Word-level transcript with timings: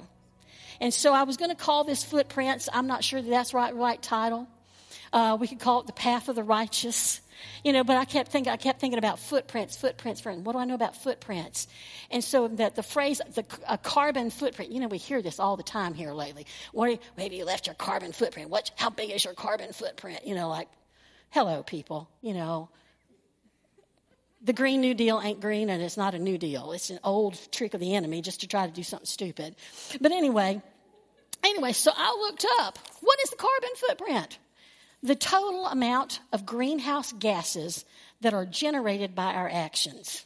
And 0.80 0.94
so 0.94 1.12
I 1.12 1.24
was 1.24 1.36
going 1.36 1.50
to 1.50 1.56
call 1.56 1.82
this 1.82 2.04
Footprints. 2.04 2.68
I'm 2.72 2.86
not 2.86 3.02
sure 3.02 3.20
that 3.20 3.28
that's 3.28 3.52
right 3.52 3.74
right 3.74 4.00
title. 4.00 4.46
Uh, 5.12 5.36
we 5.38 5.48
could 5.48 5.58
call 5.58 5.80
it 5.80 5.86
the 5.86 5.92
Path 5.92 6.28
of 6.28 6.36
the 6.36 6.44
Righteous. 6.44 7.20
You 7.64 7.72
know, 7.72 7.82
but 7.82 7.96
I 7.96 8.04
kept 8.04 8.30
thinking, 8.30 8.52
I 8.52 8.56
kept 8.56 8.80
thinking 8.80 8.98
about 8.98 9.18
footprints, 9.18 9.76
footprints, 9.76 10.20
friend. 10.20 10.46
What 10.46 10.52
do 10.52 10.58
I 10.58 10.64
know 10.64 10.74
about 10.74 10.96
footprints? 10.96 11.66
And 12.10 12.22
so 12.22 12.46
that 12.46 12.76
the 12.76 12.82
phrase, 12.84 13.20
the 13.34 13.44
a 13.68 13.76
carbon 13.76 14.30
footprint. 14.30 14.70
You 14.70 14.78
know, 14.78 14.86
we 14.88 14.98
hear 14.98 15.20
this 15.20 15.40
all 15.40 15.56
the 15.56 15.64
time 15.64 15.92
here 15.92 16.12
lately. 16.12 16.46
What? 16.72 17.00
Maybe 17.16 17.36
you 17.36 17.44
left 17.44 17.66
your 17.66 17.74
carbon 17.74 18.12
footprint. 18.12 18.48
What? 18.48 18.70
How 18.76 18.90
big 18.90 19.10
is 19.10 19.24
your 19.24 19.34
carbon 19.34 19.72
footprint? 19.72 20.20
You 20.24 20.36
know, 20.36 20.48
like, 20.48 20.68
hello, 21.30 21.64
people. 21.64 22.08
You 22.22 22.34
know, 22.34 22.68
the 24.44 24.52
Green 24.52 24.80
New 24.82 24.94
Deal 24.94 25.20
ain't 25.20 25.40
green 25.40 25.70
and 25.70 25.82
it's 25.82 25.96
not 25.96 26.14
a 26.14 26.18
new 26.18 26.36
deal. 26.36 26.72
It's 26.72 26.90
an 26.90 27.00
old 27.02 27.38
trick 27.50 27.74
of 27.74 27.80
the 27.80 27.94
enemy 27.94 28.20
just 28.20 28.40
to 28.42 28.46
try 28.46 28.66
to 28.66 28.72
do 28.72 28.82
something 28.82 29.06
stupid. 29.06 29.56
But 30.00 30.12
anyway, 30.12 30.60
anyway, 31.42 31.72
so 31.72 31.90
I 31.94 32.10
looked 32.20 32.46
up 32.60 32.78
what 33.00 33.18
is 33.24 33.30
the 33.30 33.36
carbon 33.36 33.70
footprint? 33.76 34.38
The 35.02 35.14
total 35.14 35.66
amount 35.66 36.20
of 36.32 36.46
greenhouse 36.46 37.12
gases 37.12 37.84
that 38.20 38.34
are 38.34 38.46
generated 38.46 39.14
by 39.14 39.34
our 39.34 39.48
actions. 39.48 40.24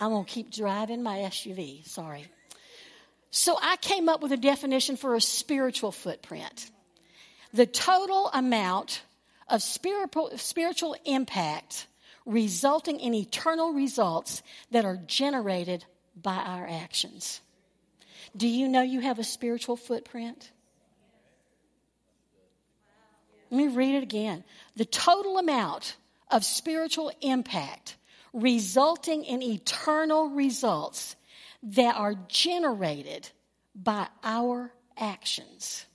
I'm 0.00 0.10
going 0.10 0.24
to 0.24 0.30
keep 0.30 0.50
driving 0.50 1.02
my 1.02 1.18
SUV, 1.18 1.86
sorry. 1.86 2.26
So 3.30 3.58
I 3.60 3.76
came 3.76 4.08
up 4.08 4.22
with 4.22 4.32
a 4.32 4.36
definition 4.36 4.96
for 4.96 5.14
a 5.14 5.20
spiritual 5.20 5.92
footprint. 5.92 6.70
The 7.52 7.66
total 7.66 8.30
amount 8.32 9.02
of 9.48 9.62
spiritual, 9.62 10.30
spiritual 10.36 10.96
impact 11.04 11.86
resulting 12.26 13.00
in 13.00 13.14
eternal 13.14 13.72
results 13.72 14.42
that 14.72 14.84
are 14.84 14.98
generated 15.06 15.84
by 16.20 16.36
our 16.36 16.66
actions. 16.66 17.40
Do 18.36 18.48
you 18.48 18.68
know 18.68 18.82
you 18.82 19.00
have 19.00 19.18
a 19.18 19.24
spiritual 19.24 19.76
footprint? 19.76 20.50
Let 23.50 23.58
me 23.58 23.68
read 23.68 23.94
it 23.94 24.02
again. 24.02 24.44
The 24.74 24.84
total 24.84 25.38
amount 25.38 25.96
of 26.30 26.44
spiritual 26.44 27.12
impact 27.20 27.96
resulting 28.32 29.24
in 29.24 29.40
eternal 29.40 30.28
results 30.30 31.16
that 31.62 31.96
are 31.96 32.14
generated 32.28 33.30
by 33.74 34.08
our 34.24 34.72
actions. 34.98 35.86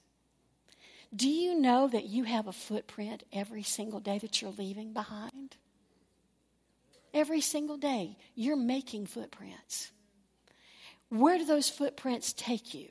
Do 1.13 1.29
you 1.29 1.59
know 1.59 1.89
that 1.89 2.05
you 2.05 2.23
have 2.23 2.47
a 2.47 2.53
footprint 2.53 3.23
every 3.33 3.63
single 3.63 3.99
day 3.99 4.17
that 4.19 4.41
you're 4.41 4.51
leaving 4.51 4.93
behind? 4.93 5.57
Every 7.13 7.41
single 7.41 7.77
day, 7.77 8.17
you're 8.35 8.55
making 8.55 9.07
footprints. 9.07 9.91
Where 11.09 11.37
do 11.37 11.45
those 11.45 11.69
footprints 11.69 12.33
take 12.33 12.73
you? 12.73 12.87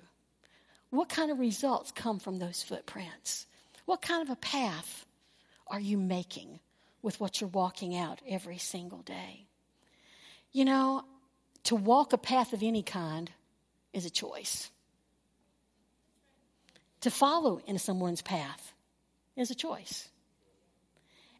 What 0.91 1.09
kind 1.09 1.31
of 1.31 1.39
results 1.39 1.93
come 1.93 2.19
from 2.19 2.39
those 2.39 2.63
footprints? 2.63 3.47
What 3.87 4.03
kind 4.03 4.23
of 4.23 4.31
a 4.31 4.37
path 4.37 5.07
are 5.69 5.81
you 5.81 5.97
making 5.97 6.61
with 7.01 7.19
what 7.19 7.41
you're 7.41 7.49
walking 7.49 7.97
out 7.97 8.21
every 8.29 8.59
single 8.59 8.99
day? 8.99 9.47
You 10.53 10.65
know, 10.65 11.05
to 11.65 11.77
walk 11.77 12.13
a 12.13 12.19
path 12.19 12.53
of 12.53 12.63
any 12.63 12.83
kind 12.83 13.31
is 13.93 14.05
a 14.05 14.11
choice. 14.11 14.71
To 17.03 17.11
follow 17.11 17.61
in 17.67 17.79
someone's 17.79 18.21
path 18.21 18.75
is 19.37 19.51
a 19.51 19.55
choice. 19.55 20.09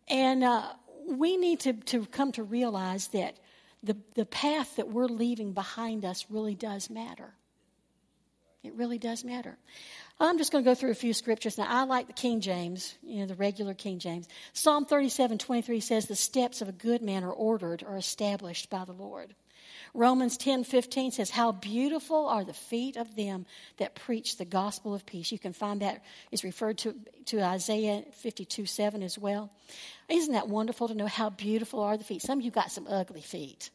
And 0.09 0.43
uh, 0.43 0.73
we 1.11 1.37
need 1.37 1.61
to, 1.61 1.73
to 1.73 2.07
come 2.07 2.33
to 2.33 2.43
realize 2.43 3.09
that 3.09 3.37
the, 3.83 3.97
the 4.15 4.27
path 4.27 4.77
that 4.77 4.89
we're 4.89 5.07
leaving 5.07 5.53
behind 5.53 6.05
us 6.05 6.27
really 6.31 6.55
does 6.55 6.91
matter. 6.91 7.35
It 8.63 8.75
really 8.75 8.99
does 8.99 9.25
matter. 9.25 9.57
I'm 10.19 10.37
just 10.37 10.53
going 10.53 10.63
to 10.63 10.71
go 10.71 10.75
through 10.75 10.91
a 10.91 10.95
few 10.95 11.15
scriptures. 11.15 11.57
Now, 11.57 11.67
I 11.67 11.85
like 11.85 12.07
the 12.07 12.13
King 12.13 12.43
James, 12.43 12.95
you 13.03 13.21
know, 13.21 13.27
the 13.27 13.35
regular 13.35 13.73
King 13.73 13.99
James. 13.99 14.29
Psalm 14.53 14.85
37 14.85 15.39
23 15.39 15.81
says, 15.81 16.07
The 16.07 16.15
steps 16.15 16.61
of 16.61 16.69
a 16.69 16.73
good 16.73 17.01
man 17.01 17.25
are 17.25 17.33
ordered 17.33 17.83
or 17.87 17.97
established 17.97 18.69
by 18.69 18.85
the 18.85 18.93
Lord. 18.93 19.35
Romans 19.95 20.37
10 20.37 20.65
15 20.65 21.13
says, 21.13 21.31
How 21.31 21.53
beautiful 21.53 22.27
are 22.27 22.45
the 22.45 22.53
feet 22.53 22.97
of 22.97 23.17
them 23.17 23.47
that 23.79 23.95
preach 23.95 24.37
the 24.37 24.45
gospel 24.45 24.95
of 24.95 25.05
peace. 25.05 25.33
You 25.33 25.39
can 25.39 25.53
find 25.53 25.83
that 25.83 26.03
is 26.31 26.45
referred 26.45 26.79
to, 26.79 26.95
to 27.27 27.43
Isaiah 27.43 28.05
52 28.13 28.67
7 28.67 29.03
as 29.03 29.19
well. 29.19 29.51
Isn't 30.09 30.35
that 30.35 30.49
wonderful 30.49 30.89
to 30.89 30.95
know 30.95 31.07
how 31.07 31.31
beautiful 31.31 31.81
are 31.81 31.97
the 31.97 32.05
feet? 32.05 32.23
Some 32.23 32.39
of 32.39 32.45
you 32.45 32.51
got 32.51 32.71
some 32.71 32.87
ugly 32.89 33.23
feet. 33.23 33.71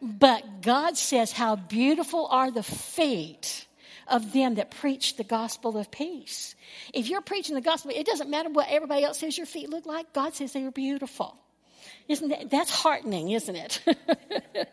But 0.00 0.62
God 0.62 0.96
says, 0.96 1.32
How 1.32 1.56
beautiful 1.56 2.26
are 2.26 2.50
the 2.50 2.62
feet 2.62 3.66
of 4.10 4.32
them 4.32 4.56
that 4.56 4.70
preach 4.70 5.16
the 5.16 5.24
gospel 5.24 5.78
of 5.78 5.90
peace. 5.90 6.54
If 6.92 7.08
you're 7.08 7.20
preaching 7.20 7.54
the 7.54 7.60
gospel, 7.60 7.92
it 7.94 8.06
doesn't 8.06 8.28
matter 8.28 8.50
what 8.50 8.66
everybody 8.68 9.04
else 9.04 9.18
says 9.18 9.38
your 9.38 9.46
feet 9.46 9.70
look 9.70 9.86
like. 9.86 10.12
God 10.12 10.34
says 10.34 10.52
they 10.52 10.64
are 10.64 10.70
beautiful. 10.70 11.38
Isn't 12.10 12.30
that, 12.30 12.50
that's 12.50 12.72
heartening, 12.72 13.30
isn't 13.30 13.54
it? 13.54 13.80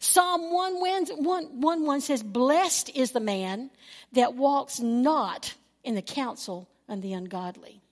Psalm 0.00 0.50
1 0.50 0.80
1, 0.80 1.60
1 1.60 1.84
1 1.84 2.00
says, 2.00 2.22
Blessed 2.22 2.90
is 2.96 3.12
the 3.12 3.20
man 3.20 3.70
that 4.12 4.34
walks 4.34 4.80
not 4.80 5.54
in 5.84 5.94
the 5.94 6.02
counsel 6.02 6.66
of 6.88 7.02
the 7.02 7.12
ungodly. 7.12 7.82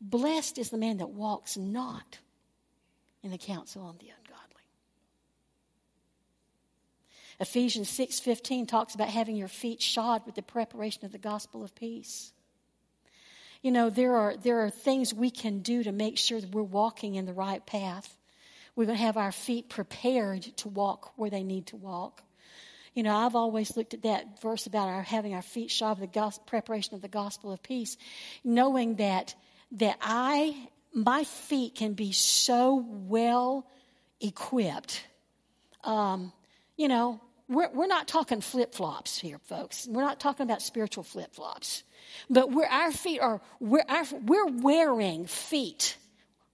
Blessed 0.00 0.58
is 0.58 0.70
the 0.70 0.76
man 0.78 0.98
that 0.98 1.10
walks 1.10 1.56
not 1.56 2.18
in 3.24 3.32
the 3.32 3.38
counsel 3.38 3.90
of 3.90 3.98
the 3.98 4.10
ungodly. 4.10 4.62
Ephesians 7.40 7.88
6:15 7.88 8.68
talks 8.68 8.94
about 8.94 9.08
having 9.08 9.34
your 9.34 9.48
feet 9.48 9.82
shod 9.82 10.24
with 10.24 10.36
the 10.36 10.42
preparation 10.42 11.04
of 11.04 11.10
the 11.10 11.18
gospel 11.18 11.64
of 11.64 11.74
peace 11.74 12.32
you 13.64 13.70
know, 13.70 13.88
there 13.88 14.14
are, 14.14 14.36
there 14.36 14.60
are 14.60 14.68
things 14.68 15.14
we 15.14 15.30
can 15.30 15.60
do 15.60 15.82
to 15.82 15.90
make 15.90 16.18
sure 16.18 16.38
that 16.38 16.50
we're 16.50 16.62
walking 16.62 17.14
in 17.14 17.24
the 17.24 17.32
right 17.32 17.64
path. 17.64 18.14
We're 18.76 18.84
going 18.84 18.98
to 18.98 19.04
have 19.04 19.16
our 19.16 19.32
feet 19.32 19.70
prepared 19.70 20.42
to 20.58 20.68
walk 20.68 21.14
where 21.16 21.30
they 21.30 21.42
need 21.42 21.68
to 21.68 21.76
walk. 21.76 22.22
You 22.92 23.02
know, 23.02 23.16
I've 23.16 23.34
always 23.34 23.74
looked 23.74 23.94
at 23.94 24.02
that 24.02 24.42
verse 24.42 24.66
about 24.66 24.88
our 24.88 25.00
having 25.00 25.32
our 25.32 25.40
feet 25.40 25.70
shod 25.70 25.98
with 25.98 26.12
the 26.12 26.14
gospel, 26.14 26.44
preparation 26.46 26.94
of 26.94 27.00
the 27.00 27.08
gospel 27.08 27.52
of 27.52 27.62
peace, 27.62 27.96
knowing 28.44 28.96
that 28.96 29.34
that 29.72 29.96
I 30.02 30.68
my 30.92 31.24
feet 31.24 31.74
can 31.74 31.94
be 31.94 32.12
so 32.12 32.84
well 32.86 33.66
equipped. 34.20 35.02
Um, 35.84 36.34
you 36.76 36.88
know, 36.88 37.18
we're, 37.48 37.70
we're 37.70 37.86
not 37.86 38.08
talking 38.08 38.42
flip 38.42 38.74
flops 38.74 39.18
here, 39.18 39.38
folks. 39.38 39.88
We're 39.90 40.04
not 40.04 40.20
talking 40.20 40.44
about 40.44 40.62
spiritual 40.62 41.02
flip 41.02 41.34
flops. 41.34 41.82
But 42.30 42.50
we're, 42.50 42.66
our 42.66 42.92
feet 42.92 43.20
are, 43.20 43.40
we're, 43.60 43.84
our, 43.88 44.04
we're 44.24 44.46
wearing 44.46 45.26
feet, 45.26 45.96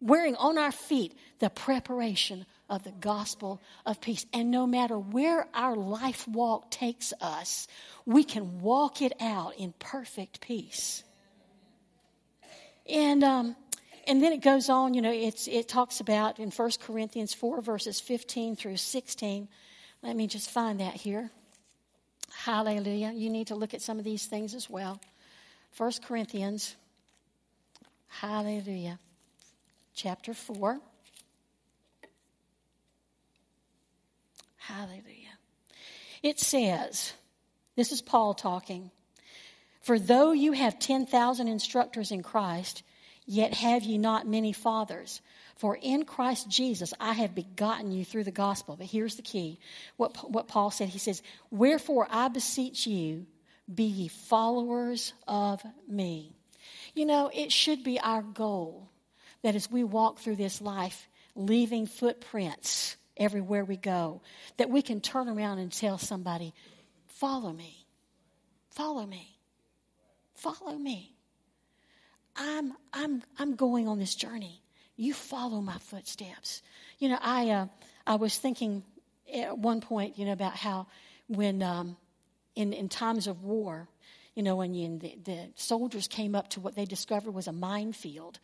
wearing 0.01 0.37
on 0.37 0.59
our 0.59 0.73
feet 0.73 1.15
the 1.39 1.51
preparation 1.51 2.47
of 2.69 2.85
the 2.85 2.93
gospel 2.93 3.61
of 3.85 4.01
peace. 4.01 4.25
And 4.33 4.51
no 4.51 4.67
matter 4.67 4.99
where 4.99 5.47
our 5.55 5.75
life 5.75 6.27
walk 6.29 6.71
takes 6.71 7.13
us, 7.21 7.67
we 8.07 8.25
can 8.25 8.61
walk 8.61 9.03
it 9.03 9.13
out 9.21 9.57
in 9.57 9.75
perfect 9.79 10.41
peace. 10.41 11.03
And, 12.89 13.23
um, 13.23 13.57
and 14.07 14.23
then 14.23 14.33
it 14.33 14.43
goes 14.43 14.69
on, 14.69 14.95
you 14.95 15.03
know, 15.03 15.13
it's, 15.13 15.47
it 15.47 15.69
talks 15.69 16.01
about 16.01 16.39
in 16.39 16.51
1 16.51 16.71
Corinthians 16.81 17.35
4, 17.35 17.61
verses 17.61 18.01
15 18.01 18.57
through 18.57 18.77
16. 18.77 19.49
Let 20.03 20.17
me 20.17 20.27
just 20.27 20.51
find 20.51 20.81
that 20.81 20.95
here. 20.95 21.31
Hallelujah. 22.33 23.13
You 23.15 23.31
need 23.31 23.49
to 23.49 23.55
look 23.55 23.75
at 23.75 23.83
some 23.83 23.99
of 23.99 24.05
these 24.05 24.27
things 24.27 24.55
as 24.55 24.71
well. 24.71 25.01
1 25.77 25.93
Corinthians, 26.05 26.77
hallelujah, 28.09 28.99
chapter 29.95 30.35
4. 30.35 30.81
Hallelujah. 34.57 35.05
It 36.23 36.39
says, 36.39 37.13
this 37.77 37.93
is 37.93 38.03
Paul 38.03 38.35
talking, 38.35 38.91
for 39.81 39.99
though 39.99 40.33
you 40.33 40.53
have 40.53 40.79
10,000 40.79 41.49
instructors 41.49 42.13
in 42.13 42.23
Christ, 42.23 42.83
yet 43.27 43.55
have 43.55 43.83
ye 43.83 43.97
not 43.97 44.27
many 44.27 44.53
fathers. 44.53 45.23
For 45.57 45.77
in 45.81 46.05
Christ 46.05 46.49
Jesus 46.49 46.93
I 46.99 47.13
have 47.13 47.35
begotten 47.35 47.93
you 47.93 48.05
through 48.05 48.25
the 48.25 48.31
gospel. 48.31 48.77
But 48.77 48.87
here's 48.87 49.17
the 49.17 49.23
key 49.23 49.59
what, 49.97 50.31
what 50.31 50.49
Paul 50.49 50.71
said. 50.71 50.89
He 50.89 50.99
says, 50.99 51.23
Wherefore 51.51 52.07
I 52.11 52.29
beseech 52.29 52.87
you, 52.87 53.27
be 53.73 53.85
ye 53.85 54.09
followers 54.09 55.13
of 55.27 55.63
me. 55.89 56.35
You 56.95 57.07
know, 57.07 57.31
it 57.33 57.53
should 57.53 57.85
be 57.85 58.01
our 58.01 58.23
goal 58.23 58.89
that 59.43 59.55
as 59.55 59.71
we 59.71 59.85
walk 59.85 60.19
through 60.19 60.37
this 60.37 60.61
life, 60.61 61.09
leaving 61.35 61.87
footprints 61.87 62.97
everywhere 63.17 63.65
we 63.65 63.77
go, 63.77 64.23
that 64.57 64.71
we 64.71 64.83
can 64.83 65.01
turn 65.01 65.29
around 65.29 65.59
and 65.59 65.73
tell 65.73 65.99
somebody, 65.99 66.55
Follow 67.21 67.53
me. 67.53 67.87
Follow 68.71 69.05
me. 69.05 69.37
Follow 70.35 70.79
me. 70.79 71.15
I'm, 72.35 72.73
I'm, 72.95 73.23
I'm 73.39 73.57
going 73.57 73.89
on 73.89 73.99
this 73.99 74.15
journey. 74.15 74.63
You 74.97 75.13
follow 75.13 75.61
my 75.61 75.77
footsteps. 75.79 76.63
You 76.99 77.11
know, 77.11 77.19
I, 77.21 77.51
uh, 77.51 77.67
I 78.07 78.15
was 78.15 78.39
thinking 78.39 78.83
at 79.35 79.59
one 79.59 79.83
point, 79.83 80.19
you 80.19 80.25
know, 80.25 80.33
about 80.33 80.57
how 80.57 80.87
when 81.29 81.63
um, 81.63 81.99
in, 82.55 82.73
in 82.73 82.89
times 82.89 83.27
of 83.27 83.43
war, 83.43 83.89
you 84.35 84.43
know, 84.43 84.57
when 84.57 84.75
you, 84.75 84.99
the, 84.99 85.17
the 85.25 85.49
soldiers 85.57 86.09
came 86.09 86.35
up 86.35 86.49
to 86.51 86.61
what 86.61 86.75
they 86.75 86.85
discovered 86.85 87.33
was 87.33 87.47
a 87.47 87.53
minefield, 87.53 88.39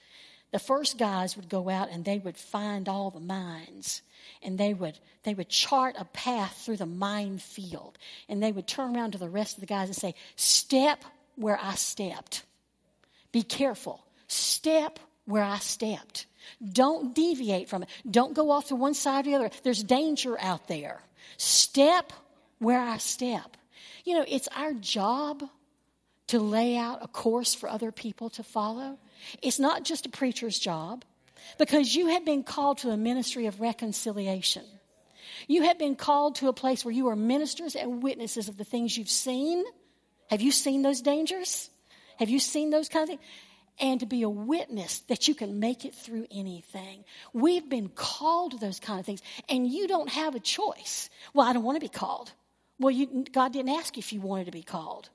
the 0.52 0.58
first 0.58 0.98
guys 0.98 1.36
would 1.36 1.48
go 1.48 1.68
out 1.68 1.90
and 1.90 2.04
they 2.04 2.18
would 2.18 2.36
find 2.36 2.88
all 2.88 3.10
the 3.10 3.20
mines 3.20 4.02
and 4.42 4.56
they 4.56 4.74
would 4.74 4.98
they 5.24 5.34
would 5.34 5.48
chart 5.48 5.96
a 5.98 6.04
path 6.04 6.62
through 6.64 6.76
the 6.76 6.86
minefield 6.86 7.98
and 8.28 8.42
they 8.42 8.52
would 8.52 8.66
turn 8.66 8.96
around 8.96 9.12
to 9.12 9.18
the 9.18 9.28
rest 9.28 9.56
of 9.56 9.60
the 9.60 9.66
guys 9.66 9.88
and 9.88 9.96
say 9.96 10.14
step 10.36 11.04
where 11.34 11.58
i 11.60 11.74
stepped. 11.74 12.44
Be 13.32 13.42
careful. 13.42 14.04
Step 14.28 14.98
where 15.26 15.42
i 15.42 15.58
stepped. 15.58 16.26
Don't 16.72 17.14
deviate 17.14 17.68
from 17.68 17.82
it. 17.82 17.88
Don't 18.08 18.34
go 18.34 18.50
off 18.50 18.68
to 18.68 18.76
one 18.76 18.94
side 18.94 19.26
or 19.26 19.30
the 19.30 19.34
other. 19.36 19.50
There's 19.62 19.82
danger 19.82 20.40
out 20.40 20.68
there. 20.68 21.02
Step 21.36 22.12
where 22.58 22.80
i 22.80 22.96
step 22.98 23.56
you 24.06 24.14
know, 24.14 24.24
it's 24.26 24.48
our 24.56 24.72
job 24.72 25.42
to 26.28 26.38
lay 26.38 26.76
out 26.76 27.00
a 27.02 27.08
course 27.08 27.54
for 27.54 27.68
other 27.68 27.90
people 27.92 28.30
to 28.30 28.42
follow. 28.42 28.98
It's 29.42 29.58
not 29.58 29.84
just 29.84 30.06
a 30.06 30.08
preacher's 30.08 30.58
job 30.58 31.04
because 31.58 31.94
you 31.94 32.06
have 32.08 32.24
been 32.24 32.44
called 32.44 32.78
to 32.78 32.90
a 32.90 32.96
ministry 32.96 33.46
of 33.46 33.60
reconciliation. 33.60 34.64
You 35.48 35.64
have 35.64 35.78
been 35.78 35.96
called 35.96 36.36
to 36.36 36.48
a 36.48 36.52
place 36.52 36.84
where 36.84 36.94
you 36.94 37.08
are 37.08 37.16
ministers 37.16 37.74
and 37.74 38.02
witnesses 38.02 38.48
of 38.48 38.56
the 38.56 38.64
things 38.64 38.96
you've 38.96 39.10
seen. 39.10 39.64
Have 40.30 40.40
you 40.40 40.52
seen 40.52 40.82
those 40.82 41.02
dangers? 41.02 41.68
Have 42.18 42.30
you 42.30 42.38
seen 42.38 42.70
those 42.70 42.88
kind 42.88 43.02
of 43.02 43.08
things? 43.08 43.20
And 43.78 44.00
to 44.00 44.06
be 44.06 44.22
a 44.22 44.28
witness 44.28 45.00
that 45.08 45.28
you 45.28 45.34
can 45.34 45.60
make 45.60 45.84
it 45.84 45.94
through 45.94 46.26
anything. 46.30 47.04
We've 47.34 47.68
been 47.68 47.88
called 47.88 48.52
to 48.52 48.58
those 48.58 48.80
kind 48.80 48.98
of 48.98 49.04
things, 49.04 49.20
and 49.48 49.66
you 49.66 49.86
don't 49.86 50.08
have 50.08 50.34
a 50.34 50.40
choice. 50.40 51.10
Well, 51.34 51.46
I 51.46 51.52
don't 51.52 51.62
want 51.62 51.76
to 51.76 51.80
be 51.80 51.88
called. 51.88 52.32
Well, 52.78 52.90
you, 52.90 53.24
God 53.32 53.52
didn't 53.52 53.70
ask 53.70 53.96
if 53.96 54.12
you 54.12 54.20
wanted 54.20 54.46
to 54.46 54.52
be 54.52 54.62
called. 54.62 55.08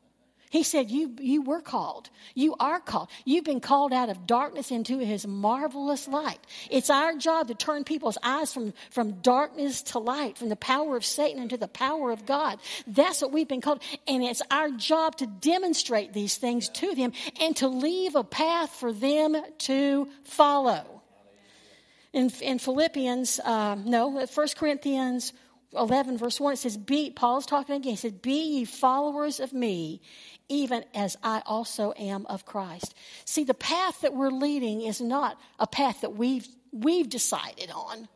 He 0.52 0.64
said, 0.64 0.92
you, 0.92 1.16
you 1.18 1.42
were 1.44 1.62
called. 1.62 2.10
You 2.36 2.56
are 2.60 2.82
called. 2.82 3.10
You've 3.24 3.46
been 3.46 3.62
called 3.62 3.94
out 3.94 4.10
of 4.10 4.28
darkness 4.28 4.70
into 4.70 4.98
His 4.98 5.26
marvelous 5.26 6.10
light. 6.10 6.40
It's 6.70 6.90
our 6.90 7.16
job 7.16 7.48
to 7.48 7.56
turn 7.56 7.86
people's 7.86 8.18
eyes 8.22 8.52
from, 8.52 8.74
from 8.90 9.22
darkness 9.22 9.82
to 9.84 10.00
light, 10.00 10.38
from 10.38 10.50
the 10.50 10.58
power 10.58 10.98
of 10.98 11.06
Satan 11.06 11.42
into 11.42 11.56
the 11.56 11.70
power 11.70 12.12
of 12.12 12.26
God. 12.26 12.60
That's 12.86 13.22
what 13.22 13.32
we've 13.32 13.48
been 13.48 13.62
called. 13.62 13.82
And 14.10 14.24
it's 14.24 14.42
our 14.52 14.70
job 14.72 15.16
to 15.18 15.26
demonstrate 15.26 16.12
these 16.12 16.36
things 16.36 16.68
to 16.68 16.96
them 16.96 17.14
and 17.40 17.56
to 17.56 17.70
leave 17.70 18.16
a 18.16 18.24
path 18.26 18.72
for 18.72 18.92
them 18.92 19.38
to 19.60 20.10
follow. 20.24 21.02
In, 22.12 22.30
in 22.42 22.60
Philippians, 22.60 23.40
uh, 23.40 23.76
no, 23.76 24.10
1 24.10 24.48
Corinthians 24.58 25.32
11, 25.74 26.18
verse 26.18 26.40
1, 26.40 26.54
it 26.54 26.58
says, 26.58 26.78
Be, 26.78 27.12
Paul's 27.12 27.46
talking 27.46 27.76
again. 27.76 27.92
He 27.92 27.98
said, 27.98 28.22
Be 28.22 28.58
ye 28.58 28.66
followers 28.66 29.40
of 29.40 29.54
me, 29.54 30.02
even 30.50 30.84
as 30.94 31.18
I 31.24 31.42
also 31.46 31.94
am 31.98 32.26
of 32.26 32.46
Christ. 32.46 32.94
See, 33.26 33.46
the 33.46 33.54
path 33.54 34.02
that 34.02 34.14
we're 34.14 34.32
leading 34.32 34.82
is 34.82 35.00
not 35.00 35.40
a 35.60 35.68
path 35.68 36.02
that 36.02 36.16
we've, 36.16 36.48
we've 36.74 37.10
decided 37.10 37.72
on, 37.72 38.10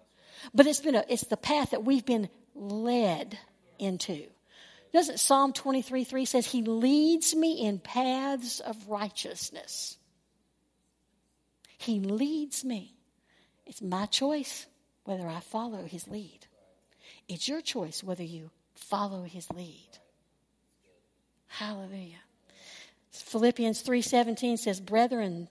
but 0.53 0.67
it's, 0.67 0.81
been 0.81 0.95
a, 0.95 1.05
it's 1.07 1.25
the 1.27 1.37
path 1.37 1.71
that 1.71 1.85
we've 1.85 2.05
been 2.05 2.29
led 2.55 3.37
into. 3.79 4.25
Doesn't 4.91 5.19
Psalm 5.19 5.53
23 5.53 6.03
3 6.03 6.25
says, 6.25 6.45
He 6.45 6.61
leads 6.61 7.35
me 7.35 7.65
in 7.65 7.79
paths 7.79 8.59
of 8.59 8.87
righteousness? 8.87 9.97
He 11.77 11.99
leads 11.99 12.63
me. 12.63 12.95
It's 13.65 13.81
my 13.81 14.05
choice 14.07 14.65
whether 15.03 15.27
I 15.27 15.39
follow 15.39 15.83
His 15.83 16.07
lead. 16.07 16.47
It's 17.27 17.47
your 17.47 17.61
choice 17.61 18.03
whether 18.03 18.23
you 18.23 18.51
follow 18.75 19.23
his 19.23 19.49
lead. 19.51 19.99
Hallelujah. 21.47 22.21
Philippians 23.09 23.81
3:17 23.81 24.57
says, 24.57 24.79
"Brethren, 24.79 25.47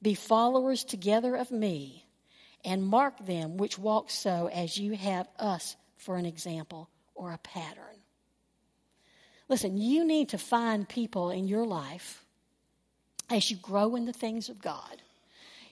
be 0.00 0.14
followers 0.14 0.84
together 0.84 1.34
of 1.34 1.50
me, 1.50 2.06
and 2.64 2.86
mark 2.86 3.18
them 3.18 3.56
which 3.56 3.78
walk 3.78 4.10
so 4.10 4.46
as 4.48 4.78
you 4.78 4.92
have 4.92 5.28
us 5.38 5.76
for 5.96 6.16
an 6.16 6.26
example 6.26 6.88
or 7.14 7.32
a 7.32 7.38
pattern." 7.38 8.02
Listen, 9.48 9.76
you 9.76 10.04
need 10.04 10.28
to 10.28 10.38
find 10.38 10.88
people 10.88 11.30
in 11.30 11.48
your 11.48 11.66
life 11.66 12.24
as 13.28 13.50
you 13.50 13.56
grow 13.56 13.96
in 13.96 14.04
the 14.04 14.12
things 14.12 14.48
of 14.48 14.60
God. 14.60 15.02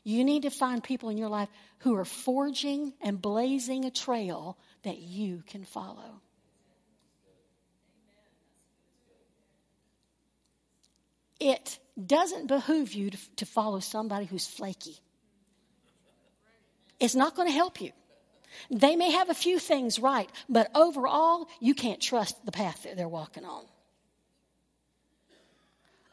You 0.02 0.24
need 0.24 0.42
to 0.42 0.50
find 0.50 0.82
people 0.82 1.08
in 1.08 1.18
your 1.18 1.28
life 1.28 1.48
who 1.78 1.94
are 1.94 2.04
forging 2.04 2.94
and 3.00 3.20
blazing 3.20 3.84
a 3.84 3.90
trail 3.90 4.56
that 4.86 4.98
you 4.98 5.42
can 5.46 5.64
follow. 5.64 6.20
It 11.38 11.78
doesn't 12.04 12.46
behoove 12.46 12.92
you 12.92 13.10
to, 13.10 13.18
to 13.36 13.46
follow 13.46 13.80
somebody 13.80 14.26
who's 14.26 14.46
flaky. 14.46 14.96
It's 16.98 17.14
not 17.14 17.34
going 17.34 17.48
to 17.48 17.54
help 17.54 17.80
you. 17.80 17.92
They 18.70 18.96
may 18.96 19.10
have 19.10 19.28
a 19.28 19.34
few 19.34 19.58
things 19.58 19.98
right, 19.98 20.30
but 20.48 20.70
overall, 20.74 21.46
you 21.60 21.74
can't 21.74 22.00
trust 22.00 22.42
the 22.46 22.52
path 22.52 22.84
that 22.84 22.96
they're 22.96 23.08
walking 23.08 23.44
on. 23.44 23.64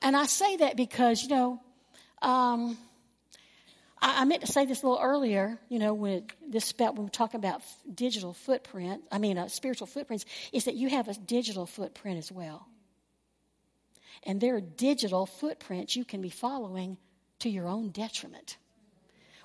And 0.02 0.18
I 0.18 0.26
say 0.26 0.58
that 0.58 0.76
because, 0.76 1.24
you 1.24 1.30
know, 1.30 1.62
um, 2.22 2.78
I, 4.04 4.22
I, 4.22 4.26
meant 4.26 4.42
to 4.42 4.52
say 4.52 4.66
this 4.66 4.84
a 4.84 4.88
little 4.88 5.02
earlier, 5.02 5.58
you 5.70 5.80
know, 5.80 5.94
when 5.94 6.28
this 6.48 6.72
about 6.72 6.96
when 6.96 7.06
we're 7.06 7.10
talking 7.10 7.40
about 7.40 7.62
digital 7.92 8.34
footprint, 8.34 9.04
I 9.12 9.18
mean, 9.18 9.38
uh, 9.38 9.48
spiritual 9.48 9.88
footprints, 9.88 10.26
is 10.52 10.66
that 10.66 10.76
you 10.76 10.90
have 10.90 11.08
a 11.08 11.14
digital 11.14 11.66
footprint 11.66 12.18
as 12.18 12.32
well. 12.32 12.68
And 14.24 14.40
there 14.40 14.56
are 14.56 14.62
digital 14.62 15.26
footprints 15.26 15.96
you 15.96 16.06
can 16.06 16.22
be 16.22 16.30
following 16.30 16.98
to 17.40 17.50
your 17.50 17.68
own 17.68 17.90
detriment. 17.90 18.58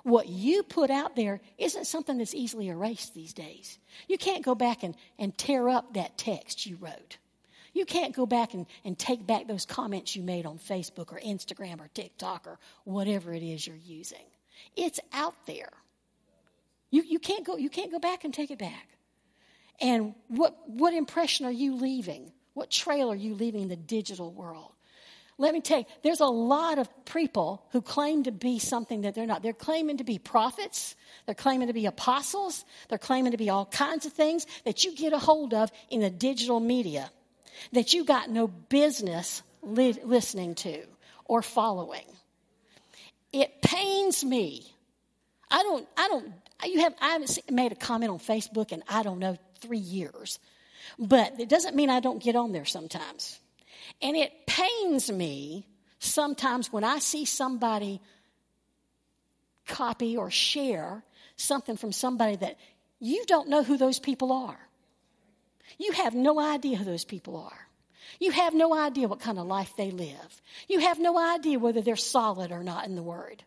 What 0.02 0.28
you 0.28 0.62
put 0.62 0.90
out 0.90 1.16
there 1.16 1.40
isn't 1.58 1.86
something 1.86 2.18
that's 2.18 2.34
easily 2.34 2.68
erased 2.68 3.14
these 3.14 3.32
days. 3.32 3.78
You 4.08 4.18
can't 4.18 4.44
go 4.44 4.54
back 4.54 4.82
and, 4.82 4.96
and 5.18 5.36
tear 5.36 5.68
up 5.68 5.94
that 5.94 6.18
text 6.18 6.66
you 6.66 6.76
wrote. 6.80 7.18
You 7.74 7.84
can't 7.84 8.14
go 8.14 8.24
back 8.24 8.54
and, 8.54 8.66
and 8.84 8.98
take 8.98 9.26
back 9.26 9.46
those 9.46 9.66
comments 9.66 10.16
you 10.16 10.22
made 10.22 10.46
on 10.46 10.58
Facebook 10.58 11.12
or 11.12 11.20
Instagram 11.20 11.80
or 11.80 11.88
TikTok 11.92 12.46
or 12.46 12.58
whatever 12.84 13.32
it 13.32 13.42
is 13.42 13.66
you're 13.66 13.76
using. 13.76 14.24
It's 14.76 15.00
out 15.12 15.34
there. 15.46 15.70
You, 16.90 17.02
you, 17.02 17.18
can't 17.18 17.44
go, 17.44 17.56
you 17.56 17.68
can't 17.68 17.90
go 17.90 17.98
back 17.98 18.24
and 18.24 18.32
take 18.32 18.50
it 18.50 18.58
back. 18.58 18.88
And 19.80 20.14
what, 20.28 20.56
what 20.68 20.94
impression 20.94 21.46
are 21.46 21.52
you 21.52 21.76
leaving? 21.76 22.32
What 22.54 22.70
trail 22.70 23.12
are 23.12 23.16
you 23.16 23.34
leaving 23.34 23.62
in 23.62 23.68
the 23.68 23.76
digital 23.76 24.32
world? 24.32 24.72
Let 25.40 25.54
me 25.54 25.60
tell 25.60 25.78
you, 25.78 25.84
there's 26.02 26.18
a 26.18 26.26
lot 26.26 26.78
of 26.78 26.88
people 27.04 27.64
who 27.70 27.80
claim 27.80 28.24
to 28.24 28.32
be 28.32 28.58
something 28.58 29.02
that 29.02 29.14
they're 29.14 29.26
not. 29.26 29.40
They're 29.40 29.52
claiming 29.52 29.98
to 29.98 30.04
be 30.04 30.18
prophets, 30.18 30.96
they're 31.26 31.34
claiming 31.36 31.68
to 31.68 31.72
be 31.72 31.86
apostles, 31.86 32.64
they're 32.88 32.98
claiming 32.98 33.30
to 33.30 33.38
be 33.38 33.48
all 33.48 33.66
kinds 33.66 34.04
of 34.04 34.12
things 34.12 34.46
that 34.64 34.82
you 34.82 34.96
get 34.96 35.12
a 35.12 35.18
hold 35.18 35.54
of 35.54 35.70
in 35.90 36.00
the 36.00 36.10
digital 36.10 36.58
media 36.58 37.08
that 37.72 37.92
you 37.92 38.04
got 38.04 38.28
no 38.30 38.48
business 38.48 39.42
li- 39.62 40.00
listening 40.02 40.56
to 40.56 40.82
or 41.24 41.42
following. 41.42 42.04
It 43.32 43.62
pains 43.62 44.25
me. 44.25 44.75
I 45.50 45.62
don't, 45.62 45.88
I 45.97 46.08
don't, 46.08 46.32
you 46.64 46.80
have, 46.80 46.94
I 47.00 47.11
haven't 47.11 47.50
made 47.50 47.73
a 47.73 47.76
comment 47.76 48.11
on 48.11 48.18
Facebook 48.18 48.73
in, 48.73 48.82
I 48.88 49.02
don't 49.02 49.18
know, 49.18 49.37
three 49.61 49.78
years. 49.78 50.38
But 50.99 51.38
it 51.40 51.49
doesn't 51.49 51.76
mean 51.76 51.90
I 51.90 52.00
don't 52.00 52.23
get 52.23 52.37
on 52.37 52.52
there 52.52 52.64
sometimes. 52.64 53.38
And 54.00 54.16
it 54.16 54.32
pains 54.47 55.11
me 55.11 55.66
sometimes 55.99 56.73
when 56.73 56.85
I 56.85 56.99
see 56.99 57.25
somebody 57.25 58.00
copy 59.66 60.16
or 60.16 60.30
share 60.30 61.02
something 61.37 61.76
from 61.76 61.92
somebody 61.92 62.37
that 62.37 62.56
you 63.00 63.25
don't 63.26 63.49
know 63.49 63.62
who 63.62 63.76
those 63.76 63.99
people 63.99 64.32
are. 64.32 64.58
You 65.78 65.92
have 65.92 66.14
no 66.14 66.40
idea 66.40 66.76
who 66.76 66.85
those 66.85 67.04
people 67.04 67.37
are. 67.37 67.67
You 68.18 68.30
have 68.32 68.54
no 68.54 68.74
idea 68.74 69.08
what 69.08 69.20
kind 69.20 69.38
of 69.38 69.46
life 69.46 69.72
they 69.76 69.90
live. 69.90 70.42
You 70.68 70.80
have 70.80 70.98
no 70.98 71.18
idea 71.18 71.58
whether 71.58 71.80
they're 71.80 71.96
solid 71.96 72.50
or 72.50 72.62
not 72.62 72.86
in 72.86 72.94
the 72.94 73.02
Word. 73.02 73.44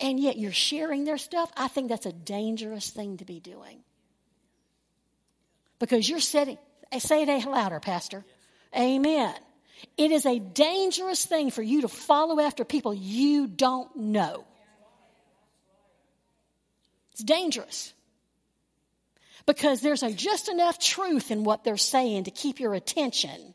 And 0.00 0.18
yet 0.18 0.38
you're 0.38 0.52
sharing 0.52 1.04
their 1.04 1.18
stuff. 1.18 1.52
I 1.56 1.68
think 1.68 1.88
that's 1.88 2.06
a 2.06 2.12
dangerous 2.12 2.90
thing 2.90 3.18
to 3.18 3.24
be 3.24 3.40
doing. 3.40 3.84
Because 5.78 6.08
you're 6.08 6.20
setting, 6.20 6.58
say 6.98 7.22
it 7.22 7.46
louder, 7.46 7.80
Pastor. 7.80 8.24
Amen. 8.76 9.34
It 9.96 10.10
is 10.10 10.26
a 10.26 10.38
dangerous 10.38 11.24
thing 11.24 11.50
for 11.50 11.62
you 11.62 11.82
to 11.82 11.88
follow 11.88 12.40
after 12.40 12.64
people 12.64 12.94
you 12.94 13.46
don't 13.46 13.94
know. 13.96 14.44
It's 17.12 17.22
dangerous. 17.22 17.92
Because 19.44 19.80
there's 19.80 20.02
a, 20.02 20.12
just 20.12 20.48
enough 20.48 20.78
truth 20.78 21.30
in 21.30 21.44
what 21.44 21.64
they're 21.64 21.76
saying 21.76 22.24
to 22.24 22.30
keep 22.30 22.60
your 22.60 22.74
attention. 22.74 23.54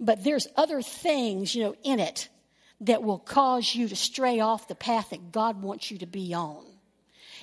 But 0.00 0.24
there's 0.24 0.46
other 0.56 0.82
things, 0.82 1.54
you 1.54 1.64
know, 1.64 1.74
in 1.82 2.00
it 2.00 2.28
that 2.80 3.02
will 3.02 3.18
cause 3.18 3.74
you 3.74 3.88
to 3.88 3.96
stray 3.96 4.40
off 4.40 4.68
the 4.68 4.74
path 4.74 5.10
that 5.10 5.32
God 5.32 5.62
wants 5.62 5.90
you 5.90 5.98
to 5.98 6.06
be 6.06 6.34
on. 6.34 6.64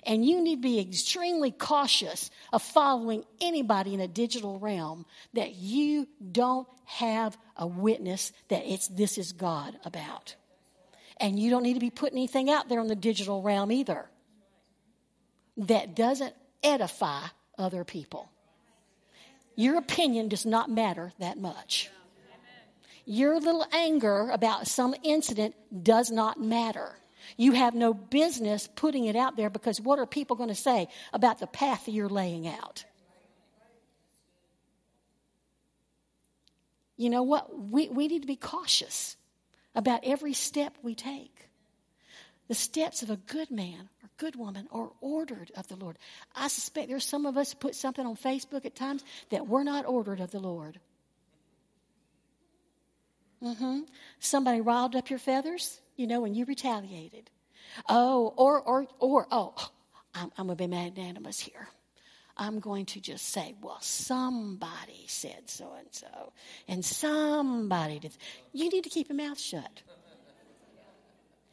And 0.04 0.26
you 0.26 0.42
need 0.42 0.58
to 0.58 0.62
be 0.62 0.80
extremely 0.80 1.52
cautious 1.52 2.32
of 2.52 2.62
following 2.62 3.24
anybody 3.40 3.94
in 3.94 4.00
a 4.00 4.08
digital 4.08 4.58
realm 4.60 5.06
that 5.34 5.56
you 5.56 6.08
don't 6.32 6.68
have 6.86 7.38
a 7.56 7.68
witness 7.68 8.34
that 8.50 8.66
it's 8.66 8.88
this 8.88 9.18
is 9.18 9.32
God 9.32 9.78
about. 9.86 10.36
And 11.18 11.40
you 11.40 11.52
don't 11.52 11.64
need 11.64 11.76
to 11.76 11.80
be 11.80 11.92
putting 11.92 12.18
anything 12.18 12.50
out 12.50 12.68
there 12.68 12.80
in 12.80 12.88
the 12.88 12.96
digital 12.96 13.44
realm 13.44 13.72
either 13.72 14.10
that 15.58 15.96
doesn't 15.96 16.34
edify 16.64 17.22
other 17.58 17.84
people. 17.84 18.30
Your 19.56 19.78
opinion 19.78 20.30
does 20.30 20.46
not 20.46 20.70
matter 20.70 21.14
that 21.20 21.38
much. 21.38 21.90
Your 23.12 23.42
little 23.42 23.66
anger 23.74 24.30
about 24.32 24.68
some 24.68 24.96
incident 25.04 25.54
does 25.84 26.10
not 26.10 26.40
matter. 26.40 26.96
You 27.36 27.52
have 27.52 27.76
no 27.76 27.94
business 27.94 28.70
putting 28.74 29.04
it 29.04 29.18
out 29.18 29.36
there 29.36 29.50
because 29.50 29.82
what 29.82 30.00
are 30.00 30.06
people 30.06 30.38
going 30.38 30.48
to 30.48 30.56
say 30.56 30.88
about 31.12 31.38
the 31.38 31.46
path 31.46 31.90
you're 31.90 32.08
laying 32.08 32.48
out? 32.48 32.86
You 36.96 37.10
know 37.10 37.24
what? 37.24 37.54
We, 37.54 37.90
we 37.90 38.08
need 38.08 38.22
to 38.22 38.28
be 38.28 38.38
cautious 38.38 39.18
about 39.76 40.06
every 40.06 40.32
step 40.32 40.78
we 40.82 40.96
take. 40.96 41.50
The 42.48 42.56
steps 42.56 43.04
of 43.04 43.10
a 43.10 43.18
good 43.18 43.52
man 43.52 43.90
or 44.02 44.10
good 44.20 44.38
woman 44.38 44.70
are 44.72 44.90
ordered 45.02 45.52
of 45.58 45.68
the 45.68 45.76
Lord. 45.76 45.98
I 46.34 46.48
suspect 46.48 46.88
there's 46.88 47.04
some 47.04 47.26
of 47.26 47.36
us 47.36 47.54
put 47.56 47.76
something 47.76 48.06
on 48.06 48.16
Facebook 48.16 48.66
at 48.66 48.74
times 48.74 49.04
that 49.32 49.50
we're 49.50 49.64
not 49.64 49.86
ordered 49.86 50.22
of 50.22 50.32
the 50.32 50.40
Lord. 50.40 50.80
Mm-hmm. 53.44 53.80
Somebody 54.20 54.62
riled 54.62 54.96
up 54.96 55.10
your 55.10 55.20
feathers, 55.20 55.80
you 55.96 56.08
know, 56.08 56.26
and 56.26 56.36
you 56.36 56.46
retaliated. 56.46 57.30
Oh, 57.90 58.34
or, 58.38 58.62
or, 58.62 58.88
or, 59.00 59.28
oh, 59.32 59.56
I'm, 60.14 60.32
I'm 60.38 60.48
going 60.48 60.58
to 60.58 60.64
be 60.64 60.68
magnanimous 60.68 61.40
here. 61.40 61.68
I'm 62.38 62.60
going 62.60 62.86
to 62.88 63.02
just 63.02 63.30
say, 63.30 63.56
well, 63.62 63.78
somebody 63.82 65.06
said 65.08 65.44
so 65.50 65.74
and 65.78 65.88
so, 65.92 66.34
and 66.68 66.84
somebody 66.84 68.00
did. 68.00 68.16
You 68.54 68.70
need 68.70 68.84
to 68.84 68.90
keep 68.90 69.10
your 69.10 69.18
mouth 69.18 69.40
shut. 69.40 69.84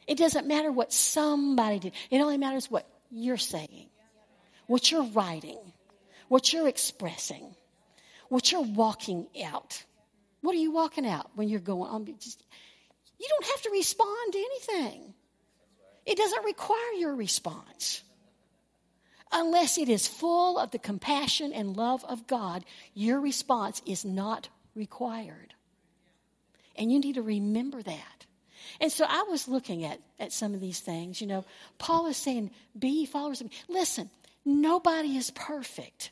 It 0.07 0.17
doesn't 0.17 0.47
matter 0.47 0.71
what 0.71 0.91
somebody 0.91 1.79
did, 1.79 1.93
it 2.09 2.19
only 2.19 2.37
matters 2.37 2.71
what 2.71 2.87
you're 3.11 3.37
saying, 3.37 3.87
what 4.67 4.91
you're 4.91 5.03
writing, 5.03 5.59
what 6.27 6.51
you're 6.51 6.67
expressing, 6.67 7.55
what 8.29 8.51
you're 8.51 8.61
walking 8.61 9.27
out. 9.45 9.83
What 10.41 10.55
are 10.55 10.59
you 10.59 10.71
walking 10.71 11.05
out 11.05 11.29
when 11.35 11.49
you're 11.49 11.59
going? 11.59 11.91
Um, 11.91 12.05
just, 12.19 12.43
you 13.19 13.27
don't 13.29 13.45
have 13.45 13.61
to 13.63 13.69
respond 13.71 14.33
to 14.33 14.37
anything. 14.37 15.13
It 16.05 16.17
doesn't 16.17 16.45
require 16.45 16.93
your 16.97 17.15
response. 17.15 18.03
Unless 19.31 19.77
it 19.77 19.89
is 19.89 20.07
full 20.07 20.57
of 20.57 20.71
the 20.71 20.79
compassion 20.79 21.53
and 21.53 21.77
love 21.77 22.03
of 22.05 22.25
God, 22.25 22.65
your 22.95 23.19
response 23.19 23.81
is 23.85 24.03
not 24.03 24.49
required. 24.75 25.53
And 26.75 26.91
you 26.91 26.99
need 26.99 27.15
to 27.15 27.21
remember 27.21 27.81
that. 27.81 28.25
And 28.79 28.91
so 28.91 29.05
I 29.07 29.25
was 29.29 29.47
looking 29.47 29.85
at, 29.85 29.99
at 30.19 30.31
some 30.31 30.53
of 30.53 30.61
these 30.61 30.79
things. 30.79 31.21
You 31.21 31.27
know, 31.27 31.45
Paul 31.77 32.07
is 32.07 32.17
saying, 32.17 32.51
be 32.77 33.05
followers 33.05 33.41
of 33.41 33.47
me. 33.47 33.53
Listen, 33.67 34.09
nobody 34.45 35.17
is 35.17 35.31
perfect. 35.31 36.11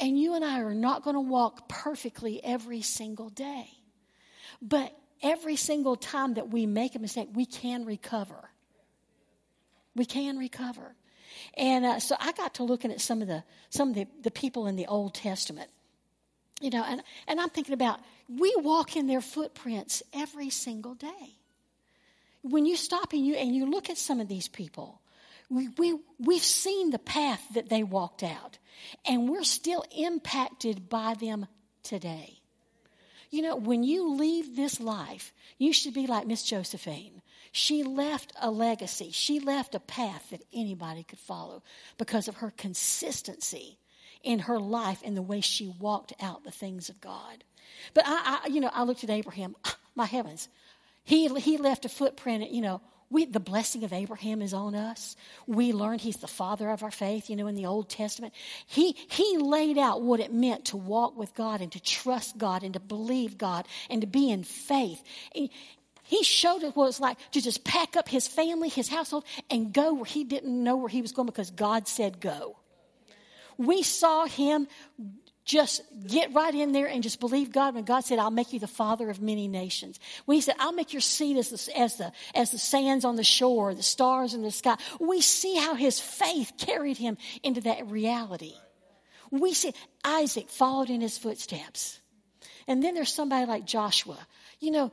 And 0.00 0.18
you 0.18 0.34
and 0.34 0.44
I 0.44 0.60
are 0.60 0.74
not 0.74 1.02
going 1.02 1.14
to 1.14 1.20
walk 1.20 1.68
perfectly 1.68 2.42
every 2.42 2.82
single 2.82 3.30
day. 3.30 3.68
But 4.62 4.96
every 5.22 5.56
single 5.56 5.96
time 5.96 6.34
that 6.34 6.50
we 6.50 6.66
make 6.66 6.94
a 6.94 6.98
mistake, 6.98 7.28
we 7.32 7.46
can 7.46 7.84
recover. 7.84 8.50
We 9.94 10.04
can 10.04 10.38
recover. 10.38 10.94
And 11.54 11.84
uh, 11.84 12.00
so 12.00 12.16
I 12.18 12.32
got 12.32 12.54
to 12.54 12.64
looking 12.64 12.92
at 12.92 13.00
some 13.00 13.22
of 13.22 13.28
the 13.28 13.42
some 13.70 13.90
of 13.90 13.94
the, 13.94 14.06
the 14.22 14.30
people 14.30 14.66
in 14.66 14.76
the 14.76 14.86
Old 14.86 15.14
Testament. 15.14 15.70
You 16.60 16.70
know, 16.70 16.84
and, 16.84 17.02
and 17.28 17.40
I'm 17.40 17.50
thinking 17.50 17.74
about 17.74 18.00
we 18.28 18.52
walk 18.56 18.96
in 18.96 19.06
their 19.06 19.20
footprints 19.20 20.02
every 20.12 20.50
single 20.50 20.94
day. 20.94 21.36
When 22.42 22.66
you 22.66 22.76
stop 22.76 23.12
and 23.12 23.24
you 23.24 23.34
and 23.34 23.54
you 23.54 23.66
look 23.66 23.90
at 23.90 23.98
some 23.98 24.20
of 24.20 24.28
these 24.28 24.48
people, 24.48 25.00
we, 25.50 25.68
we, 25.78 25.98
we've 26.18 26.42
seen 26.42 26.90
the 26.90 26.98
path 26.98 27.42
that 27.54 27.68
they 27.68 27.82
walked 27.82 28.22
out, 28.22 28.58
and 29.06 29.28
we're 29.28 29.44
still 29.44 29.84
impacted 29.96 30.88
by 30.88 31.14
them 31.14 31.46
today. 31.82 32.40
You 33.30 33.42
know, 33.42 33.56
when 33.56 33.82
you 33.82 34.14
leave 34.14 34.56
this 34.56 34.80
life, 34.80 35.32
you 35.58 35.72
should 35.72 35.94
be 35.94 36.06
like 36.06 36.26
Miss 36.26 36.42
Josephine. 36.42 37.22
She 37.52 37.82
left 37.82 38.32
a 38.40 38.50
legacy. 38.50 39.10
She 39.12 39.40
left 39.40 39.74
a 39.74 39.80
path 39.80 40.30
that 40.30 40.44
anybody 40.52 41.02
could 41.02 41.18
follow 41.18 41.62
because 41.98 42.28
of 42.28 42.36
her 42.36 42.52
consistency 42.56 43.78
in 44.22 44.40
her 44.40 44.58
life 44.58 45.02
and 45.04 45.16
the 45.16 45.22
way 45.22 45.40
she 45.40 45.68
walked 45.78 46.12
out 46.20 46.44
the 46.44 46.50
things 46.50 46.88
of 46.88 47.00
God. 47.00 47.44
But 47.94 48.04
I, 48.06 48.40
I 48.44 48.48
you 48.48 48.60
know, 48.60 48.70
I 48.72 48.84
looked 48.84 49.04
at 49.04 49.10
Abraham. 49.10 49.56
Ah, 49.64 49.76
my 49.94 50.06
heavens, 50.06 50.48
he 51.04 51.28
he 51.40 51.56
left 51.56 51.84
a 51.84 51.88
footprint. 51.88 52.50
You 52.50 52.62
know, 52.62 52.80
we, 53.10 53.24
the 53.24 53.40
blessing 53.40 53.84
of 53.84 53.92
Abraham 53.92 54.42
is 54.42 54.52
on 54.52 54.74
us. 54.74 55.16
We 55.46 55.72
learned 55.72 56.02
he's 56.02 56.18
the 56.18 56.26
father 56.26 56.68
of 56.68 56.82
our 56.82 56.90
faith, 56.90 57.30
you 57.30 57.36
know, 57.36 57.46
in 57.46 57.54
the 57.54 57.66
Old 57.66 57.88
Testament. 57.88 58.34
He, 58.66 58.92
he 58.92 59.38
laid 59.38 59.78
out 59.78 60.02
what 60.02 60.20
it 60.20 60.32
meant 60.32 60.66
to 60.66 60.76
walk 60.76 61.16
with 61.16 61.34
God 61.34 61.60
and 61.60 61.72
to 61.72 61.80
trust 61.80 62.36
God 62.36 62.62
and 62.62 62.74
to 62.74 62.80
believe 62.80 63.38
God 63.38 63.66
and 63.88 64.02
to 64.02 64.06
be 64.06 64.30
in 64.30 64.44
faith. 64.44 65.02
He 66.02 66.22
showed 66.22 66.64
us 66.64 66.74
what 66.74 66.88
it's 66.88 67.00
like 67.00 67.18
to 67.32 67.40
just 67.40 67.64
pack 67.64 67.96
up 67.96 68.08
his 68.08 68.28
family, 68.28 68.68
his 68.68 68.88
household, 68.88 69.24
and 69.50 69.72
go 69.72 69.94
where 69.94 70.04
he 70.04 70.24
didn't 70.24 70.62
know 70.62 70.76
where 70.76 70.88
he 70.88 71.02
was 71.02 71.12
going 71.12 71.26
because 71.26 71.50
God 71.50 71.88
said 71.88 72.20
go. 72.20 72.56
We 73.56 73.82
saw 73.82 74.26
him 74.26 74.68
just 75.48 75.82
get 76.06 76.34
right 76.34 76.54
in 76.54 76.72
there 76.72 76.86
and 76.86 77.02
just 77.02 77.20
believe 77.20 77.50
God 77.50 77.74
when 77.74 77.84
God 77.84 78.00
said, 78.00 78.18
I'll 78.18 78.30
make 78.30 78.52
you 78.52 78.60
the 78.60 78.66
father 78.66 79.08
of 79.08 79.22
many 79.22 79.48
nations. 79.48 79.98
When 80.26 80.34
he 80.34 80.42
said, 80.42 80.56
I'll 80.58 80.72
make 80.72 80.92
your 80.92 81.00
seed 81.00 81.38
as 81.38 81.48
the, 81.48 81.78
as 81.78 81.96
the, 81.96 82.12
as 82.34 82.50
the 82.50 82.58
sands 82.58 83.06
on 83.06 83.16
the 83.16 83.24
shore, 83.24 83.74
the 83.74 83.82
stars 83.82 84.34
in 84.34 84.42
the 84.42 84.50
sky. 84.50 84.76
We 85.00 85.22
see 85.22 85.56
how 85.56 85.74
his 85.74 85.98
faith 85.98 86.52
carried 86.58 86.98
him 86.98 87.16
into 87.42 87.62
that 87.62 87.90
reality. 87.90 88.52
We 89.30 89.54
see 89.54 89.72
Isaac 90.04 90.50
followed 90.50 90.90
in 90.90 91.00
his 91.00 91.16
footsteps. 91.16 91.98
And 92.66 92.82
then 92.82 92.94
there's 92.94 93.12
somebody 93.12 93.46
like 93.46 93.64
Joshua. 93.64 94.18
You 94.60 94.70
know, 94.70 94.92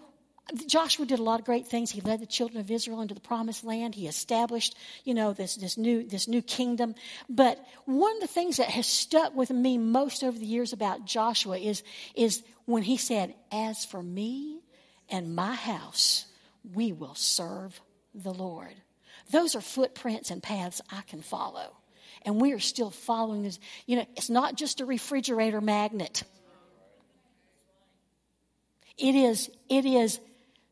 Joshua 0.68 1.08
did 1.08 1.20
a 1.20 1.24
lot 1.24 1.40
of 1.40 1.46
great 1.46 1.68
things. 1.68 1.90
He 1.90 2.02
led 2.02 2.20
the 2.20 2.28
children 2.28 2.60
of 2.60 2.70
Israel 2.70 3.02
into 3.02 3.16
the 3.16 3.22
promised 3.22 3.64
land. 3.64 3.96
He 3.96 4.08
established, 4.08 4.78
you 5.04 5.16
know, 5.16 5.34
this, 5.34 5.56
this 5.56 5.76
new, 5.76 6.08
this 6.08 6.28
new 6.28 6.44
kingdom. 6.44 6.94
But 7.28 7.66
one 7.86 8.16
of 8.16 8.22
the 8.22 8.28
things 8.28 8.58
that 8.58 8.70
has 8.70 8.86
stuck 8.86 9.36
with 9.36 9.50
me 9.50 9.80
most 9.80 10.24
over 10.24 10.38
the 10.38 10.46
years 10.46 10.72
about 10.72 11.06
Joshua 11.06 11.58
is, 11.58 11.82
is 12.14 12.44
when 12.66 12.84
he 12.84 12.98
said, 12.98 13.34
as 13.52 13.86
for 13.86 14.02
me 14.04 14.62
and 15.10 15.36
my 15.36 15.56
house, 15.56 16.26
we 16.74 16.92
will 16.92 17.16
serve 17.16 17.80
the 18.14 18.34
Lord. 18.34 18.74
Those 19.32 19.56
are 19.56 19.62
footprints 19.62 20.30
and 20.30 20.44
paths 20.44 20.80
I 20.92 21.02
can 21.02 21.24
follow. 21.24 21.76
And 22.22 22.40
we 22.40 22.54
are 22.54 22.60
still 22.60 22.92
following 22.92 23.44
this. 23.44 23.60
You 23.88 23.98
know, 23.98 24.06
it's 24.16 24.30
not 24.30 24.56
just 24.56 24.80
a 24.80 24.86
refrigerator 24.86 25.62
magnet. 25.62 26.24
It 28.98 29.16
is, 29.16 29.50
it 29.70 29.86
is 29.86 30.20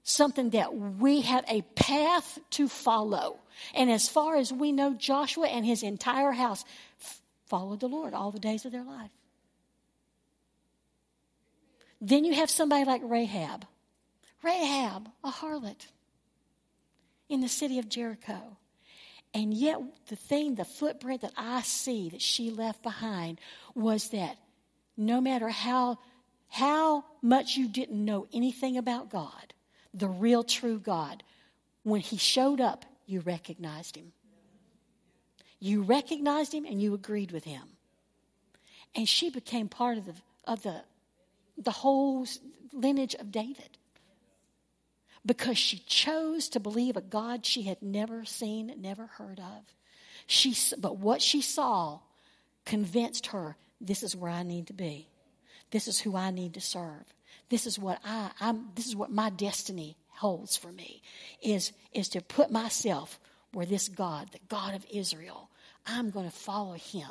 something 0.04 0.52
that 0.52 0.76
we 0.76 1.22
have 1.22 1.46
a 1.48 1.62
path 1.76 2.40
to 2.52 2.68
follow. 2.68 3.40
And 3.74 3.90
as 3.90 4.10
far 4.10 4.36
as 4.36 4.52
we 4.52 4.72
know, 4.72 4.94
Joshua 4.94 5.48
and 5.48 5.66
his 5.66 5.84
entire 5.84 6.32
house 6.32 6.66
followed 7.48 7.80
the 7.80 7.88
Lord 7.88 8.14
all 8.14 8.32
the 8.32 8.40
days 8.40 8.66
of 8.66 8.72
their 8.72 8.84
life. 8.84 9.12
Then 12.02 12.26
you 12.26 12.34
have 12.34 12.50
somebody 12.50 12.84
like 12.84 13.02
Rahab. 13.04 13.66
Rahab, 14.44 15.08
a 15.24 15.32
harlot 15.32 15.88
in 17.30 17.40
the 17.40 17.48
city 17.48 17.80
of 17.80 17.88
Jericho. 17.88 18.58
And 19.34 19.54
yet, 19.54 19.78
the 20.10 20.16
thing, 20.16 20.56
the 20.56 20.66
footprint 20.66 21.22
that 21.22 21.34
I 21.38 21.62
see 21.62 22.10
that 22.10 22.22
she 22.22 22.52
left 22.52 22.84
behind 22.84 23.40
was 23.74 24.10
that 24.10 24.38
no 24.98 25.22
matter 25.22 25.50
how, 25.50 25.98
how 26.50 27.06
much 27.22 27.56
you 27.56 27.68
didn't 27.68 28.04
know 28.04 28.28
anything 28.34 28.78
about 28.78 29.10
God, 29.10 29.53
the 29.94 30.08
real 30.08 30.44
true 30.44 30.80
God, 30.80 31.24
when 31.84 32.02
He 32.02 32.18
showed 32.18 32.62
up, 32.62 32.86
you 33.06 33.20
recognized 33.22 33.96
Him. 33.96 34.12
You 35.60 35.82
recognized 35.84 36.54
Him 36.54 36.66
and 36.66 36.82
you 36.82 36.94
agreed 36.94 37.32
with 37.32 37.44
Him. 37.44 37.64
And 38.96 39.08
she 39.08 39.30
became 39.30 39.70
part 39.70 39.98
of 39.98 40.06
the, 40.06 40.14
of 40.46 40.64
the, 40.64 40.82
the 41.58 41.72
whole 41.72 42.28
lineage 42.72 43.16
of 43.16 43.32
David 43.32 43.78
because 45.26 45.58
she 45.58 45.80
chose 45.80 46.50
to 46.50 46.60
believe 46.60 46.98
a 46.98 47.02
God 47.02 47.46
she 47.46 47.64
had 47.64 47.82
never 47.82 48.26
seen, 48.26 48.74
never 48.78 49.08
heard 49.08 49.40
of. 49.40 49.64
She, 50.28 50.56
but 50.78 50.98
what 50.98 51.22
she 51.22 51.42
saw 51.42 52.00
convinced 52.66 53.28
her 53.28 53.58
this 53.84 54.02
is 54.02 54.16
where 54.16 54.32
I 54.32 54.44
need 54.44 54.68
to 54.68 54.74
be. 54.74 55.10
This 55.72 55.88
is 55.88 56.00
who 56.00 56.16
I 56.16 56.32
need 56.32 56.54
to 56.54 56.62
serve. 56.62 57.14
This 57.50 57.66
is 57.68 57.78
what 57.78 58.00
I, 58.04 58.32
I'm, 58.40 58.70
this 58.76 58.88
is 58.88 58.96
what 58.96 59.12
my 59.12 59.30
destiny 59.30 59.98
holds 60.10 60.56
for 60.56 60.72
me 60.72 61.02
is, 61.42 61.72
is 61.92 62.10
to 62.10 62.22
put 62.22 62.52
myself 62.52 63.20
where 63.52 63.66
this 63.66 63.88
God, 63.88 64.30
the 64.32 64.40
God 64.50 64.74
of 64.74 64.86
Israel, 64.92 65.50
I'm 65.86 66.10
going 66.10 66.26
to 66.26 66.36
follow 66.36 66.74
him. 66.74 67.10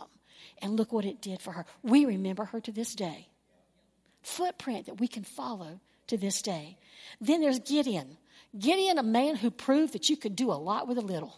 And 0.61 0.77
look 0.77 0.93
what 0.93 1.05
it 1.05 1.21
did 1.21 1.41
for 1.41 1.53
her. 1.53 1.67
We 1.83 2.05
remember 2.05 2.45
her 2.47 2.61
to 2.61 2.73
this 2.73 2.95
day. 2.95 3.29
Footprint 4.23 4.87
that 4.87 5.01
we 5.01 5.09
can 5.09 5.25
follow 5.25 5.81
to 6.09 6.17
this 6.17 6.43
day. 6.43 6.79
Then 7.21 7.41
there's 7.41 7.59
Gideon. 7.61 8.17
Gideon, 8.59 8.99
a 8.99 9.03
man 9.03 9.37
who 9.37 9.51
proved 9.51 9.95
that 9.95 10.09
you 10.09 10.17
could 10.17 10.37
do 10.37 10.51
a 10.51 10.55
lot 10.55 10.89
with 10.89 10.99
a 10.99 11.03
little. 11.03 11.37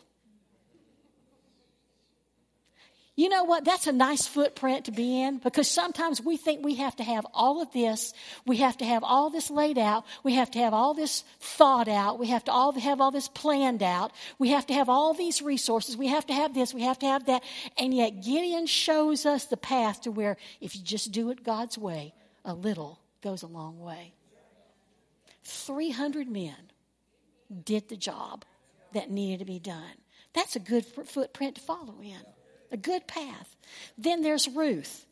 You 3.17 3.29
know 3.29 3.45
what? 3.45 3.65
That's 3.65 3.87
a 3.87 3.93
nice 3.93 4.27
footprint 4.27 4.87
to 4.87 4.93
be 4.93 5.23
in 5.23 5.39
because 5.39 5.71
sometimes 5.71 6.21
we 6.21 6.37
think 6.37 6.65
we 6.65 6.75
have 6.77 6.97
to 6.97 7.05
have 7.05 7.25
all 7.33 7.63
of 7.63 7.73
this. 7.73 8.13
We 8.45 8.57
have 8.57 8.77
to 8.79 8.85
have 8.85 9.05
all 9.05 9.31
this 9.31 9.51
laid 9.51 9.79
out. 9.79 10.05
We 10.25 10.35
have 10.35 10.51
to 10.53 10.59
have 10.59 10.75
all 10.75 10.95
this 10.95 11.23
thought 11.39 11.87
out. 11.87 12.19
We 12.19 12.27
have 12.29 12.45
to 12.45 12.53
all 12.53 12.73
have 12.73 13.01
all 13.01 13.13
this 13.13 13.29
planned 13.29 13.85
out. 13.85 14.11
We 14.39 14.49
have 14.51 14.67
to 14.67 14.75
have 14.75 14.89
all 14.89 15.15
these 15.15 15.43
resources. 15.43 15.97
We 15.97 16.09
have 16.09 16.27
to 16.27 16.35
have 16.35 16.55
this. 16.55 16.75
We 16.75 16.83
have 16.83 16.99
to 17.01 17.07
have 17.07 17.27
that. 17.27 17.45
And 17.79 17.95
yet 17.95 18.21
Gideon 18.23 18.67
shows 18.67 19.27
us 19.27 19.45
the 19.45 19.57
path 19.57 20.03
to 20.03 20.11
where 20.11 20.37
if 20.61 20.75
you 20.75 20.83
just 20.83 21.13
do 21.13 21.31
it 21.31 21.45
God's 21.45 21.79
way, 21.79 22.15
a 22.45 22.53
little 22.53 22.99
goes 23.23 23.43
a 23.43 23.47
long 23.47 23.79
way. 23.79 24.13
300 25.45 26.29
men 26.29 26.57
did 27.65 27.89
the 27.89 27.97
job 27.97 28.45
that 28.93 29.11
needed 29.11 29.39
to 29.39 29.45
be 29.45 29.61
done. 29.61 29.95
That's 30.33 30.57
a 30.57 30.61
good 30.61 30.85
footprint 30.85 31.55
to 31.57 31.61
follow 31.61 31.95
in, 32.03 32.19
a 32.75 32.77
good 32.77 33.07
path. 33.07 33.57
Then 33.97 34.23
there's 34.23 34.49
Ruth. 34.49 35.07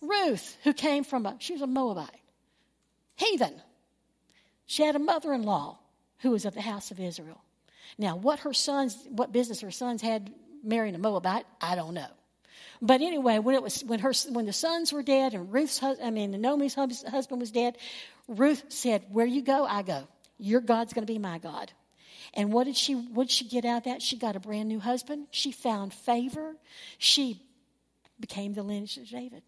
Ruth, 0.00 0.56
who 0.62 0.72
came 0.72 1.02
from 1.02 1.26
a, 1.26 1.34
she 1.40 1.54
was 1.54 1.62
a 1.62 1.66
Moabite, 1.66 2.10
heathen. 3.16 3.60
She 4.66 4.84
had 4.84 4.94
a 4.94 5.00
mother 5.00 5.32
in 5.32 5.42
law 5.42 5.78
who 6.18 6.30
was 6.30 6.44
of 6.44 6.54
the 6.54 6.60
house 6.60 6.90
of 6.90 7.00
Israel. 7.00 7.42
Now, 7.96 8.14
what 8.14 8.40
her 8.40 8.52
sons, 8.52 8.96
what 9.08 9.32
business 9.32 9.60
her 9.62 9.70
sons 9.70 10.02
had 10.02 10.32
marrying 10.62 10.94
a 10.94 10.98
Moabite, 10.98 11.46
I 11.60 11.74
don't 11.74 11.94
know. 11.94 12.06
But 12.80 13.00
anyway, 13.00 13.38
when 13.40 13.56
it 13.56 13.62
was 13.62 13.82
when 13.82 13.98
her 14.00 14.12
when 14.30 14.46
the 14.46 14.52
sons 14.52 14.92
were 14.92 15.02
dead 15.02 15.34
and 15.34 15.52
Ruth's 15.52 15.82
I 15.82 16.10
mean 16.10 16.30
Naomi's 16.30 16.74
husband 16.74 17.40
was 17.40 17.50
dead, 17.50 17.76
Ruth 18.28 18.62
said, 18.68 19.04
Where 19.10 19.26
you 19.26 19.42
go, 19.42 19.64
I 19.64 19.82
go. 19.82 20.06
Your 20.38 20.60
God's 20.60 20.92
going 20.92 21.04
to 21.04 21.12
be 21.12 21.18
my 21.18 21.38
God. 21.38 21.72
And 22.34 22.52
what 22.52 22.64
did 22.64 22.76
she 22.76 22.94
what 22.94 23.28
did 23.28 23.30
she 23.32 23.46
get 23.46 23.64
out 23.64 23.78
of 23.78 23.84
that? 23.84 24.02
She 24.02 24.16
got 24.16 24.36
a 24.36 24.40
brand 24.40 24.68
new 24.68 24.80
husband. 24.80 25.26
She 25.30 25.52
found 25.52 25.92
favor. 25.92 26.56
She 26.98 27.40
became 28.20 28.54
the 28.54 28.62
lineage 28.62 28.96
of 28.96 29.08
David. 29.08 29.42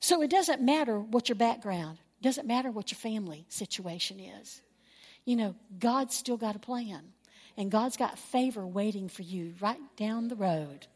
So 0.00 0.22
it 0.22 0.30
doesn't 0.30 0.62
matter 0.62 0.98
what 0.98 1.28
your 1.28 1.36
background, 1.36 1.98
it 2.20 2.24
doesn't 2.24 2.46
matter 2.46 2.70
what 2.70 2.90
your 2.90 2.98
family 2.98 3.46
situation 3.48 4.20
is. 4.20 4.62
You 5.24 5.36
know, 5.36 5.54
God's 5.78 6.14
still 6.14 6.36
got 6.36 6.56
a 6.56 6.60
plan. 6.60 7.12
And 7.58 7.72
God's 7.72 7.96
got 7.96 8.20
favor 8.20 8.64
waiting 8.64 9.08
for 9.08 9.22
you 9.22 9.54
right 9.60 9.80
down 9.96 10.28
the 10.28 10.36
road. 10.36 10.86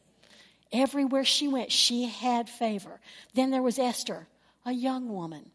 Everywhere 0.71 1.25
she 1.25 1.49
went, 1.49 1.73
she 1.73 2.07
had 2.07 2.49
favor. 2.49 3.01
Then 3.35 3.51
there 3.51 3.63
was 3.63 3.81
Esther, 3.81 4.29
a 4.65 4.73
young 4.73 5.09
woman 5.13 5.51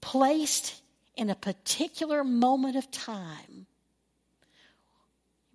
placed 0.00 0.80
in 1.16 1.28
a 1.28 1.34
particular 1.34 2.22
moment 2.22 2.76
of 2.76 2.88
time. 2.92 3.66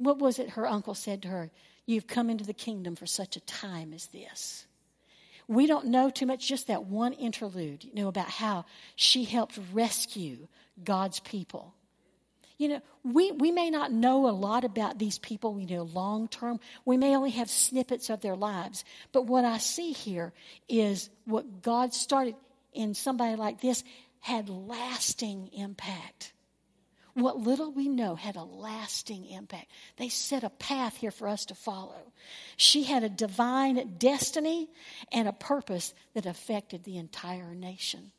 What 0.01 0.17
was 0.17 0.39
it 0.39 0.51
her 0.51 0.65
uncle 0.65 0.95
said 0.95 1.21
to 1.21 1.27
her? 1.27 1.51
You've 1.85 2.07
come 2.07 2.31
into 2.31 2.43
the 2.43 2.53
kingdom 2.53 2.95
for 2.95 3.05
such 3.05 3.35
a 3.35 3.41
time 3.41 3.93
as 3.93 4.07
this. 4.07 4.65
We 5.47 5.67
don't 5.67 5.87
know 5.87 6.09
too 6.09 6.25
much, 6.25 6.47
just 6.47 6.67
that 6.67 6.85
one 6.85 7.13
interlude, 7.13 7.83
you 7.83 7.93
know, 7.93 8.07
about 8.07 8.29
how 8.29 8.65
she 8.95 9.25
helped 9.25 9.59
rescue 9.71 10.47
God's 10.83 11.19
people. 11.19 11.75
You 12.57 12.69
know, 12.69 12.81
we, 13.03 13.31
we 13.31 13.51
may 13.51 13.69
not 13.69 13.91
know 13.91 14.27
a 14.27 14.31
lot 14.31 14.63
about 14.63 14.97
these 14.97 15.19
people, 15.19 15.59
you 15.59 15.67
know, 15.67 15.83
long 15.83 16.27
term. 16.27 16.59
We 16.83 16.97
may 16.97 17.15
only 17.15 17.31
have 17.31 17.49
snippets 17.49 18.09
of 18.09 18.21
their 18.21 18.35
lives. 18.35 18.83
But 19.11 19.27
what 19.27 19.45
I 19.45 19.59
see 19.59 19.91
here 19.91 20.33
is 20.67 21.09
what 21.25 21.61
God 21.61 21.93
started 21.93 22.35
in 22.73 22.95
somebody 22.95 23.35
like 23.35 23.61
this 23.61 23.83
had 24.19 24.49
lasting 24.49 25.49
impact. 25.53 26.33
What 27.13 27.37
little 27.37 27.71
we 27.71 27.89
know 27.89 28.15
had 28.15 28.37
a 28.37 28.43
lasting 28.43 29.25
impact. 29.25 29.67
They 29.97 30.09
set 30.09 30.43
a 30.43 30.49
path 30.49 30.95
here 30.97 31.11
for 31.11 31.27
us 31.27 31.45
to 31.45 31.55
follow. 31.55 32.11
She 32.55 32.83
had 32.83 33.03
a 33.03 33.09
divine 33.09 33.95
destiny 33.97 34.69
and 35.11 35.27
a 35.27 35.33
purpose 35.33 35.93
that 36.13 36.25
affected 36.25 36.83
the 36.83 36.97
entire 36.97 37.53
nation. 37.53 38.11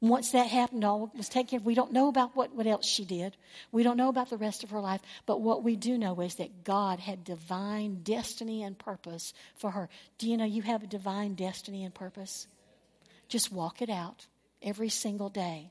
Once 0.00 0.32
that 0.32 0.48
happened, 0.48 0.84
all 0.84 1.10
was 1.16 1.30
taken. 1.30 1.48
care 1.48 1.58
of. 1.58 1.64
We 1.64 1.74
don't 1.74 1.92
know 1.92 2.08
about 2.08 2.36
what, 2.36 2.54
what 2.54 2.66
else 2.66 2.86
she 2.86 3.06
did. 3.06 3.34
We 3.72 3.82
don't 3.82 3.96
know 3.96 4.10
about 4.10 4.28
the 4.28 4.36
rest 4.36 4.62
of 4.62 4.68
her 4.68 4.80
life. 4.80 5.00
But 5.24 5.40
what 5.40 5.64
we 5.64 5.76
do 5.76 5.96
know 5.96 6.20
is 6.20 6.34
that 6.34 6.62
God 6.62 7.00
had 7.00 7.24
divine 7.24 8.02
destiny 8.02 8.62
and 8.62 8.78
purpose 8.78 9.32
for 9.56 9.70
her. 9.70 9.88
Do 10.18 10.28
you 10.28 10.36
know 10.36 10.44
you 10.44 10.60
have 10.60 10.82
a 10.82 10.86
divine 10.86 11.34
destiny 11.36 11.84
and 11.84 11.94
purpose? 11.94 12.46
Just 13.28 13.50
walk 13.50 13.80
it 13.80 13.88
out 13.88 14.26
every 14.60 14.90
single 14.90 15.30
day. 15.30 15.70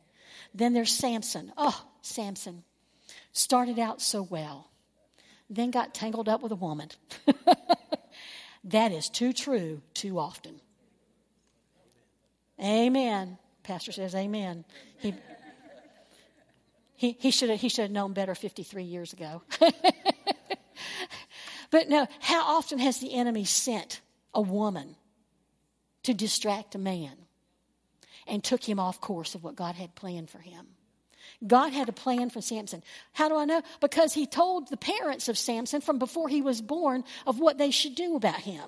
Then 0.54 0.74
there's 0.74 0.92
Samson. 0.92 1.52
Oh, 1.58 1.86
Samson. 2.02 2.64
Started 3.32 3.80
out 3.80 4.02
so 4.02 4.22
well, 4.22 4.70
then 5.50 5.72
got 5.72 5.94
tangled 5.94 6.30
up 6.30 6.42
with 6.44 6.52
a 6.52 6.56
woman. 6.56 6.90
that 8.64 8.92
is 8.92 9.10
too 9.10 9.34
true 9.34 9.82
too 9.94 10.20
often. 10.20 10.62
Amen. 12.60 13.38
Pastor 13.64 13.92
says 13.92 14.14
amen. 14.14 14.66
He, 15.00 15.16
he, 16.96 17.18
he 17.20 17.32
should 17.32 17.50
have 17.50 17.60
he 17.60 17.70
should 17.70 17.84
have 17.84 17.92
known 17.92 18.14
better 18.14 18.36
53 18.36 18.84
years 18.84 19.14
ago. 19.14 19.42
but 21.72 21.90
no, 21.90 22.08
how 22.20 22.58
often 22.58 22.80
has 22.80 23.00
the 23.00 23.14
enemy 23.14 23.46
sent 23.46 24.02
a 24.34 24.42
woman 24.42 24.96
to 26.04 26.14
distract 26.14 26.76
a 26.76 26.78
man? 26.78 27.23
And 28.28 28.44
took 28.44 28.64
him 28.64 28.80
off 28.80 29.02
course 29.02 29.36
of 29.36 29.44
what 29.44 29.56
God 29.56 29.76
had 29.76 29.96
planned 29.96 30.30
for 30.30 30.40
him. 30.40 30.68
God 31.46 31.74
had 31.74 31.90
a 31.90 31.94
plan 31.94 32.30
for 32.30 32.42
Samson. 32.42 32.84
How 33.12 33.30
do 33.30 33.38
I 33.38 33.46
know? 33.46 33.62
Because 33.82 34.14
he 34.14 34.26
told 34.26 34.70
the 34.70 34.78
parents 34.78 35.28
of 35.30 35.38
Samson 35.38 35.82
from 35.82 36.00
before 36.00 36.30
he 36.30 36.42
was 36.42 36.62
born 36.62 37.04
of 37.26 37.40
what 37.40 37.58
they 37.58 37.72
should 37.72 37.96
do 37.96 38.16
about 38.16 38.40
him. 38.40 38.64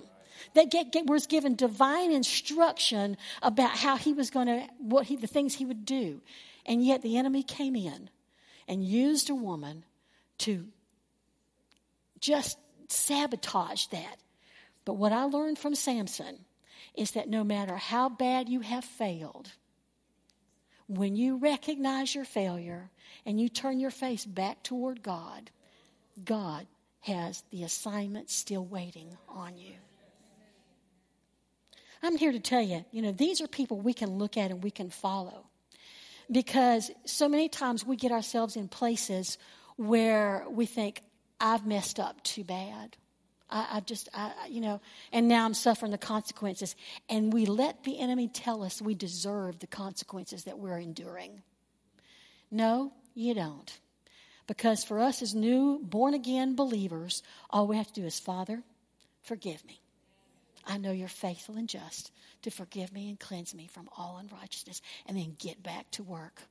They 0.54 0.66
get, 0.66 0.92
get, 0.92 1.08
was 1.08 1.28
given 1.28 1.56
divine 1.56 2.12
instruction 2.12 3.18
about 3.42 3.72
how 3.72 3.98
he 3.98 4.14
was 4.14 4.30
going 4.30 4.48
to, 4.48 4.68
what 4.78 5.06
he, 5.06 5.16
the 5.16 5.28
things 5.28 5.56
he 5.56 5.66
would 5.66 5.86
do. 5.86 6.22
And 6.66 6.86
yet 6.86 7.02
the 7.02 7.18
enemy 7.18 7.44
came 7.44 7.76
in 7.76 8.10
and 8.68 8.84
used 8.84 9.30
a 9.30 9.36
woman 9.36 9.84
to 10.40 10.66
just 12.20 12.58
sabotage 12.90 13.88
that. 13.88 14.18
But 14.84 14.94
what 14.96 15.12
I 15.12 15.24
learned 15.24 15.58
from 15.58 15.76
Samson 15.76 16.40
is 16.98 17.12
that 17.12 17.30
no 17.30 17.44
matter 17.44 17.76
how 17.76 18.10
bad 18.10 18.50
you 18.50 18.62
have 18.62 18.86
failed, 18.86 19.52
when 20.88 21.16
you 21.16 21.38
recognize 21.38 22.14
your 22.14 22.26
failure 22.26 22.92
and 23.26 23.40
you 23.40 23.50
turn 23.50 23.80
your 23.80 23.92
face 23.92 24.26
back 24.26 24.64
toward 24.64 25.02
God, 25.02 25.50
God 26.24 26.68
has 27.02 27.44
the 27.52 27.64
assignment 27.64 28.30
still 28.30 28.66
waiting 28.66 29.18
on 29.28 29.58
you. 29.58 29.74
I'm 32.04 32.18
here 32.18 32.32
to 32.32 32.40
tell 32.40 32.62
you, 32.62 32.86
you 32.92 33.02
know, 33.02 33.12
these 33.12 33.42
are 33.42 33.48
people 33.48 33.80
we 33.80 33.94
can 33.94 34.18
look 34.18 34.38
at 34.38 34.52
and 34.52 34.64
we 34.64 34.72
can 34.72 34.90
follow. 34.90 35.48
Because 36.32 36.92
so 37.06 37.28
many 37.28 37.50
times 37.50 37.86
we 37.86 37.96
get 37.96 38.12
ourselves 38.12 38.56
in 38.56 38.68
places 38.68 39.38
where 39.76 40.46
we 40.50 40.66
think, 40.66 41.02
I've 41.40 41.66
messed 41.66 42.00
up 42.00 42.24
too 42.24 42.44
bad. 42.44 42.96
I, 43.50 43.68
I 43.74 43.80
just, 43.82 44.10
I, 44.14 44.32
you 44.50 44.62
know, 44.62 44.82
and 45.12 45.28
now 45.28 45.46
I'm 45.46 45.54
suffering 45.54 45.92
the 45.92 45.98
consequences. 45.98 46.76
And 47.10 47.32
we 47.32 47.46
let 47.46 47.84
the 47.84 48.00
enemy 48.00 48.28
tell 48.28 48.64
us 48.64 48.82
we 48.82 48.96
deserve 48.96 49.60
the 49.60 49.68
consequences 49.68 50.44
that 50.46 50.60
we're 50.60 50.80
enduring. 50.80 51.42
No, 52.52 52.94
you 53.14 53.34
don't. 53.34 53.80
Because 54.48 54.84
for 54.84 55.00
us 55.00 55.22
as 55.22 55.34
new, 55.34 55.80
born 55.82 56.14
again 56.14 56.56
believers, 56.56 57.24
all 57.50 57.68
we 57.68 57.78
have 57.78 57.88
to 57.88 58.02
do 58.02 58.06
is, 58.06 58.20
Father, 58.20 58.62
forgive 59.24 59.66
me. 59.66 59.82
I 60.68 60.78
know 60.78 60.92
you're 60.92 61.08
faithful 61.08 61.58
and 61.58 61.70
just 61.70 62.12
to 62.44 62.52
forgive 62.52 62.94
me 62.94 63.10
and 63.10 63.20
cleanse 63.20 63.56
me 63.56 63.68
from 63.68 63.90
all 63.98 64.18
unrighteousness, 64.18 64.82
and 65.08 65.18
then 65.18 65.36
get 65.40 65.64
back 65.64 65.90
to 65.92 66.04
work. 66.04 66.42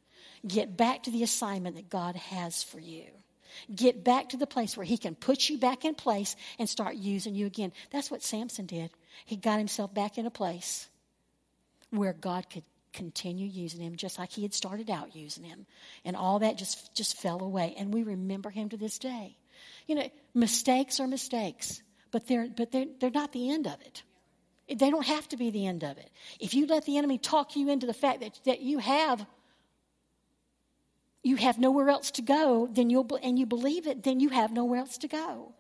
Get 0.46 0.76
back 0.76 1.04
to 1.04 1.10
the 1.10 1.22
assignment 1.22 1.76
that 1.76 1.88
God 1.88 2.16
has 2.16 2.62
for 2.62 2.80
you. 2.80 3.04
Get 3.74 4.04
back 4.04 4.30
to 4.30 4.36
the 4.36 4.46
place 4.46 4.76
where 4.76 4.86
He 4.86 4.98
can 4.98 5.14
put 5.14 5.48
you 5.48 5.58
back 5.58 5.84
in 5.84 5.94
place 5.94 6.36
and 6.58 6.68
start 6.68 6.96
using 6.96 7.34
you 7.34 7.46
again. 7.46 7.72
That's 7.90 8.10
what 8.10 8.22
Samson 8.22 8.66
did. 8.66 8.90
He 9.24 9.36
got 9.36 9.58
himself 9.58 9.94
back 9.94 10.18
in 10.18 10.26
a 10.26 10.30
place 10.30 10.88
where 11.90 12.12
God 12.12 12.50
could 12.50 12.64
continue 12.92 13.46
using 13.46 13.80
him 13.80 13.96
just 13.96 14.18
like 14.18 14.30
he 14.30 14.42
had 14.42 14.54
started 14.54 14.88
out 14.88 15.14
using 15.14 15.44
him. 15.44 15.66
And 16.04 16.16
all 16.16 16.38
that 16.38 16.56
just, 16.56 16.94
just 16.94 17.16
fell 17.20 17.42
away. 17.42 17.74
And 17.76 17.92
we 17.92 18.02
remember 18.02 18.50
him 18.50 18.70
to 18.70 18.76
this 18.76 18.98
day. 18.98 19.36
You 19.86 19.96
know, 19.96 20.08
mistakes 20.32 21.00
are 21.00 21.06
mistakes, 21.06 21.82
but 22.10 22.26
they're, 22.26 22.48
but 22.48 22.72
they're, 22.72 22.86
they're 23.00 23.10
not 23.10 23.32
the 23.32 23.50
end 23.50 23.66
of 23.66 23.80
it. 23.82 24.02
They 24.68 24.90
don't 24.90 25.06
have 25.06 25.28
to 25.28 25.36
be 25.36 25.50
the 25.50 25.66
end 25.66 25.82
of 25.82 25.98
it. 25.98 26.10
If 26.40 26.54
you 26.54 26.66
let 26.66 26.86
the 26.86 26.96
enemy 26.96 27.18
talk 27.18 27.54
you 27.54 27.68
into 27.68 27.86
the 27.86 27.92
fact 27.92 28.20
that, 28.20 28.38
that 28.46 28.60
you 28.60 28.78
have 28.78 29.26
you 31.24 31.36
have 31.36 31.58
nowhere 31.58 31.88
else 31.88 32.12
to 32.12 32.22
go, 32.22 32.68
then 32.70 32.90
you'll 32.90 33.18
and 33.22 33.38
you 33.38 33.46
believe 33.46 33.86
it, 33.86 34.02
then 34.02 34.20
you 34.20 34.28
have 34.28 34.52
nowhere 34.52 34.78
else 34.78 34.98
to 34.98 35.08
go. 35.08 35.54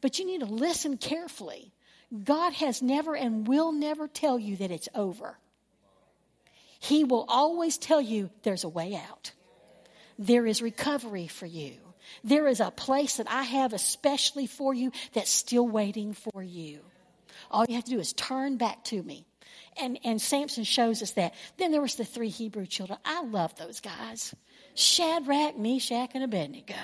But 0.00 0.18
you 0.18 0.24
need 0.24 0.40
to 0.40 0.46
listen 0.46 0.96
carefully. 0.96 1.72
God 2.24 2.54
has 2.54 2.82
never 2.82 3.14
and 3.14 3.46
will 3.46 3.70
never 3.70 4.08
tell 4.08 4.38
you 4.38 4.56
that 4.56 4.70
it's 4.70 4.88
over. 4.94 5.38
He 6.80 7.04
will 7.04 7.26
always 7.28 7.76
tell 7.76 8.00
you 8.00 8.30
there's 8.42 8.64
a 8.64 8.68
way 8.68 8.96
out. 8.96 9.32
There 10.18 10.46
is 10.46 10.62
recovery 10.62 11.28
for 11.28 11.46
you. 11.46 11.74
There 12.24 12.48
is 12.48 12.60
a 12.60 12.70
place 12.70 13.18
that 13.18 13.30
I 13.30 13.42
have 13.42 13.72
especially 13.72 14.46
for 14.46 14.74
you 14.74 14.90
that's 15.12 15.30
still 15.30 15.68
waiting 15.68 16.14
for 16.14 16.42
you. 16.42 16.80
All 17.50 17.66
you 17.68 17.74
have 17.74 17.84
to 17.84 17.90
do 17.90 18.00
is 18.00 18.12
turn 18.14 18.56
back 18.56 18.84
to 18.84 19.02
me. 19.02 19.26
And, 19.80 19.98
and 20.04 20.20
Samson 20.20 20.64
shows 20.64 21.02
us 21.02 21.12
that. 21.12 21.34
Then 21.58 21.70
there 21.70 21.80
was 21.80 21.94
the 21.94 22.04
three 22.04 22.28
Hebrew 22.28 22.66
children. 22.66 22.98
I 23.04 23.22
love 23.22 23.54
those 23.56 23.80
guys. 23.80 24.34
Shadrach, 24.80 25.56
Meshach, 25.58 26.10
and 26.14 26.24
Abednego. 26.24 26.74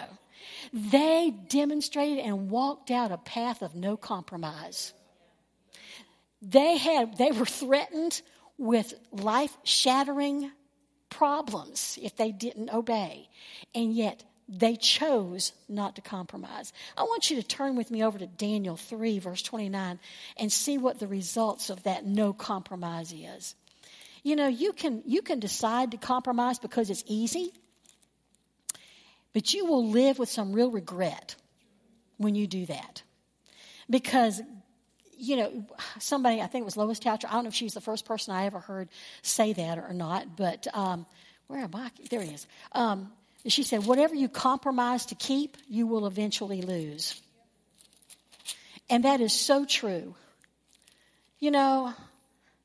They 0.73 1.33
demonstrated 1.49 2.25
and 2.25 2.51
walked 2.51 2.91
out 2.91 3.13
a 3.13 3.19
path 3.19 3.63
of 3.63 3.75
no 3.75 3.97
compromise. 3.97 4.93
They 6.43 6.77
had 6.77 7.17
they 7.17 7.33
were 7.33 7.47
threatened 7.47 8.21
with 8.59 8.95
life-shattering 9.13 10.51
problems 11.11 11.99
if 12.03 12.17
they 12.17 12.33
didn't 12.33 12.71
obey. 12.73 13.29
And 13.75 13.95
yet 13.95 14.25
they 14.49 14.77
chose 14.77 15.53
not 15.69 15.97
to 15.97 16.03
compromise. 16.03 16.73
I 16.97 17.03
want 17.03 17.31
you 17.31 17.37
to 17.37 17.43
turn 17.43 17.77
with 17.77 17.91
me 17.91 18.05
over 18.05 18.19
to 18.19 18.27
Daniel 18.27 18.77
3, 18.77 19.19
verse 19.19 19.43
29, 19.43 19.99
and 20.37 20.53
see 20.53 20.79
what 20.79 20.99
the 20.99 21.09
results 21.09 21.71
of 21.71 21.83
that 21.83 22.07
no 22.07 22.33
compromise 22.33 23.13
is. 23.13 23.55
You 24.23 24.37
know, 24.37 24.47
you 24.47 24.73
can, 24.73 25.03
you 25.07 25.23
can 25.23 25.41
decide 25.41 25.93
to 25.93 25.97
compromise 25.97 26.59
because 26.59 26.91
it's 26.91 27.05
easy, 27.07 27.53
but 29.37 29.53
you 29.53 29.67
will 29.67 29.91
live 29.91 30.19
with 30.19 30.31
some 30.31 30.55
real 30.55 30.71
regret 30.71 31.37
when 32.17 32.35
you 32.35 32.47
do 32.47 32.65
that. 32.65 33.03
Because, 33.91 34.41
you 35.19 35.37
know, 35.37 35.67
somebody, 35.99 36.41
I 36.41 36.47
think 36.47 36.63
it 36.63 36.65
was 36.65 36.79
Lois 36.79 36.99
Toucher, 36.99 37.29
I 37.29 37.33
don't 37.35 37.45
know 37.45 37.49
if 37.49 37.55
she's 37.55 37.75
the 37.75 37.83
first 37.83 38.07
person 38.07 38.33
I 38.33 38.47
ever 38.47 38.61
heard 38.61 38.89
say 39.21 39.53
that 39.53 39.77
or 39.77 39.93
not, 39.93 40.39
but 40.39 40.67
um, 40.73 41.05
where 41.49 41.61
am 41.61 41.75
I? 41.75 41.91
There 42.09 42.23
he 42.23 42.31
is. 42.31 42.47
Um, 42.73 43.13
she 43.47 43.63
said, 43.63 43.85
whatever 43.85 44.15
you 44.15 44.31
compromise 44.31 45.05
to 45.05 45.15
keep, 45.15 45.59
you 45.69 45.87
will 45.87 46.07
eventually 46.07 46.63
lose. 46.63 47.21
And 48.89 49.05
that 49.05 49.21
is 49.21 49.35
so 49.35 49.67
true. 49.67 50.15
You 51.41 51.51
know, 51.51 51.93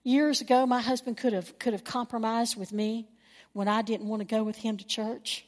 years 0.05 0.39
ago, 0.39 0.65
my 0.65 0.79
husband 0.79 1.17
could 1.17 1.34
have, 1.34 1.60
could 1.60 1.73
have 1.73 1.84
compromised 1.84 2.57
with 2.57 2.71
me 2.71 3.10
when 3.51 3.67
I 3.67 3.81
didn't 3.81 4.07
want 4.07 4.21
to 4.21 4.25
go 4.25 4.43
with 4.43 4.55
him 4.55 4.77
to 4.77 4.88
church 4.88 5.45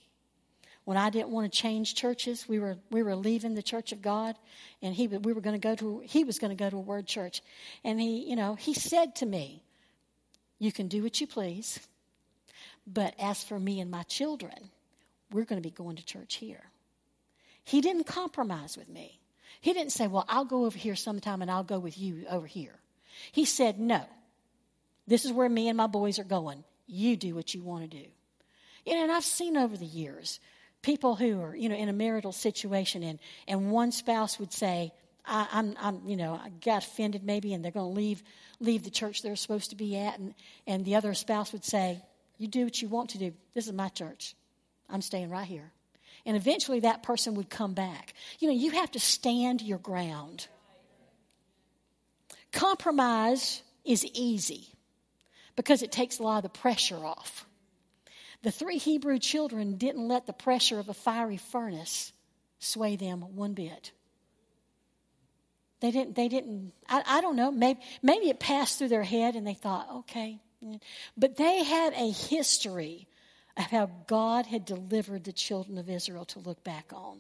when 0.86 0.98
I 0.98 1.10
didn't 1.10 1.30
want 1.30 1.52
to 1.52 1.58
change 1.58 1.96
churches, 1.96 2.48
we 2.48 2.60
were 2.60 2.78
we 2.92 3.04
were 3.04 3.16
leaving 3.16 3.56
the 3.56 3.64
Church 3.64 3.92
of 3.92 4.02
God, 4.02 4.36
and 4.82 4.94
he 4.94 5.08
we 5.08 5.34
were 5.34 5.42
going 5.42 5.60
to 5.60 5.68
go 5.68 5.76
to 5.76 6.02
he 6.06 6.24
was 6.24 6.40
going 6.40 6.56
to 6.56 6.62
go 6.62 6.70
to 6.70 6.78
a 6.78 6.82
Word 6.82 7.08
Church, 7.08 7.42
and 7.84 8.00
he 8.00 8.30
you 8.30 8.36
know 8.36 8.56
he 8.56 8.74
said 8.74 9.16
to 9.18 9.26
me, 9.26 9.64
"You 10.60 10.72
can 10.72 10.88
do 10.88 11.02
what 11.02 11.22
you 11.22 11.28
please, 11.28 11.80
but 12.86 13.14
as 13.18 13.44
for 13.44 13.60
me 13.60 13.80
and 13.80 13.90
my 13.90 14.04
children, 14.04 14.72
we're 15.32 15.46
going 15.46 15.62
to 15.62 15.68
be 15.68 15.74
going 15.74 15.96
to 15.96 16.06
church 16.06 16.36
here." 16.36 16.64
He 17.64 17.80
didn't 17.80 18.04
compromise 18.04 18.76
with 18.78 18.90
me. 18.90 19.20
He 19.62 19.72
didn't 19.72 19.94
say, 19.94 20.08
"Well, 20.08 20.26
I'll 20.28 20.46
go 20.46 20.66
over 20.66 20.78
here 20.78 20.96
sometime, 20.96 21.42
and 21.42 21.50
I'll 21.50 21.64
go 21.64 21.80
with 21.80 21.98
you 21.98 22.26
over 22.30 22.48
here." 22.48 22.76
He 23.32 23.46
said, 23.46 23.80
"No, 23.80 24.04
this 25.08 25.24
is 25.24 25.32
where 25.32 25.48
me 25.48 25.70
and 25.70 25.78
my 25.78 25.88
boys 25.88 26.20
are 26.20 26.26
going. 26.26 26.66
You 26.88 27.16
do 27.16 27.36
what 27.36 27.54
you 27.54 27.64
want 27.64 27.90
to 27.90 27.98
do." 27.98 28.06
You 28.86 28.96
know, 28.96 29.04
and 29.04 29.12
I've 29.14 29.24
seen 29.24 29.56
over 29.56 29.78
the 29.78 29.86
years 29.86 30.42
people 30.84 31.16
who 31.16 31.42
are, 31.42 31.56
you 31.56 31.70
know, 31.70 31.76
in 31.76 31.90
a 31.90 31.94
marital 31.94 32.32
situation 32.32 33.02
and, 33.02 33.18
and 33.48 33.72
one 33.72 33.92
spouse 33.92 34.38
would 34.38 34.54
say, 34.54 34.94
I, 35.26 35.48
am 35.54 35.76
I'm, 35.82 35.96
I'm, 35.96 36.08
you 36.08 36.18
know, 36.18 36.34
I 36.34 36.50
got 36.50 36.84
offended 36.84 37.24
maybe 37.24 37.54
and 37.54 37.64
they're 37.64 37.72
going 37.72 37.92
to 37.92 38.00
leave, 38.00 38.22
leave 38.60 38.84
the 38.84 38.92
church 38.92 39.22
they're 39.22 39.36
supposed 39.36 39.72
to 39.72 39.76
be 39.76 39.98
at. 39.98 40.20
And, 40.20 40.36
and 40.68 40.86
the 40.86 40.96
other 40.96 41.14
spouse 41.16 41.52
would 41.54 41.64
say, 41.64 42.04
you 42.38 42.48
do 42.48 42.66
what 42.66 42.82
you 42.82 42.90
want 42.90 43.12
to 43.12 43.18
do. 43.18 43.34
This 43.56 43.66
is 43.66 43.74
my 43.74 43.88
church. 43.90 44.36
I'm 44.90 45.02
staying 45.02 45.30
right 45.30 45.48
here. 45.48 45.72
And 46.26 46.36
eventually 46.36 46.82
that 46.82 47.04
person 47.04 47.36
would 47.36 47.50
come 47.50 47.74
back. 47.74 48.14
You 48.40 48.50
know, 48.50 48.54
you 48.54 48.72
have 48.72 48.92
to 48.92 49.00
stand 49.00 49.62
your 49.62 49.80
ground. 49.80 50.48
Compromise 52.52 53.62
is 53.86 54.06
easy 54.14 54.68
because 55.56 55.82
it 55.82 55.92
takes 55.92 56.20
a 56.20 56.24
lot 56.24 56.38
of 56.38 56.44
the 56.44 56.60
pressure 56.60 57.04
off. 57.04 57.46
The 58.44 58.52
three 58.52 58.78
Hebrew 58.78 59.20
children 59.20 59.78
didn't 59.78 60.08
let 60.08 60.28
the 60.28 60.34
pressure 60.34 60.78
of 60.78 60.90
a 60.90 60.94
fiery 60.94 61.38
furnace 61.38 62.12
sway 62.60 62.98
them 62.98 63.22
one 63.36 63.54
bit. 63.54 63.92
They 65.80 65.92
didn't, 65.92 66.16
they 66.16 66.28
didn't, 66.28 66.74
I, 66.88 67.04
I 67.06 67.22
don't 67.22 67.36
know, 67.36 67.52
maybe, 67.52 67.80
maybe 68.02 68.30
it 68.30 68.40
passed 68.40 68.78
through 68.78 68.90
their 68.90 69.04
head 69.04 69.36
and 69.36 69.48
they 69.48 69.54
thought, 69.54 69.88
okay. 69.92 70.40
But 71.18 71.38
they 71.38 71.64
had 71.64 71.94
a 71.94 72.12
history 72.12 73.08
of 73.58 73.66
how 73.66 73.90
God 74.08 74.46
had 74.46 74.66
delivered 74.66 75.24
the 75.24 75.34
children 75.34 75.78
of 75.78 75.90
Israel 75.90 76.26
to 76.26 76.40
look 76.40 76.64
back 76.64 76.92
on. 76.94 77.20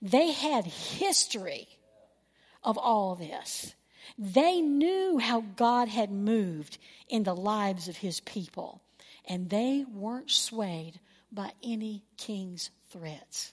They 0.00 0.32
had 0.32 0.64
history 0.64 1.68
of 2.62 2.76
all 2.76 3.14
this. 3.14 3.74
They 4.18 4.60
knew 4.60 5.18
how 5.18 5.42
God 5.56 5.88
had 5.88 6.10
moved 6.10 6.78
in 7.08 7.22
the 7.22 7.36
lives 7.36 7.88
of 7.88 7.98
his 7.98 8.20
people 8.20 8.82
and 9.26 9.48
they 9.48 9.84
weren't 9.92 10.30
swayed 10.30 11.00
by 11.30 11.52
any 11.62 12.04
king's 12.16 12.70
threats. 12.90 13.52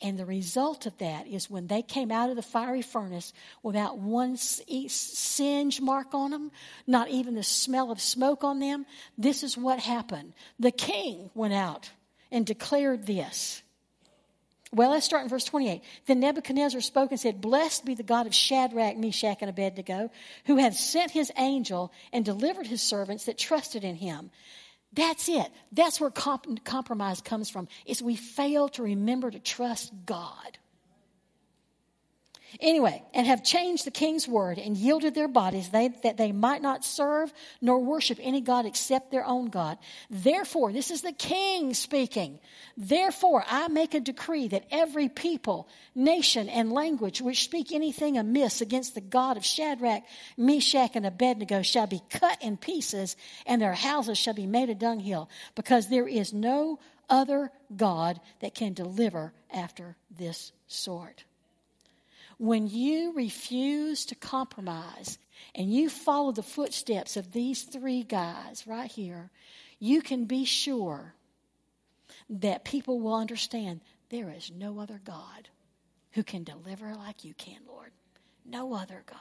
And 0.00 0.16
the 0.16 0.26
result 0.26 0.86
of 0.86 0.96
that 0.98 1.26
is 1.26 1.50
when 1.50 1.66
they 1.66 1.82
came 1.82 2.12
out 2.12 2.30
of 2.30 2.36
the 2.36 2.42
fiery 2.42 2.82
furnace 2.82 3.32
without 3.64 3.98
one 3.98 4.36
singe 4.36 5.80
mark 5.80 6.14
on 6.14 6.30
them, 6.30 6.52
not 6.86 7.08
even 7.08 7.34
the 7.34 7.42
smell 7.42 7.90
of 7.90 8.00
smoke 8.00 8.44
on 8.44 8.60
them, 8.60 8.86
this 9.16 9.42
is 9.42 9.56
what 9.56 9.80
happened. 9.80 10.34
The 10.60 10.70
king 10.70 11.30
went 11.34 11.54
out 11.54 11.90
and 12.30 12.46
declared 12.46 13.06
this. 13.06 13.62
Well, 14.70 14.90
let's 14.90 15.06
start 15.06 15.22
in 15.22 15.30
verse 15.30 15.44
28. 15.44 15.82
Then 16.06 16.20
Nebuchadnezzar 16.20 16.82
spoke 16.82 17.10
and 17.10 17.18
said, 17.18 17.40
Blessed 17.40 17.84
be 17.86 17.94
the 17.94 18.02
God 18.02 18.26
of 18.26 18.34
Shadrach, 18.34 18.98
Meshach, 18.98 19.38
and 19.40 19.48
Abednego, 19.48 20.10
who 20.44 20.56
hath 20.56 20.76
sent 20.76 21.10
his 21.10 21.32
angel 21.38 21.90
and 22.12 22.24
delivered 22.24 22.66
his 22.66 22.82
servants 22.82 23.24
that 23.24 23.38
trusted 23.38 23.82
in 23.82 23.96
him. 23.96 24.30
That's 24.92 25.28
it. 25.28 25.50
That's 25.72 26.00
where 26.00 26.10
comp- 26.10 26.64
compromise 26.64 27.20
comes 27.20 27.50
from. 27.50 27.68
Is 27.86 28.02
we 28.02 28.16
fail 28.16 28.68
to 28.70 28.82
remember 28.82 29.30
to 29.30 29.38
trust 29.38 29.92
God. 30.06 30.58
Anyway, 32.60 33.02
and 33.12 33.26
have 33.26 33.44
changed 33.44 33.84
the 33.84 33.90
king's 33.90 34.26
word 34.26 34.58
and 34.58 34.76
yielded 34.76 35.14
their 35.14 35.28
bodies 35.28 35.68
they, 35.68 35.88
that 36.02 36.16
they 36.16 36.32
might 36.32 36.62
not 36.62 36.84
serve 36.84 37.32
nor 37.60 37.78
worship 37.78 38.18
any 38.20 38.40
God 38.40 38.64
except 38.64 39.10
their 39.10 39.24
own 39.24 39.50
God. 39.50 39.78
Therefore, 40.08 40.72
this 40.72 40.90
is 40.90 41.02
the 41.02 41.12
king 41.12 41.74
speaking. 41.74 42.38
Therefore, 42.76 43.44
I 43.46 43.68
make 43.68 43.94
a 43.94 44.00
decree 44.00 44.48
that 44.48 44.66
every 44.70 45.08
people, 45.08 45.68
nation, 45.94 46.48
and 46.48 46.72
language 46.72 47.20
which 47.20 47.44
speak 47.44 47.72
anything 47.72 48.16
amiss 48.16 48.60
against 48.60 48.94
the 48.94 49.00
God 49.00 49.36
of 49.36 49.44
Shadrach, 49.44 50.02
Meshach, 50.36 50.96
and 50.96 51.06
Abednego 51.06 51.62
shall 51.62 51.86
be 51.86 52.02
cut 52.10 52.42
in 52.42 52.56
pieces, 52.56 53.16
and 53.46 53.60
their 53.60 53.74
houses 53.74 54.16
shall 54.16 54.34
be 54.34 54.46
made 54.46 54.70
a 54.70 54.74
dunghill, 54.74 55.28
because 55.54 55.88
there 55.88 56.08
is 56.08 56.32
no 56.32 56.78
other 57.10 57.50
God 57.74 58.20
that 58.40 58.54
can 58.54 58.72
deliver 58.72 59.32
after 59.52 59.96
this 60.10 60.52
sort. 60.66 61.24
When 62.38 62.68
you 62.68 63.12
refuse 63.14 64.06
to 64.06 64.14
compromise 64.14 65.18
and 65.54 65.72
you 65.72 65.90
follow 65.90 66.32
the 66.32 66.42
footsteps 66.42 67.16
of 67.16 67.32
these 67.32 67.62
three 67.62 68.04
guys 68.04 68.64
right 68.66 68.90
here, 68.90 69.30
you 69.80 70.02
can 70.02 70.24
be 70.24 70.44
sure 70.44 71.14
that 72.30 72.64
people 72.64 73.00
will 73.00 73.14
understand 73.14 73.80
there 74.10 74.30
is 74.30 74.50
no 74.54 74.78
other 74.78 75.00
God 75.04 75.48
who 76.12 76.22
can 76.22 76.44
deliver 76.44 76.94
like 76.94 77.24
you 77.24 77.34
can, 77.34 77.58
Lord. 77.66 77.90
No 78.44 78.72
other 78.72 79.02
God. 79.06 79.18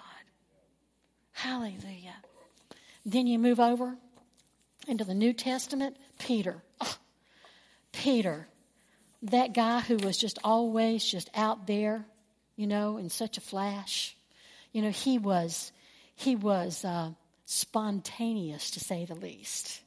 Hallelujah. 1.31 2.15
Then 3.05 3.27
you 3.27 3.39
move 3.39 3.59
over 3.59 3.97
into 4.87 5.03
the 5.03 5.13
New 5.13 5.33
Testament, 5.33 5.97
Peter. 6.19 6.63
Oh, 6.81 6.97
Peter, 7.91 8.47
that 9.23 9.53
guy 9.53 9.81
who 9.81 9.97
was 9.97 10.17
just 10.17 10.39
always 10.43 11.03
just 11.03 11.29
out 11.33 11.67
there 11.67 12.05
you 12.57 12.67
know, 12.67 12.97
in 12.97 13.09
such 13.09 13.37
a 13.37 13.41
flash. 13.41 14.17
You 14.73 14.81
know, 14.81 14.89
he 14.89 15.17
was 15.17 15.71
he 16.15 16.35
was 16.35 16.83
uh, 16.83 17.11
spontaneous 17.45 18.71
to 18.71 18.81
say 18.81 19.05
the 19.05 19.15
least, 19.15 19.81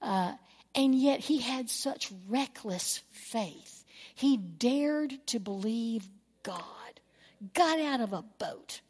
uh, 0.00 0.34
and 0.76 0.94
yet 0.94 1.18
he 1.18 1.40
had 1.40 1.68
such 1.68 2.12
reckless 2.28 3.02
faith. 3.10 3.84
He 4.14 4.36
dared 4.36 5.18
to 5.28 5.40
believe 5.40 6.08
God. 6.44 6.62
Got 7.54 7.80
out 7.80 8.00
of 8.00 8.12
a 8.12 8.22
boat. 8.38 8.80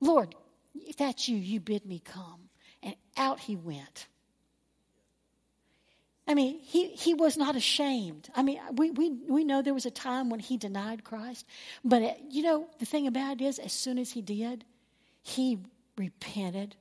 Lord, 0.00 0.34
if 0.74 0.96
that's 0.96 1.28
you, 1.28 1.36
you 1.36 1.60
bid 1.60 1.84
me 1.84 2.00
come. 2.04 2.48
And 2.82 2.94
out 3.16 3.40
he 3.40 3.56
went. 3.56 4.06
I 6.28 6.34
mean, 6.34 6.58
he, 6.60 6.88
he 6.88 7.14
was 7.14 7.36
not 7.36 7.54
ashamed. 7.54 8.28
I 8.34 8.42
mean, 8.42 8.58
we, 8.72 8.90
we, 8.90 9.10
we 9.10 9.44
know 9.44 9.62
there 9.62 9.74
was 9.74 9.86
a 9.86 9.92
time 9.92 10.28
when 10.28 10.40
he 10.40 10.56
denied 10.56 11.04
Christ. 11.04 11.46
But, 11.84 12.02
it, 12.02 12.20
you 12.30 12.42
know, 12.42 12.66
the 12.80 12.86
thing 12.86 13.06
about 13.06 13.40
it 13.40 13.44
is, 13.44 13.58
as 13.60 13.72
soon 13.72 13.98
as 13.98 14.10
he 14.10 14.22
did, 14.22 14.64
he 15.22 15.58
repented. 15.96 16.74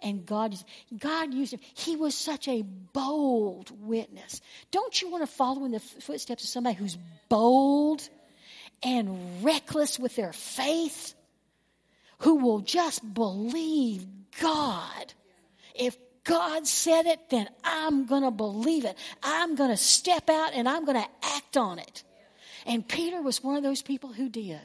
And 0.00 0.24
God, 0.24 0.54
God 0.96 1.34
used 1.34 1.54
him. 1.54 1.60
He 1.74 1.96
was 1.96 2.14
such 2.14 2.46
a 2.46 2.62
bold 2.62 3.72
witness. 3.84 4.40
Don't 4.70 5.00
you 5.00 5.10
want 5.10 5.22
to 5.22 5.32
follow 5.32 5.64
in 5.64 5.72
the 5.72 5.80
footsteps 5.80 6.44
of 6.44 6.50
somebody 6.50 6.76
who's 6.76 6.98
bold 7.28 8.08
and 8.82 9.42
reckless 9.42 9.98
with 9.98 10.14
their 10.14 10.32
faith? 10.32 11.14
Who 12.18 12.36
will 12.36 12.60
just 12.60 13.02
believe 13.12 14.06
God 14.40 15.14
if 15.74 15.96
God 16.24 16.66
said 16.66 17.06
it, 17.06 17.28
then 17.28 17.48
I'm 17.62 18.06
going 18.06 18.22
to 18.22 18.30
believe 18.30 18.84
it. 18.84 18.96
I'm 19.22 19.54
going 19.54 19.70
to 19.70 19.76
step 19.76 20.30
out 20.30 20.54
and 20.54 20.68
I'm 20.68 20.84
going 20.84 21.00
to 21.00 21.08
act 21.22 21.56
on 21.56 21.78
it. 21.78 22.02
And 22.66 22.86
Peter 22.86 23.20
was 23.20 23.42
one 23.42 23.56
of 23.56 23.62
those 23.62 23.82
people 23.82 24.12
who 24.12 24.28
did. 24.28 24.60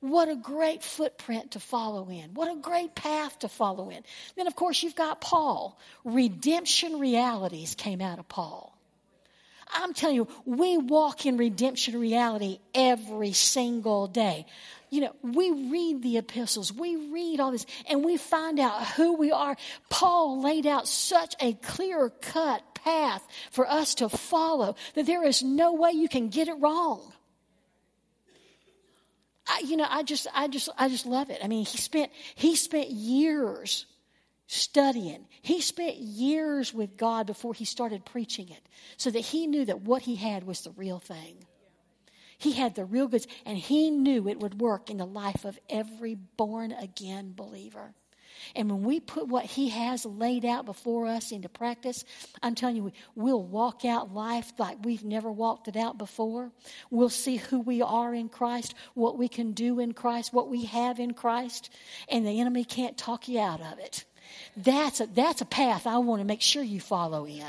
What 0.00 0.28
a 0.28 0.36
great 0.36 0.82
footprint 0.82 1.52
to 1.52 1.60
follow 1.60 2.08
in. 2.08 2.32
What 2.34 2.50
a 2.50 2.56
great 2.56 2.94
path 2.94 3.40
to 3.40 3.48
follow 3.48 3.90
in. 3.90 4.02
Then, 4.36 4.46
of 4.46 4.54
course, 4.54 4.82
you've 4.82 4.94
got 4.94 5.20
Paul. 5.20 5.78
Redemption 6.04 6.98
realities 6.98 7.74
came 7.74 8.00
out 8.00 8.18
of 8.18 8.28
Paul. 8.28 8.78
I'm 9.70 9.92
telling 9.92 10.16
you, 10.16 10.28
we 10.46 10.78
walk 10.78 11.26
in 11.26 11.36
redemption 11.36 12.00
reality 12.00 12.58
every 12.74 13.32
single 13.32 14.06
day 14.06 14.46
you 14.90 15.00
know, 15.00 15.12
we 15.22 15.50
read 15.50 16.02
the 16.02 16.18
epistles, 16.18 16.72
we 16.72 16.96
read 17.10 17.40
all 17.40 17.50
this, 17.50 17.66
and 17.88 18.04
we 18.04 18.16
find 18.16 18.58
out 18.58 18.86
who 18.88 19.14
we 19.14 19.32
are. 19.32 19.56
Paul 19.90 20.42
laid 20.42 20.66
out 20.66 20.88
such 20.88 21.34
a 21.40 21.52
clear 21.54 22.10
cut 22.10 22.62
path 22.74 23.26
for 23.50 23.68
us 23.68 23.96
to 23.96 24.08
follow 24.08 24.76
that 24.94 25.06
there 25.06 25.24
is 25.24 25.42
no 25.42 25.74
way 25.74 25.92
you 25.92 26.08
can 26.08 26.28
get 26.28 26.48
it 26.48 26.56
wrong. 26.60 27.12
I, 29.46 29.62
you 29.64 29.76
know, 29.76 29.86
I 29.88 30.02
just, 30.02 30.26
I 30.34 30.48
just, 30.48 30.68
I 30.76 30.88
just 30.88 31.06
love 31.06 31.30
it. 31.30 31.40
I 31.42 31.48
mean, 31.48 31.64
he 31.64 31.78
spent, 31.78 32.12
he 32.34 32.54
spent 32.54 32.90
years 32.90 33.86
studying. 34.46 35.26
He 35.42 35.60
spent 35.60 35.96
years 35.96 36.72
with 36.74 36.96
God 36.96 37.26
before 37.26 37.54
he 37.54 37.64
started 37.64 38.04
preaching 38.04 38.48
it 38.48 38.60
so 38.96 39.10
that 39.10 39.20
he 39.20 39.46
knew 39.46 39.64
that 39.64 39.82
what 39.82 40.02
he 40.02 40.16
had 40.16 40.44
was 40.44 40.62
the 40.62 40.70
real 40.72 40.98
thing. 40.98 41.36
He 42.38 42.52
had 42.52 42.74
the 42.74 42.84
real 42.84 43.08
goods, 43.08 43.26
and 43.44 43.58
he 43.58 43.90
knew 43.90 44.28
it 44.28 44.40
would 44.40 44.60
work 44.60 44.90
in 44.90 44.96
the 44.96 45.06
life 45.06 45.44
of 45.44 45.58
every 45.68 46.14
born 46.14 46.72
again 46.72 47.32
believer. 47.34 47.94
And 48.54 48.70
when 48.70 48.84
we 48.84 49.00
put 49.00 49.26
what 49.26 49.44
he 49.44 49.70
has 49.70 50.04
laid 50.04 50.44
out 50.44 50.64
before 50.64 51.06
us 51.06 51.32
into 51.32 51.48
practice, 51.48 52.04
I'm 52.40 52.54
telling 52.54 52.76
you, 52.76 52.92
we'll 53.16 53.42
walk 53.42 53.84
out 53.84 54.14
life 54.14 54.52
like 54.58 54.78
we've 54.84 55.04
never 55.04 55.30
walked 55.30 55.66
it 55.66 55.76
out 55.76 55.98
before. 55.98 56.52
We'll 56.90 57.10
see 57.10 57.36
who 57.36 57.60
we 57.60 57.82
are 57.82 58.14
in 58.14 58.28
Christ, 58.28 58.74
what 58.94 59.18
we 59.18 59.28
can 59.28 59.52
do 59.52 59.80
in 59.80 59.92
Christ, 59.92 60.32
what 60.32 60.48
we 60.48 60.66
have 60.66 61.00
in 61.00 61.14
Christ, 61.14 61.70
and 62.08 62.24
the 62.24 62.40
enemy 62.40 62.64
can't 62.64 62.96
talk 62.96 63.28
you 63.28 63.40
out 63.40 63.60
of 63.60 63.78
it. 63.80 64.04
That's 64.56 65.00
a, 65.00 65.06
that's 65.06 65.40
a 65.40 65.46
path 65.46 65.86
I 65.86 65.98
want 65.98 66.20
to 66.20 66.26
make 66.26 66.42
sure 66.42 66.62
you 66.62 66.80
follow 66.80 67.26
in. 67.26 67.44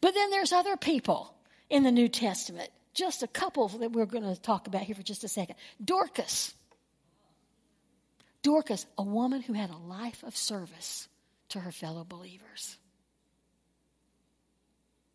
But 0.00 0.14
then 0.14 0.30
there's 0.30 0.52
other 0.52 0.76
people 0.76 1.32
in 1.70 1.84
the 1.84 1.92
New 1.92 2.08
Testament 2.08 2.70
just 2.94 3.22
a 3.22 3.26
couple 3.26 3.68
that 3.68 3.92
we're 3.92 4.06
going 4.06 4.24
to 4.24 4.40
talk 4.40 4.66
about 4.66 4.82
here 4.82 4.94
for 4.94 5.02
just 5.02 5.24
a 5.24 5.28
second. 5.28 5.56
Dorcas. 5.82 6.54
Dorcas, 8.42 8.86
a 8.98 9.02
woman 9.02 9.40
who 9.40 9.52
had 9.52 9.70
a 9.70 9.76
life 9.76 10.22
of 10.24 10.36
service 10.36 11.08
to 11.50 11.60
her 11.60 11.72
fellow 11.72 12.04
believers. 12.04 12.76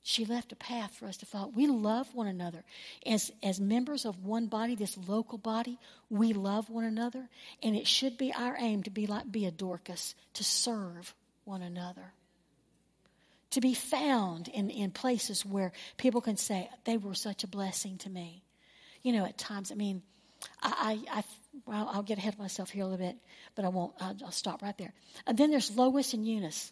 She 0.02 0.24
left 0.24 0.54
a 0.54 0.56
path 0.56 0.96
for 0.96 1.06
us 1.08 1.18
to 1.18 1.26
follow. 1.26 1.52
We 1.54 1.68
love 1.68 2.08
one 2.16 2.28
another. 2.28 2.64
As, 3.06 3.30
as 3.44 3.60
members 3.60 4.06
of 4.06 4.24
one 4.24 4.48
body, 4.48 4.76
this 4.76 4.98
local 5.06 5.38
body, 5.38 5.78
we 6.10 6.32
love 6.32 6.70
one 6.70 6.86
another. 6.86 7.28
And 7.62 7.76
it 7.76 7.86
should 7.86 8.18
be 8.18 8.32
our 8.34 8.56
aim 8.58 8.84
to 8.84 8.90
be 8.90 9.06
like 9.06 9.30
be 9.30 9.46
a 9.46 9.52
Dorcas, 9.52 10.16
to 10.36 10.46
serve 10.46 11.14
one 11.44 11.62
another 11.62 12.14
to 13.52 13.62
be 13.62 13.74
found 13.74 14.48
in, 14.48 14.70
in 14.70 14.92
places 14.92 15.46
where 15.46 15.72
people 15.98 16.22
can 16.22 16.38
say, 16.38 16.70
they 16.86 16.98
were 16.98 17.14
such 17.14 17.44
a 17.44 17.48
blessing 17.48 17.98
to 18.00 18.10
me. 18.10 18.44
You 19.04 19.14
know, 19.14 19.26
at 19.26 19.38
times, 19.38 19.72
I 19.72 19.76
mean, 19.76 20.02
I, 20.62 21.02
I, 21.10 21.20
I 21.20 21.24
well, 21.66 21.90
I'll 21.92 22.04
get 22.04 22.18
ahead 22.18 22.34
of 22.34 22.40
myself 22.40 22.70
here 22.70 22.84
a 22.84 22.88
little 22.88 23.06
bit, 23.06 23.18
but 23.56 23.66
I 23.66 23.70
won't. 23.70 23.94
I'll, 24.00 24.16
I'll 24.26 24.32
stop 24.32 24.62
right 24.62 24.78
there. 24.78 24.94
And 25.26 25.38
then 25.38 25.52
there's 25.52 25.76
Lois 25.76 26.14
and 26.14 26.28
Eunice, 26.28 26.72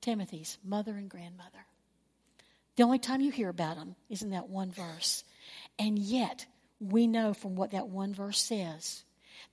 Timothy's 0.00 0.58
mother 0.64 0.92
and 0.92 1.08
grandmother. 1.08 1.66
The 2.76 2.82
only 2.82 2.98
time 2.98 3.20
you 3.20 3.30
hear 3.30 3.48
about 3.48 3.76
them 3.76 3.94
is 4.08 4.22
in 4.22 4.30
that 4.30 4.48
one 4.48 4.72
verse. 4.72 5.24
And 5.78 5.98
yet, 5.98 6.46
we 6.80 7.06
know 7.06 7.34
from 7.34 7.54
what 7.54 7.70
that 7.72 7.88
one 7.88 8.14
verse 8.14 8.40
says 8.40 9.04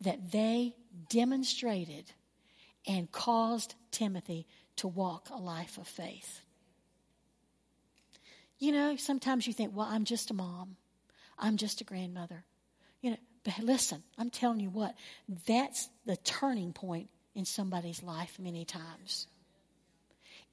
that 0.01 0.31
they 0.31 0.75
demonstrated 1.09 2.11
and 2.87 3.11
caused 3.11 3.75
Timothy 3.91 4.47
to 4.77 4.87
walk 4.87 5.29
a 5.31 5.37
life 5.37 5.77
of 5.77 5.87
faith. 5.87 6.41
You 8.61 8.71
know, 8.71 8.95
sometimes 8.95 9.47
you 9.47 9.53
think, 9.53 9.75
well, 9.75 9.87
I'm 9.89 10.05
just 10.05 10.29
a 10.29 10.35
mom, 10.35 10.77
I'm 11.37 11.57
just 11.57 11.81
a 11.81 11.83
grandmother. 11.83 12.45
You 13.01 13.09
know, 13.09 13.17
but 13.43 13.57
listen, 13.57 14.03
I'm 14.19 14.29
telling 14.29 14.59
you 14.59 14.69
what, 14.69 14.93
that's 15.47 15.89
the 16.05 16.15
turning 16.17 16.71
point 16.71 17.09
in 17.33 17.43
somebody's 17.43 18.03
life 18.03 18.37
many 18.39 18.63
times. 18.63 19.25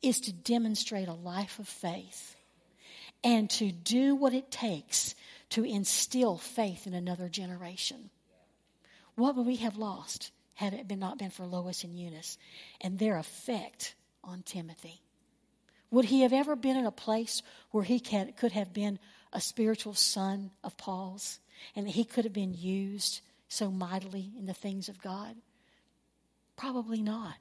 Is 0.01 0.21
to 0.21 0.33
demonstrate 0.33 1.09
a 1.09 1.12
life 1.12 1.59
of 1.59 1.68
faith 1.68 2.35
and 3.23 3.51
to 3.51 3.71
do 3.71 4.14
what 4.14 4.33
it 4.33 4.51
takes 4.51 5.14
to 5.51 5.64
instill 5.64 6.38
faith 6.38 6.87
in 6.87 6.94
another 6.94 7.29
generation. 7.29 8.09
What 9.16 9.37
would 9.37 9.47
we 9.47 9.57
have 9.57 9.77
lost 9.77 10.31
had 10.55 10.73
it 10.73 10.88
been 10.88 11.01
not 11.01 11.18
been 11.18 11.31
for 11.31 11.44
Lois 11.44 11.85
and 11.85 11.94
Eunice 11.94 12.38
and 12.81 12.99
their 12.99 13.18
effect 13.18 13.94
on 14.25 14.42
Timothy? 14.42 15.03
Would 15.90 16.07
he 16.07 16.22
have 16.22 16.33
ever 16.33 16.55
been 16.55 16.77
in 16.77 16.87
a 16.87 16.90
place 16.90 17.42
where 17.70 17.85
he 17.85 18.01
can, 18.01 18.33
could 18.33 18.53
have 18.53 18.72
been 18.72 18.98
a 19.33 19.40
spiritual 19.40 19.94
son 19.94 20.51
of 20.62 20.77
Paul's 20.77 21.38
and 21.74 21.88
he 21.88 22.05
could 22.05 22.24
have 22.24 22.33
been 22.33 22.55
used 22.55 23.20
so 23.48 23.70
mightily 23.70 24.31
in 24.38 24.46
the 24.46 24.55
things 24.55 24.88
of 24.88 25.01
God? 25.01 25.35
Probably 26.57 27.01
not. 27.03 27.35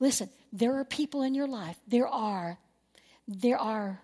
Listen, 0.00 0.28
there 0.52 0.76
are 0.78 0.84
people 0.84 1.22
in 1.22 1.34
your 1.34 1.46
life, 1.46 1.76
there 1.86 2.08
are 2.08 2.58
there 3.26 3.58
are 3.58 4.02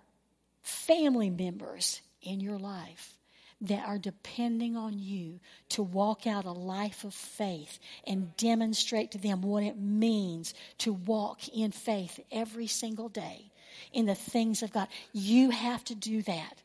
family 0.63 1.29
members 1.29 2.01
in 2.23 2.41
your 2.41 2.59
life 2.59 3.19
that 3.61 3.87
are 3.87 3.99
depending 3.99 4.77
on 4.77 4.99
you 4.99 5.39
to 5.69 5.83
walk 5.83 6.27
out 6.27 6.47
a 6.47 6.53
life 6.53 7.05
of 7.05 7.13
faith 7.13 7.79
and 8.07 8.35
demonstrate 8.39 9.11
to 9.11 9.19
them 9.19 9.43
what 9.43 9.63
it 9.63 9.79
means 9.79 10.55
to 10.79 10.95
walk 10.95 11.47
in 11.49 11.71
faith 11.71 12.19
every 12.33 12.67
single 12.67 13.11
day 13.11 13.50
in 13.93 14.07
the 14.07 14.15
things 14.15 14.63
of 14.63 14.73
God. 14.73 14.89
You 15.13 15.51
have 15.51 15.85
to 15.85 15.95
do 15.95 16.23
that. 16.23 16.61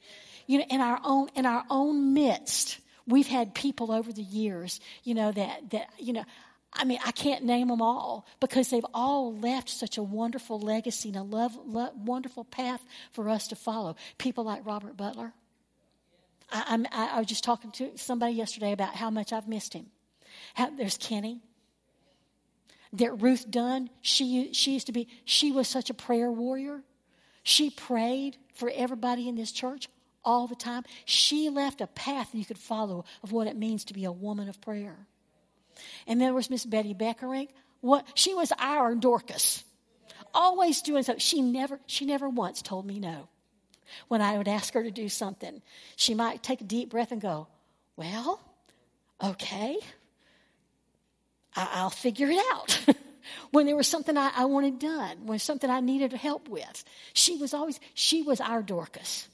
You 0.48 0.60
know, 0.60 0.66
in 0.70 0.82
our 0.82 1.00
own 1.04 1.30
in 1.36 1.46
our 1.46 1.64
own 1.70 2.14
midst, 2.14 2.80
we've 3.08 3.28
had 3.28 3.56
people 3.56 3.92
over 3.92 4.12
the 4.12 4.22
years, 4.22 4.80
you 5.04 5.14
know, 5.14 5.32
that 5.32 5.72
that 5.72 5.90
you 5.98 6.14
know, 6.14 6.24
I 6.72 6.84
mean, 6.84 7.00
I 7.06 7.12
can't 7.12 7.44
name 7.44 7.70
them 7.70 7.82
all 7.82 8.26
because 8.40 8.70
they've 8.70 8.86
all 8.94 9.36
left 9.36 9.70
such 9.70 9.98
a 9.98 10.04
wonderful 10.04 10.60
legacy 10.60 11.10
and 11.10 11.18
a 11.18 11.24
love, 11.24 11.58
love, 11.66 11.94
wonderful 11.96 12.44
path 12.44 12.86
for 13.12 13.30
us 13.30 13.48
to 13.48 13.56
follow. 13.56 13.96
People 14.18 14.44
like 14.44 14.66
Robert 14.66 14.98
Butler. 14.98 15.34
I, 16.52 16.86
I, 16.92 17.10
I, 17.16 17.20
was 17.20 17.28
just 17.28 17.44
talking 17.44 17.72
to 17.72 17.98
somebody 17.98 18.34
yesterday 18.34 18.72
about 18.72 18.96
how 18.96 19.10
much 19.10 19.34
I've 19.34 19.48
missed 19.48 19.74
him. 19.74 19.88
How, 20.54 20.70
there's 20.70 20.98
Kenny. 20.98 21.42
There, 22.94 23.16
Ruth 23.16 23.50
Dunn. 23.50 23.90
She 24.02 24.54
she 24.54 24.74
used 24.74 24.88
to 24.88 24.94
be. 24.94 25.08
She 25.26 25.52
was 25.52 25.68
such 25.68 25.90
a 25.90 25.94
prayer 25.94 26.32
warrior. 26.32 26.84
She 27.46 27.70
prayed 27.70 28.38
for 28.56 28.72
everybody 28.74 29.30
in 29.30 29.36
this 29.36 29.52
church 29.52 29.88
all 30.24 30.48
the 30.48 30.56
time. 30.56 30.84
She 31.06 31.50
left 31.50 31.80
a 31.80 31.86
path 31.86 32.34
you 32.34 32.44
could 32.44 32.58
follow 32.58 33.06
of 33.22 33.32
what 33.32 33.46
it 33.46 33.56
means 33.56 33.86
to 33.86 33.94
be 33.94 34.04
a 34.04 34.12
woman 34.12 34.50
of 34.50 34.60
prayer. 34.60 34.98
And 36.08 36.20
there 36.20 36.34
was 36.34 36.50
Miss 36.50 36.66
Betty 36.66 36.96
Beckerink. 36.96 37.50
What 37.82 38.08
she 38.16 38.34
was 38.34 38.52
our 38.58 38.96
Dorcas, 38.96 39.64
always 40.34 40.82
doing 40.82 41.04
something. 41.04 41.20
She 41.20 41.40
never 41.44 41.80
she 41.86 42.06
never 42.06 42.28
once 42.28 42.64
told 42.64 42.84
me 42.84 43.00
no. 43.00 43.30
When 44.08 44.24
I 44.24 44.40
would 44.40 44.48
ask 44.48 44.74
her 44.74 44.82
to 44.82 44.90
do 44.90 45.08
something, 45.08 45.62
she 45.96 46.16
might 46.16 46.42
take 46.42 46.62
a 46.62 46.64
deep 46.64 46.90
breath 46.90 47.12
and 47.12 47.22
go, 47.22 47.48
"Well, 47.96 48.42
okay, 49.24 49.78
I, 51.56 51.84
will 51.84 51.92
figure 51.92 52.32
it 52.32 52.44
out." 52.52 52.80
when 53.52 53.66
there 53.66 53.76
was 53.76 53.88
something 53.88 54.18
I, 54.18 54.32
I 54.36 54.46
wanted 54.46 54.80
done, 54.80 55.26
when 55.26 55.40
something 55.40 55.70
I 55.70 55.80
needed 55.80 56.14
help 56.14 56.48
with, 56.48 56.84
she 57.14 57.38
was 57.38 57.54
always 57.54 57.80
she 57.94 58.22
was 58.22 58.42
our 58.42 58.62
Dorcas. 58.62 59.28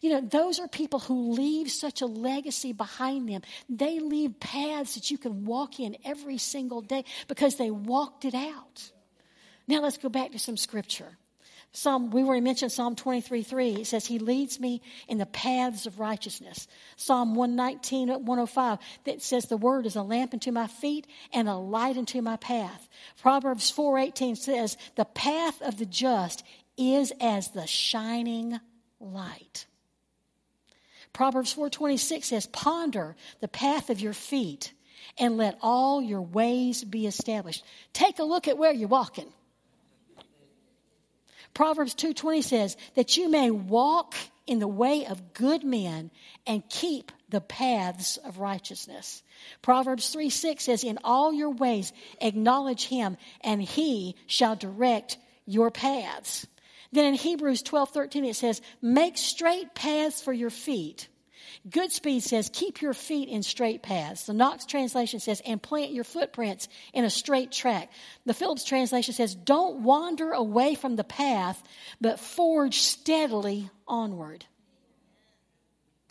You 0.00 0.10
know, 0.10 0.20
those 0.20 0.58
are 0.58 0.68
people 0.68 0.98
who 0.98 1.32
leave 1.32 1.70
such 1.70 2.02
a 2.02 2.06
legacy 2.06 2.72
behind 2.72 3.28
them. 3.28 3.42
They 3.68 3.98
leave 3.98 4.38
paths 4.40 4.94
that 4.94 5.10
you 5.10 5.18
can 5.18 5.44
walk 5.44 5.80
in 5.80 5.96
every 6.04 6.38
single 6.38 6.82
day 6.82 7.04
because 7.28 7.56
they 7.56 7.70
walked 7.70 8.24
it 8.24 8.34
out. 8.34 8.90
Now 9.66 9.80
let's 9.80 9.96
go 9.96 10.08
back 10.08 10.32
to 10.32 10.38
some 10.38 10.56
scripture. 10.56 11.16
Psalm, 11.76 12.10
we 12.10 12.22
already 12.22 12.40
mentioned 12.40 12.72
Psalm 12.72 12.96
23 12.96 13.42
3. 13.42 13.70
It 13.74 13.86
says, 13.86 14.06
He 14.06 14.18
leads 14.18 14.58
me 14.58 14.80
in 15.08 15.18
the 15.18 15.26
paths 15.26 15.84
of 15.84 16.00
righteousness. 16.00 16.66
Psalm 16.96 17.34
119 17.34 18.08
105 18.24 18.78
that 19.04 19.20
says, 19.20 19.44
The 19.44 19.58
word 19.58 19.84
is 19.84 19.94
a 19.94 20.02
lamp 20.02 20.32
unto 20.32 20.50
my 20.52 20.68
feet 20.68 21.06
and 21.34 21.50
a 21.50 21.56
light 21.56 21.98
unto 21.98 22.22
my 22.22 22.36
path. 22.36 22.88
Proverbs 23.20 23.70
4 23.70 23.98
18 23.98 24.36
says, 24.36 24.78
The 24.94 25.04
path 25.04 25.60
of 25.60 25.76
the 25.76 25.84
just 25.84 26.44
is 26.78 27.12
as 27.20 27.48
the 27.48 27.66
shining 27.66 28.58
light. 28.98 29.66
Proverbs 31.12 31.52
4:26 31.52 32.24
says, 32.24 32.46
"Ponder 32.46 33.16
the 33.40 33.48
path 33.48 33.90
of 33.90 34.00
your 34.00 34.14
feet 34.14 34.72
and 35.18 35.36
let 35.36 35.58
all 35.60 36.00
your 36.00 36.22
ways 36.22 36.84
be 36.84 37.06
established." 37.06 37.62
Take 37.92 38.18
a 38.18 38.24
look 38.24 38.48
at 38.48 38.56
where 38.56 38.72
you're 38.72 38.88
walking. 38.88 39.30
Proverbs 41.56 41.94
2:20 41.94 42.44
says 42.44 42.76
that 42.96 43.16
you 43.16 43.30
may 43.30 43.50
walk 43.50 44.14
in 44.46 44.58
the 44.58 44.68
way 44.68 45.06
of 45.06 45.32
good 45.32 45.64
men 45.64 46.10
and 46.46 46.68
keep 46.68 47.10
the 47.30 47.40
paths 47.40 48.18
of 48.18 48.40
righteousness. 48.40 49.22
Proverbs 49.62 50.10
3 50.10 50.28
6 50.28 50.62
says, 50.62 50.84
In 50.84 50.98
all 51.02 51.32
your 51.32 51.48
ways 51.48 51.94
acknowledge 52.20 52.88
him, 52.88 53.16
and 53.40 53.62
he 53.62 54.16
shall 54.26 54.54
direct 54.54 55.16
your 55.46 55.70
paths. 55.70 56.46
Then 56.92 57.06
in 57.06 57.14
Hebrews 57.14 57.62
12 57.62 57.88
13, 57.88 58.26
it 58.26 58.36
says, 58.36 58.60
Make 58.82 59.16
straight 59.16 59.74
paths 59.74 60.20
for 60.20 60.34
your 60.34 60.50
feet. 60.50 61.08
Goodspeed 61.68 62.22
says, 62.22 62.50
Keep 62.52 62.82
your 62.82 62.94
feet 62.94 63.28
in 63.28 63.42
straight 63.42 63.82
paths. 63.82 64.26
The 64.26 64.32
Knox 64.32 64.66
translation 64.66 65.20
says, 65.20 65.42
And 65.44 65.62
plant 65.62 65.92
your 65.92 66.04
footprints 66.04 66.68
in 66.92 67.04
a 67.04 67.10
straight 67.10 67.52
track. 67.52 67.90
The 68.24 68.34
Phillips 68.34 68.64
translation 68.64 69.14
says, 69.14 69.34
Don't 69.34 69.82
wander 69.82 70.32
away 70.32 70.74
from 70.74 70.96
the 70.96 71.04
path, 71.04 71.62
but 72.00 72.20
forge 72.20 72.80
steadily 72.80 73.70
onward. 73.86 74.44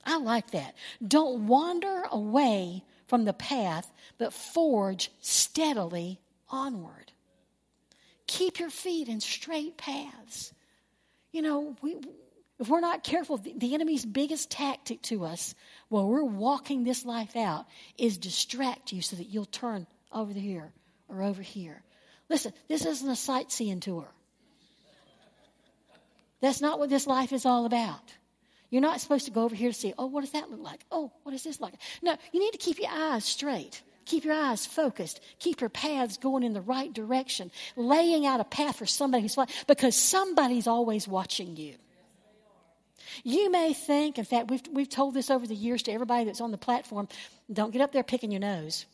I 0.05 0.17
like 0.19 0.51
that. 0.51 0.75
Don't 1.05 1.47
wander 1.47 2.03
away 2.11 2.83
from 3.07 3.25
the 3.25 3.33
path, 3.33 3.91
but 4.17 4.33
forge 4.33 5.11
steadily 5.21 6.19
onward. 6.49 7.11
Keep 8.27 8.59
your 8.59 8.69
feet 8.69 9.07
in 9.07 9.19
straight 9.19 9.77
paths. 9.77 10.53
You 11.31 11.41
know, 11.41 11.75
we, 11.81 11.97
if 12.59 12.69
we're 12.69 12.79
not 12.79 13.03
careful, 13.03 13.37
the, 13.37 13.73
enemy's 13.73 14.05
biggest 14.05 14.49
tactic 14.49 15.01
to 15.03 15.25
us 15.25 15.55
while 15.89 16.07
we're 16.07 16.23
walking 16.23 16.83
this 16.83 17.05
life 17.05 17.35
out 17.35 17.65
is 17.97 18.17
distract 18.17 18.93
you 18.93 19.01
so 19.01 19.17
that 19.17 19.25
you'll 19.25 19.45
turn 19.45 19.85
over 20.11 20.31
here 20.31 20.71
or 21.09 21.21
over 21.21 21.41
here. 21.41 21.83
Listen, 22.29 22.53
this 22.69 22.85
isn't 22.85 23.09
a 23.09 23.15
sightseeing 23.15 23.81
tour. 23.81 24.07
That's 26.41 26.61
not 26.61 26.79
what 26.79 26.89
this 26.89 27.07
life 27.07 27.33
is 27.33 27.45
all 27.45 27.65
about. 27.65 28.13
You're 28.69 28.81
not 28.81 29.01
supposed 29.01 29.25
to 29.25 29.31
go 29.31 29.43
over 29.43 29.55
here 29.55 29.71
to 29.71 29.77
see, 29.77 29.93
oh, 29.97 30.07
what 30.07 30.21
does 30.21 30.31
that 30.31 30.49
look 30.49 30.61
like? 30.61 30.81
Oh, 30.91 31.11
what 31.23 31.35
is 31.35 31.43
this 31.43 31.59
like? 31.59 31.73
No, 32.01 32.15
you 32.31 32.39
need 32.39 32.51
to 32.51 32.57
keep 32.57 32.79
your 32.79 32.89
eyes 32.89 33.25
straight. 33.25 33.81
Keep 34.05 34.25
your 34.25 34.33
eyes 34.33 34.65
focused. 34.65 35.19
Keep 35.39 35.61
your 35.61 35.69
paths 35.69 36.17
going 36.17 36.43
in 36.43 36.53
the 36.53 36.61
right 36.61 36.93
direction. 36.93 37.51
Laying 37.75 38.25
out 38.25 38.39
a 38.39 38.43
path 38.43 38.77
for 38.77 38.85
somebody 38.85 39.23
who's 39.23 39.37
because 39.67 39.95
somebody's 39.95 40.67
always 40.67 41.07
watching 41.07 41.57
you. 41.57 41.75
You 43.23 43.51
may 43.51 43.73
think, 43.73 44.17
in 44.17 44.25
fact, 44.25 44.49
we've, 44.49 44.63
we've 44.71 44.89
told 44.89 45.13
this 45.13 45.29
over 45.29 45.45
the 45.45 45.55
years 45.55 45.83
to 45.83 45.91
everybody 45.91 46.25
that's 46.25 46.41
on 46.41 46.51
the 46.51 46.57
platform 46.57 47.07
don't 47.51 47.71
get 47.71 47.81
up 47.81 47.91
there 47.91 48.03
picking 48.03 48.31
your 48.31 48.41
nose. 48.41 48.85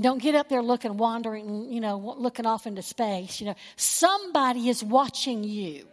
Don't 0.00 0.20
get 0.20 0.34
up 0.34 0.48
there 0.48 0.62
looking, 0.62 0.96
wandering, 0.96 1.72
you 1.72 1.80
know, 1.80 2.16
looking 2.18 2.46
off 2.46 2.66
into 2.66 2.82
space. 2.82 3.40
You 3.40 3.48
know, 3.48 3.54
somebody 3.76 4.68
is 4.68 4.82
watching 4.82 5.44
you. 5.44 5.86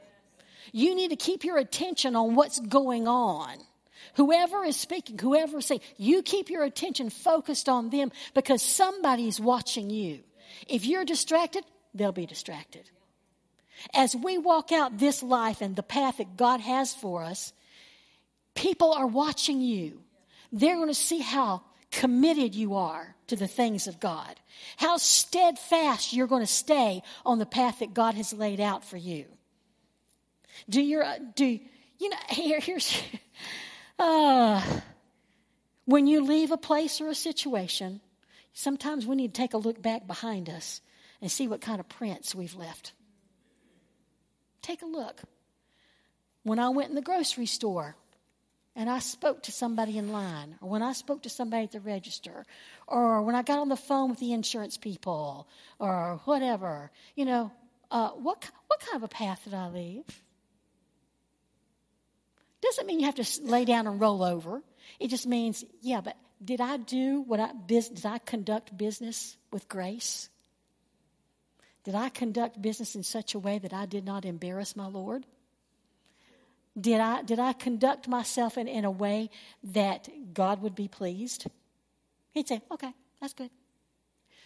You 0.72 0.96
need 0.96 1.10
to 1.10 1.16
keep 1.16 1.44
your 1.44 1.58
attention 1.58 2.16
on 2.16 2.36
what's 2.36 2.60
going 2.60 3.08
on. 3.08 3.58
Whoever 4.16 4.64
is 4.66 4.76
speaking, 4.76 5.20
whoever 5.20 5.60
is 5.60 5.66
saying, 5.68 5.82
you 5.98 6.24
keep 6.24 6.50
your 6.50 6.64
attention 6.64 7.10
focused 7.10 7.70
on 7.70 7.90
them 7.90 8.12
because 8.34 8.64
somebody's 8.64 9.40
watching 9.40 9.90
you. 9.90 10.22
If 10.68 10.86
you're 10.86 11.06
distracted, 11.06 11.64
they'll 11.94 12.12
be 12.12 12.26
distracted. 12.26 12.90
As 13.94 14.15
we 14.15 14.38
walk 14.38 14.72
out 14.72 14.98
this 14.98 15.24
life 15.24 15.62
and 15.62 15.76
the 15.76 15.84
path 15.84 16.17
that 16.17 16.38
God 16.38 16.60
has 16.60 16.94
for 16.94 17.24
us, 17.24 17.54
people 18.56 18.94
are 18.94 19.08
watching 19.08 19.62
you. 19.62 20.02
They're 20.52 20.76
going 20.76 20.88
to 20.88 20.94
see 20.94 21.20
how 21.20 21.63
committed 21.91 22.56
you 22.56 22.76
are 22.76 23.15
to 23.28 23.36
the 23.36 23.48
things 23.48 23.88
of 23.88 24.00
God, 24.00 24.39
how 24.78 24.98
steadfast 24.98 26.13
you're 26.13 26.28
going 26.28 26.44
to 26.44 26.48
stay 26.48 27.04
on 27.26 27.39
the 27.39 27.46
path 27.46 27.80
that 27.80 27.94
God 27.94 28.15
has 28.15 28.34
laid 28.34 28.60
out 28.60 28.84
for 28.84 28.98
you. 28.98 29.26
Do 30.70 30.82
your 30.82 31.06
do 31.36 31.60
you 32.00 32.10
know? 32.10 32.17
Here, 32.30 32.60
here's 32.60 33.02
uh, 34.00 34.62
when 35.86 36.08
you 36.08 36.24
leave 36.24 36.52
a 36.52 36.58
place 36.58 37.02
or 37.02 37.10
a 37.10 37.15
situation. 37.15 38.02
Sometimes 38.54 39.08
we 39.08 39.15
need 39.15 39.34
to 39.34 39.41
take 39.41 39.54
a 39.54 39.58
look 39.58 39.82
back 39.82 40.08
behind 40.08 40.50
us 40.50 40.82
and 41.22 41.32
see 41.32 41.48
what 41.48 41.62
kind 41.62 41.80
of 41.80 41.88
prints 41.88 42.36
we've 42.36 42.56
left. 42.56 42.91
Take 44.62 44.82
a 44.82 44.86
look. 44.86 45.21
When 46.43 46.60
I 46.60 46.69
went 46.69 46.89
in 46.89 46.95
the 46.95 47.02
grocery 47.02 47.45
store 47.45 47.95
and 48.76 48.89
I 48.89 48.99
spoke 48.99 49.43
to 49.43 49.51
somebody 49.51 49.97
in 49.97 50.12
line, 50.12 50.55
or 50.62 50.70
when 50.70 50.82
I 50.82 50.93
spoke 50.93 51.24
to 51.24 51.30
somebody 51.30 51.66
at 51.66 51.72
the 51.72 51.80
register, 51.80 52.45
or 52.88 53.22
when 53.22 53.36
I 53.36 53.43
got 53.43 53.59
on 53.59 53.70
the 53.70 53.76
phone 53.76 54.09
with 54.09 54.20
the 54.20 54.34
insurance 54.34 54.78
people, 54.78 55.47
or 55.78 56.22
whatever, 56.26 56.91
you 57.16 57.26
know, 57.26 57.51
uh, 57.91 58.09
what, 58.09 58.49
what 58.68 58.80
kind 58.80 58.95
of 58.95 59.03
a 59.03 59.07
path 59.07 59.41
did 59.43 59.53
I 59.53 59.68
leave? 59.70 60.05
Doesn't 62.62 62.88
mean 62.88 62.99
you 62.99 63.07
have 63.07 63.16
to 63.16 63.41
lay 63.43 63.66
down 63.66 63.88
and 63.88 63.99
roll 63.99 64.24
over. 64.24 64.62
It 64.99 65.09
just 65.09 65.28
means, 65.28 65.66
yeah, 65.82 66.01
but 66.01 66.16
did 66.43 66.62
I 66.62 66.78
do 66.78 67.22
what 67.22 67.39
I, 67.39 67.51
did 67.66 68.05
I 68.05 68.20
conduct 68.20 68.76
business 68.76 69.36
with 69.51 69.68
grace? 69.68 70.30
Did 71.84 71.95
I 71.95 72.09
conduct 72.09 72.61
business 72.61 72.95
in 72.95 73.03
such 73.03 73.34
a 73.34 73.39
way 73.39 73.59
that 73.59 73.73
I 73.73 73.86
did 73.86 74.05
not 74.05 74.25
embarrass 74.25 74.75
my 74.75 74.88
Lord? 74.88 75.25
Did 76.79 77.01
I, 77.01 77.23
did 77.23 77.39
I 77.39 77.53
conduct 77.53 78.07
myself 78.07 78.57
in, 78.57 78.67
in 78.67 78.86
a 78.86 78.91
way 78.91 79.29
that 79.63 80.09
God 80.34 80.61
would 80.61 80.75
be 80.75 80.88
pleased? 80.88 81.47
He'd 82.34 82.47
say, 82.47 82.61
okay, 82.71 82.93
that's 83.19 83.34
good. 83.34 83.49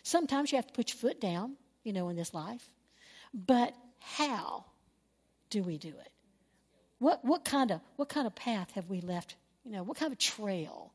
Sometimes 0.01 0.51
you 0.51 0.57
have 0.57 0.67
to 0.67 0.73
put 0.73 0.89
your 0.89 0.97
foot 0.97 1.21
down, 1.21 1.55
you 1.83 1.93
know, 1.93 2.09
in 2.09 2.15
this 2.15 2.33
life. 2.33 2.67
But 3.33 3.75
how? 3.99 4.65
do 5.49 5.63
we 5.63 5.77
do 5.77 5.87
it? 5.87 6.11
What, 6.99 7.23
what, 7.23 7.45
kind 7.45 7.71
of, 7.71 7.81
what 7.95 8.09
kind 8.09 8.27
of 8.27 8.35
path 8.35 8.71
have 8.71 8.89
we 8.89 9.01
left? 9.01 9.35
You 9.63 9.71
know, 9.71 9.83
what 9.83 9.97
kind 9.97 10.11
of 10.11 10.19
trail 10.19 10.91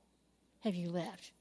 have 0.61 0.75
you 0.75 0.91
left? 0.91 1.33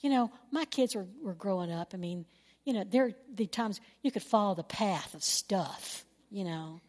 You 0.00 0.10
know, 0.10 0.30
my 0.50 0.64
kids 0.64 0.94
were, 0.94 1.06
were 1.22 1.34
growing 1.34 1.70
up. 1.70 1.92
I 1.94 1.96
mean, 1.96 2.26
you 2.64 2.72
know, 2.72 2.84
there 2.84 3.06
are 3.06 3.12
the 3.34 3.46
times 3.46 3.80
you 4.02 4.10
could 4.10 4.22
follow 4.22 4.54
the 4.54 4.62
path 4.62 5.14
of 5.14 5.22
stuff, 5.22 6.04
you 6.30 6.44
know. 6.44 6.80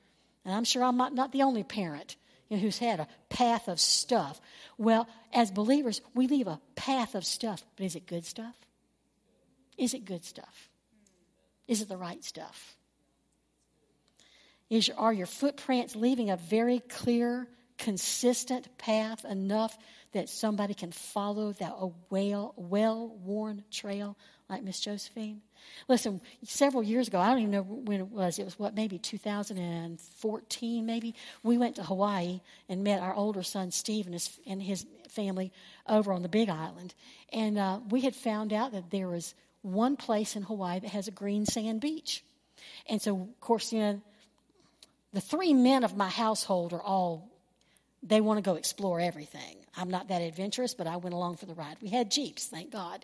And 0.45 0.53
I'm 0.53 0.63
sure 0.63 0.83
I'm 0.83 0.97
not, 0.97 1.13
not 1.13 1.31
the 1.31 1.43
only 1.43 1.63
parent 1.63 2.15
you 2.49 2.57
know, 2.57 2.61
who's 2.61 2.77
had 2.77 2.99
a 2.99 3.07
path 3.29 3.67
of 3.67 3.79
stuff. 3.79 4.39
Well, 4.77 5.07
as 5.31 5.51
believers, 5.51 6.01
we 6.13 6.27
leave 6.27 6.47
a 6.47 6.59
path 6.75 7.15
of 7.15 7.25
stuff, 7.25 7.63
but 7.75 7.85
is 7.85 7.95
it 7.95 8.05
good 8.05 8.25
stuff? 8.25 8.55
Is 9.77 9.93
it 9.93 10.05
good 10.05 10.23
stuff? 10.23 10.69
Is 11.67 11.81
it 11.81 11.89
the 11.89 11.97
right 11.97 12.23
stuff? 12.23 12.75
Is, 14.69 14.89
are 14.95 15.13
your 15.13 15.27
footprints 15.27 15.95
leaving 15.95 16.29
a 16.29 16.37
very 16.37 16.79
clear, 16.79 17.47
consistent 17.77 18.77
path 18.77 19.25
enough 19.25 19.77
that 20.13 20.29
somebody 20.29 20.73
can 20.73 20.91
follow 20.91 21.53
that 21.53 21.73
a 21.77 21.89
well, 22.09 22.53
well-worn 22.55 23.63
trail 23.71 24.17
like 24.53 24.63
Miss 24.63 24.79
Josephine? 24.79 25.41
Listen, 25.87 26.21
several 26.43 26.83
years 26.83 27.07
ago, 27.07 27.19
I 27.19 27.29
don't 27.29 27.39
even 27.39 27.51
know 27.51 27.63
when 27.63 27.99
it 27.99 28.09
was. 28.09 28.37
It 28.39 28.45
was 28.45 28.59
what, 28.59 28.75
maybe 28.75 28.97
2014, 28.99 30.85
maybe. 30.85 31.15
We 31.41 31.57
went 31.57 31.75
to 31.77 31.83
Hawaii 31.83 32.41
and 32.69 32.83
met 32.83 33.01
our 33.01 33.13
older 33.13 33.43
son, 33.43 33.71
Steve, 33.71 34.05
and 34.05 34.13
his, 34.13 34.29
and 34.45 34.61
his 34.61 34.85
family 35.09 35.51
over 35.87 36.13
on 36.13 36.21
the 36.21 36.29
Big 36.29 36.49
Island. 36.49 36.93
And 37.31 37.57
uh, 37.57 37.79
we 37.89 38.01
had 38.01 38.15
found 38.15 38.53
out 38.53 38.73
that 38.73 38.91
there 38.91 39.07
was 39.07 39.33
one 39.61 39.95
place 39.95 40.35
in 40.35 40.43
Hawaii 40.43 40.79
that 40.79 40.91
has 40.91 41.07
a 41.07 41.11
green 41.11 41.45
sand 41.45 41.81
beach. 41.81 42.23
And 42.87 43.01
so, 43.01 43.21
of 43.21 43.39
course, 43.39 43.73
you 43.73 43.79
know, 43.79 44.01
the 45.13 45.21
three 45.21 45.53
men 45.53 45.83
of 45.83 45.95
my 45.95 46.09
household 46.09 46.73
are 46.73 46.81
all, 46.81 47.29
they 48.03 48.21
want 48.21 48.37
to 48.37 48.41
go 48.41 48.55
explore 48.55 48.99
everything. 48.99 49.57
I'm 49.75 49.89
not 49.89 50.09
that 50.09 50.21
adventurous, 50.21 50.75
but 50.75 50.85
I 50.85 50.97
went 50.97 51.15
along 51.15 51.37
for 51.37 51.47
the 51.47 51.55
ride. 51.55 51.77
We 51.81 51.89
had 51.89 52.11
Jeeps, 52.11 52.45
thank 52.45 52.71
God. 52.71 53.03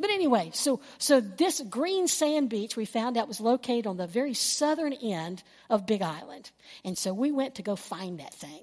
But 0.00 0.10
anyway, 0.10 0.50
so, 0.54 0.80
so 0.98 1.20
this 1.20 1.60
green 1.60 2.08
sand 2.08 2.48
beach 2.48 2.76
we 2.76 2.86
found 2.86 3.18
out 3.18 3.28
was 3.28 3.40
located 3.40 3.86
on 3.86 3.98
the 3.98 4.06
very 4.06 4.32
southern 4.32 4.94
end 4.94 5.42
of 5.68 5.86
Big 5.86 6.00
Island. 6.00 6.50
And 6.84 6.96
so 6.96 7.12
we 7.12 7.32
went 7.32 7.56
to 7.56 7.62
go 7.62 7.76
find 7.76 8.20
that 8.20 8.32
thing. 8.32 8.62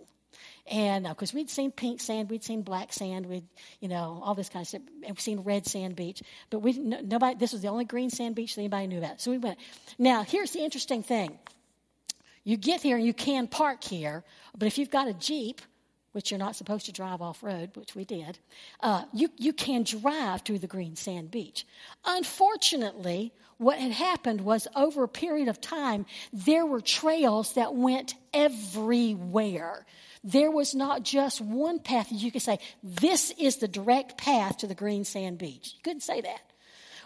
And 0.65 1.05
because 1.05 1.33
uh, 1.33 1.37
we'd 1.37 1.49
seen 1.49 1.71
pink 1.71 1.99
sand, 1.99 2.29
we'd 2.29 2.43
seen 2.43 2.61
black 2.61 2.93
sand, 2.93 3.25
we'd, 3.25 3.43
you 3.81 3.89
know, 3.89 4.21
all 4.23 4.33
this 4.33 4.47
kind 4.49 4.63
of 4.63 4.67
stuff. 4.67 4.81
and 5.01 5.11
We've 5.11 5.19
seen 5.19 5.41
red 5.41 5.67
sand 5.67 5.95
beach. 5.95 6.23
But 6.49 6.59
we, 6.59 6.73
nobody, 6.73 7.35
this 7.35 7.51
was 7.51 7.61
the 7.61 7.67
only 7.67 7.85
green 7.85 8.09
sand 8.09 8.35
beach 8.35 8.55
that 8.55 8.61
anybody 8.61 8.87
knew 8.87 8.97
about. 8.97 9.19
So 9.19 9.29
we 9.29 9.37
went. 9.37 9.59
Now, 9.99 10.23
here's 10.23 10.51
the 10.51 10.59
interesting 10.63 11.03
thing. 11.03 11.37
You 12.45 12.57
get 12.57 12.81
here 12.81 12.97
and 12.97 13.05
you 13.05 13.13
can 13.13 13.47
park 13.47 13.83
here, 13.83 14.23
but 14.57 14.65
if 14.67 14.77
you've 14.77 14.89
got 14.89 15.07
a 15.07 15.13
Jeep, 15.13 15.61
which 16.13 16.31
you're 16.31 16.39
not 16.39 16.55
supposed 16.55 16.85
to 16.85 16.91
drive 16.91 17.21
off 17.21 17.43
road, 17.43 17.71
which 17.75 17.95
we 17.95 18.05
did, 18.05 18.39
uh, 18.79 19.03
you, 19.13 19.29
you 19.37 19.53
can 19.53 19.83
drive 19.83 20.41
through 20.41 20.59
the 20.59 20.67
green 20.67 20.95
sand 20.95 21.29
beach. 21.29 21.65
Unfortunately, 22.05 23.33
what 23.57 23.77
had 23.77 23.91
happened 23.91 24.41
was 24.41 24.67
over 24.75 25.03
a 25.03 25.07
period 25.07 25.47
of 25.47 25.61
time, 25.61 26.05
there 26.31 26.65
were 26.65 26.81
trails 26.81 27.53
that 27.53 27.75
went 27.75 28.15
everywhere. 28.33 29.85
There 30.23 30.51
was 30.51 30.73
not 30.73 31.03
just 31.03 31.41
one 31.41 31.79
path 31.79 32.07
you 32.09 32.31
could 32.31 32.41
say, 32.41 32.59
this 32.81 33.31
is 33.37 33.57
the 33.57 33.67
direct 33.67 34.17
path 34.17 34.57
to 34.59 34.67
the 34.67 34.75
green 34.75 35.03
sand 35.05 35.37
beach. 35.37 35.73
You 35.75 35.81
couldn't 35.83 36.01
say 36.03 36.21
that. 36.21 36.41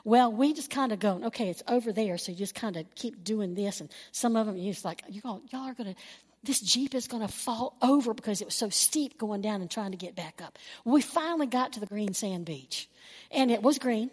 Well, 0.03 0.31
we 0.31 0.53
just 0.53 0.69
kind 0.69 0.93
of 0.93 0.99
go, 0.99 1.21
okay, 1.25 1.49
it's 1.49 1.63
over 1.67 1.91
there, 1.91 2.17
so 2.17 2.31
you 2.31 2.37
just 2.37 2.55
kind 2.55 2.77
of 2.77 2.85
keep 2.95 3.25
doing 3.25 3.55
this. 3.55 3.81
And 3.81 3.89
some 4.13 4.37
of 4.37 4.45
them, 4.45 4.55
you're 4.55 4.71
just 4.71 4.85
like, 4.85 5.03
you 5.09 5.21
y'all 5.23 5.67
are 5.67 5.73
going 5.73 5.93
to, 5.93 5.99
this 6.43 6.59
Jeep 6.59 6.95
is 6.95 7.07
going 7.07 7.25
to 7.25 7.31
fall 7.31 7.75
over 7.81 8.13
because 8.13 8.41
it 8.41 8.45
was 8.45 8.55
so 8.55 8.69
steep 8.69 9.17
going 9.17 9.41
down 9.41 9.61
and 9.61 9.69
trying 9.69 9.91
to 9.91 9.97
get 9.97 10.15
back 10.15 10.41
up. 10.41 10.57
We 10.85 11.01
finally 11.01 11.47
got 11.47 11.73
to 11.73 11.79
the 11.79 11.85
green 11.85 12.13
sand 12.13 12.45
beach, 12.45 12.87
and 13.31 13.51
it 13.51 13.61
was 13.61 13.79
green. 13.79 14.11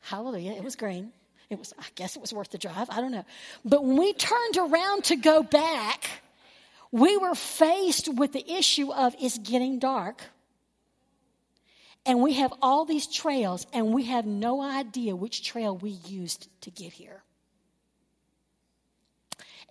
Hallelujah, 0.00 0.52
it 0.52 0.64
was 0.64 0.76
green. 0.76 1.12
It 1.48 1.58
was, 1.58 1.72
I 1.78 1.84
guess 1.94 2.16
it 2.16 2.22
was 2.22 2.32
worth 2.32 2.50
the 2.50 2.58
drive. 2.58 2.90
I 2.90 3.00
don't 3.00 3.10
know. 3.10 3.24
But 3.64 3.84
when 3.84 3.96
we 3.96 4.12
turned 4.12 4.56
around 4.56 5.04
to 5.04 5.16
go 5.16 5.42
back, 5.42 6.08
we 6.92 7.16
were 7.16 7.34
faced 7.34 8.12
with 8.12 8.32
the 8.32 8.52
issue 8.52 8.92
of 8.92 9.14
it's 9.20 9.38
getting 9.38 9.78
dark 9.78 10.22
and 12.06 12.20
we 12.20 12.34
have 12.34 12.52
all 12.62 12.84
these 12.84 13.06
trails, 13.06 13.66
and 13.72 13.92
we 13.92 14.04
have 14.04 14.24
no 14.24 14.62
idea 14.62 15.14
which 15.14 15.42
trail 15.44 15.76
we 15.76 15.90
used 15.90 16.48
to 16.62 16.70
get 16.70 16.92
here. 16.92 17.22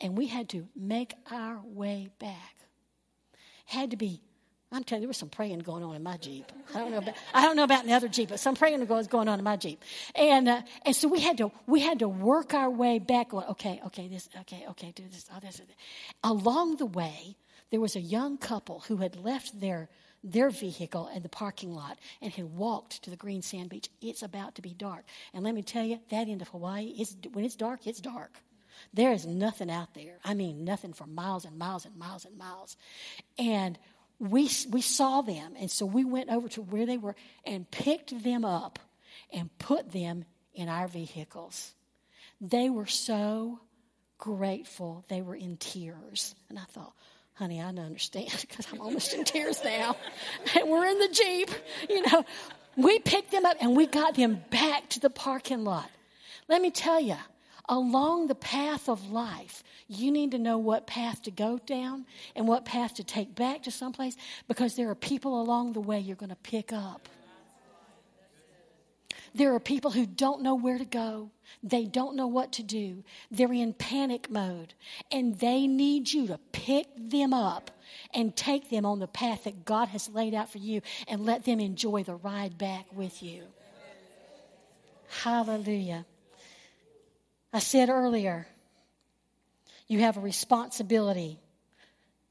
And 0.02 0.18
we 0.18 0.28
had 0.28 0.50
to 0.50 0.68
make 0.76 1.14
our 1.32 1.60
way 1.64 2.10
back. 2.20 2.56
Had 3.66 3.92
to 3.92 3.98
be, 3.98 4.22
I'm 4.72 4.84
telling 4.84 5.02
you, 5.02 5.08
there 5.08 5.10
was 5.10 5.18
some 5.18 5.30
praying 5.30 5.60
going 5.60 5.84
on 5.84 5.96
in 5.96 6.04
my 6.04 6.18
Jeep. 6.18 6.52
I 6.74 6.80
don't 6.80 6.92
know 6.92 6.98
about, 6.98 7.16
I 7.34 7.46
don't 7.46 7.56
know 7.56 7.64
about 7.64 7.86
the 7.86 7.94
other 7.94 8.08
Jeep, 8.08 8.30
but 8.30 8.40
some 8.40 8.56
praying 8.56 8.88
was 8.88 9.08
going 9.08 9.28
on 9.28 9.40
in 9.40 9.44
my 9.44 9.58
Jeep. 9.58 9.84
And, 10.16 10.48
uh, 10.48 10.62
and 10.86 10.96
so 10.96 11.08
we 11.08 11.20
had 11.20 11.38
to, 11.40 11.52
we 11.68 11.82
had 11.82 12.00
to 12.00 12.08
work 12.08 12.54
our 12.54 12.70
way 12.70 13.00
back 13.00 13.30
going, 13.30 13.46
okay, 13.48 13.82
okay, 13.88 14.08
this, 14.08 14.30
okay, 14.42 14.66
okay, 14.70 14.92
do 14.96 15.04
this, 15.12 15.26
oh, 15.36 15.40
this. 15.40 15.62
Along 16.24 16.78
the 16.78 16.86
way, 16.86 17.36
there 17.72 17.80
was 17.80 17.96
a 17.96 18.02
young 18.02 18.38
couple 18.38 18.82
who 18.88 18.98
had 18.98 19.16
left 19.16 19.60
their 19.60 19.90
their 20.22 20.50
vehicle 20.50 21.10
in 21.16 21.24
the 21.24 21.30
parking 21.30 21.74
lot 21.74 21.98
and 22.22 22.34
had 22.34 22.46
walked 22.58 23.04
to 23.04 23.10
the 23.10 23.16
green 23.16 23.42
sand 23.42 23.70
beach. 23.70 23.90
It's 24.02 24.22
about 24.22 24.56
to 24.56 24.62
be 24.62 24.74
dark. 24.74 25.06
And 25.34 25.46
let 25.46 25.56
me 25.56 25.62
tell 25.62 25.84
you, 25.84 26.00
that 26.10 26.28
end 26.28 26.42
of 26.42 26.50
Hawaii, 26.50 26.88
is, 27.00 27.16
when 27.32 27.46
it's 27.46 27.56
dark, 27.56 27.88
it's 27.88 28.02
dark. 28.02 28.34
There 28.94 29.12
is 29.12 29.26
nothing 29.26 29.70
out 29.70 29.94
there. 29.94 30.18
I 30.24 30.34
mean, 30.34 30.64
nothing 30.64 30.94
for 30.94 31.06
miles 31.06 31.46
and 31.46 31.58
miles 31.58 31.86
and 31.86 31.96
miles 31.98 32.26
and 32.26 32.38
miles. 32.38 32.78
And 33.38 33.78
we, 34.20 34.50
we 34.70 34.82
saw 34.82 35.22
them. 35.22 35.54
And 35.60 35.72
so 35.72 35.86
we 35.86 36.04
went 36.04 36.30
over 36.30 36.50
to 36.50 36.62
where 36.62 36.86
they 36.86 36.98
were 36.98 37.16
and 37.46 37.70
picked 37.70 38.24
them 38.24 38.44
up 38.44 38.80
and 39.32 39.50
put 39.60 39.92
them 39.92 40.26
in 40.54 40.70
our 40.70 40.88
vehicles. 40.88 41.74
They 42.42 42.70
were 42.70 42.88
so 42.88 43.60
grateful. 44.18 45.06
They 45.08 45.22
were 45.22 45.36
in 45.36 45.58
tears. 45.58 46.36
And 46.50 46.60
I 46.60 46.64
thought, 46.64 46.94
honey, 47.34 47.62
I 47.62 47.66
don't 47.72 47.80
understand 47.80 48.30
because 48.42 48.68
I'm 48.72 48.82
almost 48.82 49.14
in 49.14 49.24
tears 49.24 49.64
now. 49.64 49.96
And 50.56 50.70
we're 50.70 50.86
in 50.86 51.00
the 51.00 51.10
Jeep, 51.10 51.50
you 51.90 52.02
know. 52.04 52.26
We 52.76 53.00
picked 53.00 53.32
them 53.32 53.46
up 53.46 53.58
and 53.60 53.76
we 53.76 53.88
got 53.88 54.16
them 54.16 54.42
back 54.52 54.90
to 54.90 55.00
the 55.00 55.10
parking 55.10 55.64
lot. 55.64 55.90
Let 56.48 56.62
me 56.62 56.72
tell 56.72 57.00
you, 57.00 57.18
along 57.70 58.28
the 58.28 58.36
path 58.36 58.90
of 58.90 59.12
life, 59.12 59.64
you 59.88 60.12
need 60.12 60.32
to 60.32 60.40
know 60.40 60.58
what 60.58 60.88
path 60.88 61.22
to 61.24 61.32
go 61.32 61.60
down 61.66 62.06
and 62.36 62.48
what 62.48 62.66
path 62.66 62.96
to 62.96 63.04
take 63.04 63.36
back 63.36 63.64
to 63.64 63.72
someplace 63.72 64.18
because 64.48 64.76
there 64.76 64.90
are 64.90 64.96
people 64.96 65.40
along 65.40 65.74
the 65.74 65.80
way 65.80 66.00
you're 66.00 66.16
going 66.16 66.30
to 66.30 66.36
pick 66.36 66.74
up. 66.74 67.08
There 69.36 69.54
are 69.54 69.60
people 69.60 69.92
who 69.92 70.08
don't 70.08 70.42
know 70.42 70.56
where 70.56 70.80
to 70.80 70.86
go. 70.86 71.30
They 71.62 71.86
don't 71.86 72.16
know 72.16 72.26
what 72.26 72.54
to 72.54 72.64
do. 72.64 73.04
They're 73.30 73.54
in 73.54 73.74
panic 73.74 74.30
mode. 74.30 74.74
And 75.12 75.38
they 75.38 75.68
need 75.68 76.12
you 76.12 76.28
to 76.28 76.40
pick 76.52 76.88
them 76.98 77.32
up 77.32 77.70
and 78.12 78.36
take 78.36 78.72
them 78.72 78.88
on 78.88 78.98
the 78.98 79.08
path 79.08 79.44
that 79.44 79.66
God 79.66 79.90
has 79.90 80.10
laid 80.10 80.34
out 80.34 80.52
for 80.52 80.58
you 80.58 80.82
and 81.08 81.26
let 81.26 81.46
them 81.46 81.60
enjoy 81.60 82.04
the 82.04 82.16
ride 82.16 82.58
back 82.58 82.88
with 82.92 83.22
you. 83.22 83.44
Hallelujah. 85.10 86.06
I 87.52 87.60
said 87.60 87.90
earlier, 87.90 88.48
you 89.88 90.00
have 90.00 90.18
a 90.18 90.22
responsibility 90.22 91.40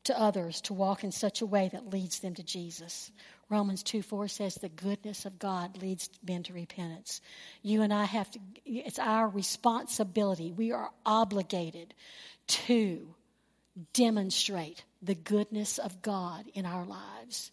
to 0.05 0.19
others 0.19 0.61
to 0.63 0.75
walk 0.75 1.05
in 1.05 1.13
such 1.13 1.43
a 1.43 1.47
way 1.47 1.69
that 1.73 1.91
leads 1.91 2.21
them 2.21 2.35
to 2.35 2.43
Jesus. 2.43 3.11
Romans 3.51 3.83
2 3.83 4.03
4 4.03 4.29
says 4.29 4.55
the 4.55 4.69
goodness 4.69 5.27
of 5.27 5.39
God 5.39 5.83
leads 5.83 6.09
men 6.27 6.45
to 6.45 6.53
repentance. 6.53 7.21
You 7.63 7.83
and 7.83 7.93
I 7.93 8.05
have 8.05 8.31
to, 8.31 8.39
it's 8.65 8.99
our 8.99 9.29
responsibility. 9.29 10.53
We 10.53 10.73
are 10.73 10.91
obligated 11.05 11.95
to 12.49 13.15
demonstrate 13.93 14.85
the 15.03 15.15
goodness 15.15 15.79
of 15.79 16.01
God 16.01 16.45
in 16.55 16.65
our 16.65 16.85
lives. 16.85 17.51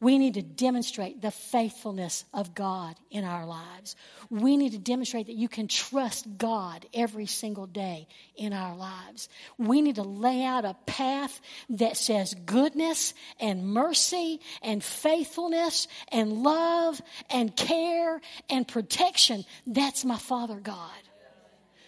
We 0.00 0.18
need 0.18 0.34
to 0.34 0.42
demonstrate 0.42 1.20
the 1.20 1.32
faithfulness 1.32 2.24
of 2.32 2.54
God 2.54 2.94
in 3.10 3.24
our 3.24 3.44
lives. 3.44 3.96
We 4.30 4.56
need 4.56 4.70
to 4.72 4.78
demonstrate 4.78 5.26
that 5.26 5.34
you 5.34 5.48
can 5.48 5.66
trust 5.66 6.38
God 6.38 6.86
every 6.94 7.26
single 7.26 7.66
day 7.66 8.06
in 8.36 8.52
our 8.52 8.76
lives. 8.76 9.28
We 9.58 9.82
need 9.82 9.96
to 9.96 10.04
lay 10.04 10.44
out 10.44 10.64
a 10.64 10.76
path 10.86 11.40
that 11.70 11.96
says 11.96 12.34
goodness 12.46 13.12
and 13.40 13.66
mercy 13.66 14.40
and 14.62 14.84
faithfulness 14.84 15.88
and 16.12 16.44
love 16.44 17.00
and 17.28 17.54
care 17.56 18.20
and 18.48 18.68
protection. 18.68 19.44
That's 19.66 20.04
my 20.04 20.18
Father 20.18 20.60
God. 20.60 20.90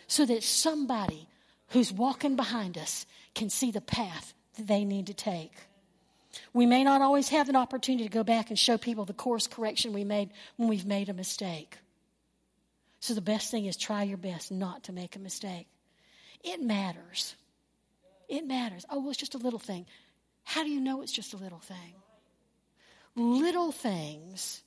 So 0.09 0.27
that 0.27 0.43
somebody 0.43 1.29
who's 1.69 1.93
walking 1.93 2.35
behind 2.35 2.77
us 2.77 3.07
can 3.37 3.51
see 3.51 3.71
the 3.71 3.81
path 3.81 4.35
that 4.57 4.67
they 4.67 4.85
need 4.85 5.07
to 5.07 5.15
take. 5.15 5.53
We 6.53 6.67
may 6.67 6.85
not 6.85 7.03
always 7.03 7.29
have 7.31 7.49
an 7.49 7.57
opportunity 7.57 8.05
to 8.05 8.11
go 8.11 8.25
back 8.25 8.51
and 8.51 8.59
show 8.59 8.79
people 8.79 9.05
the 9.05 9.13
course 9.13 9.47
correction 9.47 9.93
we 9.93 10.05
made 10.05 10.31
when 10.57 10.69
we've 10.69 10.87
made 10.87 11.09
a 11.09 11.15
mistake. 11.15 11.79
So 13.01 13.15
the 13.15 13.21
best 13.21 13.51
thing 13.51 13.67
is 13.67 13.77
try 13.77 14.03
your 14.03 14.19
best 14.19 14.53
not 14.53 14.85
to 14.85 14.93
make 14.93 15.17
a 15.17 15.21
mistake. 15.21 15.67
It 16.45 16.63
matters. 16.63 17.35
It 18.29 18.47
matters. 18.47 18.85
Oh, 18.91 19.01
well, 19.01 19.11
it's 19.11 19.19
just 19.19 19.35
a 19.35 19.39
little 19.39 19.59
thing. 19.59 19.87
How 20.45 20.63
do 20.63 20.71
you 20.71 20.81
know 20.81 21.03
it's 21.03 21.13
just 21.13 21.35
a 21.35 21.37
little 21.37 21.59
thing? 21.59 21.95
Little 23.17 23.73
things 23.73 24.63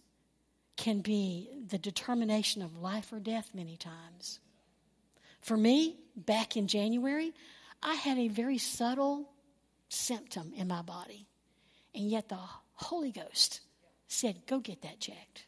can 0.75 0.99
be 0.99 1.49
the 1.69 1.77
determination 1.77 2.61
of 2.61 2.77
life 2.77 3.13
or 3.13 3.19
death 3.19 3.51
many 3.53 3.77
times. 3.77 4.39
For 5.41 5.55
me, 5.55 5.97
back 6.15 6.57
in 6.57 6.67
January, 6.67 7.33
I 7.81 7.95
had 7.95 8.17
a 8.17 8.27
very 8.27 8.57
subtle 8.57 9.29
symptom 9.89 10.53
in 10.55 10.67
my 10.67 10.81
body, 10.81 11.27
and 11.95 12.09
yet 12.09 12.29
the 12.29 12.39
Holy 12.73 13.11
Ghost 13.11 13.61
said, 14.07 14.45
Go 14.47 14.59
get 14.59 14.81
that 14.81 14.99
checked. 14.99 15.45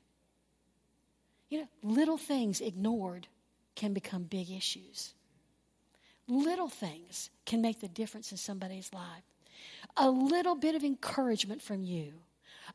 You 1.50 1.60
know, 1.60 1.68
little 1.84 2.18
things 2.18 2.62
ignored 2.62 3.28
can 3.76 3.94
become 3.94 4.24
big 4.24 4.50
issues. 4.50 5.14
Little 6.28 6.70
things 6.70 7.30
can 7.46 7.62
make 7.62 7.82
the 7.82 7.88
difference 7.88 8.32
in 8.32 8.38
somebody's 8.38 8.92
life. 8.94 9.24
A 9.98 10.10
little 10.10 10.56
bit 10.56 10.76
of 10.76 10.84
encouragement 10.84 11.62
from 11.62 11.84
you, 11.84 12.14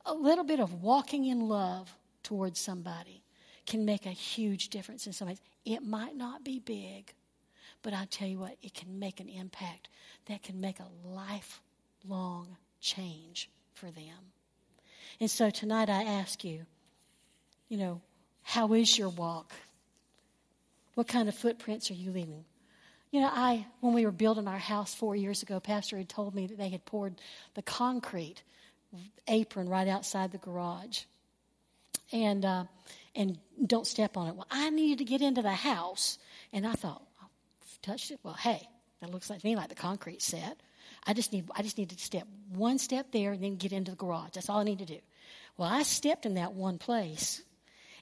a 0.06 0.14
little 0.14 0.44
bit 0.44 0.60
of 0.60 0.82
walking 0.82 1.26
in 1.26 1.48
love 1.48 1.94
towards 2.22 2.60
somebody 2.60 3.22
can 3.66 3.84
make 3.84 4.06
a 4.06 4.10
huge 4.10 4.68
difference 4.68 5.06
in 5.06 5.12
somebody's. 5.12 5.42
It 5.64 5.82
might 5.82 6.16
not 6.16 6.44
be 6.44 6.60
big, 6.60 7.12
but 7.82 7.92
I'll 7.92 8.06
tell 8.06 8.28
you 8.28 8.38
what, 8.38 8.56
it 8.62 8.74
can 8.74 8.98
make 8.98 9.20
an 9.20 9.28
impact 9.28 9.88
that 10.26 10.42
can 10.42 10.60
make 10.60 10.78
a 10.78 10.88
lifelong 11.04 12.56
change 12.80 13.50
for 13.80 13.90
them. 13.90 14.32
And 15.20 15.30
so 15.30 15.50
tonight 15.50 15.88
I 15.88 16.04
ask 16.04 16.44
you, 16.44 16.66
you 17.68 17.78
know, 17.78 18.00
how 18.42 18.72
is 18.74 18.96
your 18.96 19.08
walk? 19.08 19.52
What 20.94 21.08
kind 21.08 21.28
of 21.28 21.34
footprints 21.34 21.90
are 21.90 21.94
you 21.94 22.10
leaving? 22.10 22.44
You 23.10 23.22
know, 23.22 23.30
I 23.32 23.66
when 23.80 23.94
we 23.94 24.04
were 24.04 24.12
building 24.12 24.46
our 24.46 24.58
house 24.58 24.94
four 24.94 25.16
years 25.16 25.42
ago, 25.42 25.60
Pastor 25.60 25.96
had 25.96 26.08
told 26.08 26.34
me 26.34 26.46
that 26.46 26.58
they 26.58 26.68
had 26.68 26.84
poured 26.84 27.20
the 27.54 27.62
concrete 27.62 28.42
apron 29.26 29.68
right 29.68 29.88
outside 29.88 30.30
the 30.30 30.38
garage, 30.38 31.02
and 32.12 32.44
uh, 32.44 32.64
and 33.16 33.38
don't 33.66 33.86
step 33.86 34.16
on 34.16 34.28
it. 34.28 34.36
Well, 34.36 34.46
I 34.50 34.70
needed 34.70 34.98
to 34.98 35.04
get 35.04 35.22
into 35.22 35.42
the 35.42 35.50
house, 35.50 36.18
and 36.52 36.66
I 36.66 36.72
thought, 36.72 37.02
oh, 37.22 37.26
touched 37.82 38.10
it. 38.10 38.20
Well, 38.22 38.34
hey, 38.34 38.68
that 39.00 39.10
looks 39.10 39.30
like 39.30 39.40
to 39.40 39.46
me 39.46 39.56
like 39.56 39.70
the 39.70 39.74
concrete 39.74 40.22
set. 40.22 40.60
I 41.06 41.14
just 41.14 41.32
need 41.32 41.48
I 41.54 41.62
just 41.62 41.78
need 41.78 41.90
to 41.90 41.98
step 41.98 42.26
one 42.52 42.78
step 42.78 43.12
there 43.12 43.32
and 43.32 43.42
then 43.42 43.56
get 43.56 43.72
into 43.72 43.92
the 43.92 43.96
garage. 43.96 44.30
That's 44.34 44.48
all 44.48 44.58
I 44.58 44.64
need 44.64 44.80
to 44.80 44.86
do. 44.86 44.98
Well, 45.56 45.68
I 45.68 45.82
stepped 45.82 46.26
in 46.26 46.34
that 46.34 46.52
one 46.52 46.78
place, 46.78 47.42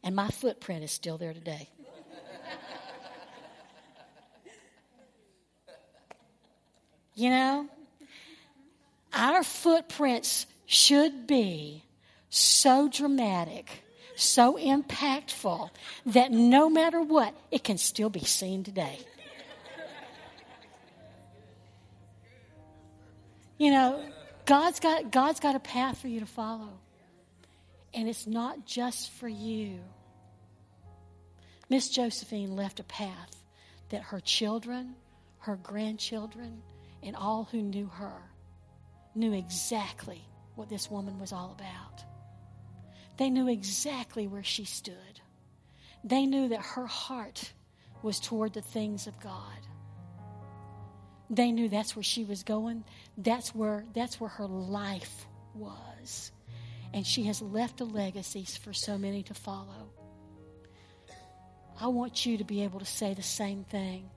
and 0.03 0.15
my 0.15 0.29
footprint 0.29 0.85
is 0.85 0.93
still 0.93 1.19
there 1.19 1.33
today. 1.33 1.69
you 7.15 7.31
know, 7.31 7.69
our 9.13 9.43
footprints 9.43 10.47
should 10.67 11.27
be 11.27 11.85
so 12.31 12.89
dramatic, 12.89 13.83
so 14.17 14.57
impactful 14.57 15.71
that 16.07 16.31
no 16.31 16.69
matter 16.69 17.01
what, 17.01 17.35
it 17.51 17.65
can 17.65 17.79
still 17.79 18.11
be 18.11 18.25
seen 18.25 18.65
today. 18.65 18.99
You 23.59 23.73
know, 23.73 24.01
God's 24.47 24.81
got, 24.81 25.11
God's 25.11 25.41
got 25.41 25.57
a 25.57 25.61
path 25.61 25.99
for 25.99 26.09
you 26.09 26.21
to 26.21 26.27
follow. 26.27 26.71
And 27.93 28.09
it's 28.09 28.27
not 28.27 28.65
just 28.65 29.11
for 29.13 29.29
you. 29.29 29.81
Miss 31.69 31.89
Josephine 31.89 32.55
left 32.55 32.81
a 32.81 32.85
path 32.85 33.37
that 33.91 34.03
her 34.03 34.21
children, 34.21 34.95
her 35.41 35.57
grandchildren, 35.57 36.63
and 37.03 37.17
all 37.17 37.49
who 37.51 37.61
knew 37.61 37.87
her 37.87 38.23
knew 39.15 39.33
exactly 39.33 40.23
what 40.55 40.69
this 40.69 40.91
woman 40.91 41.19
was 41.19 41.33
all 41.33 41.57
about. 41.59 42.05
They 43.17 43.31
knew 43.31 43.49
exactly 43.49 44.29
where 44.29 44.45
she 44.45 44.65
stood. 44.65 44.95
They 46.05 46.27
knew 46.27 46.49
that 46.49 46.61
her 46.61 46.87
heart 46.87 47.53
was 48.03 48.21
toward 48.21 48.55
the 48.55 48.63
things 48.63 49.07
of 49.07 49.19
God. 49.21 49.59
They 51.31 51.53
knew 51.53 51.69
that's 51.69 51.95
where 51.95 52.03
she 52.03 52.25
was 52.25 52.43
going. 52.43 52.85
That's 53.17 53.55
where 53.55 53.85
that's 53.95 54.21
where 54.21 54.31
her 54.31 54.47
life 54.47 55.27
was. 55.55 56.33
And 56.95 57.07
she 57.07 57.25
has 57.25 57.43
left 57.43 57.81
a 57.81 57.85
legacy 57.85 58.45
for 58.45 58.73
so 58.73 58.97
many 58.97 59.23
to 59.25 59.35
follow. 59.35 59.91
I 61.81 61.89
want 61.89 62.27
you 62.27 62.39
to 62.39 62.45
be 62.45 62.65
able 62.65 62.81
to 62.81 62.87
say 62.87 63.15
the 63.15 63.23
same 63.23 63.65
thing. 63.65 64.09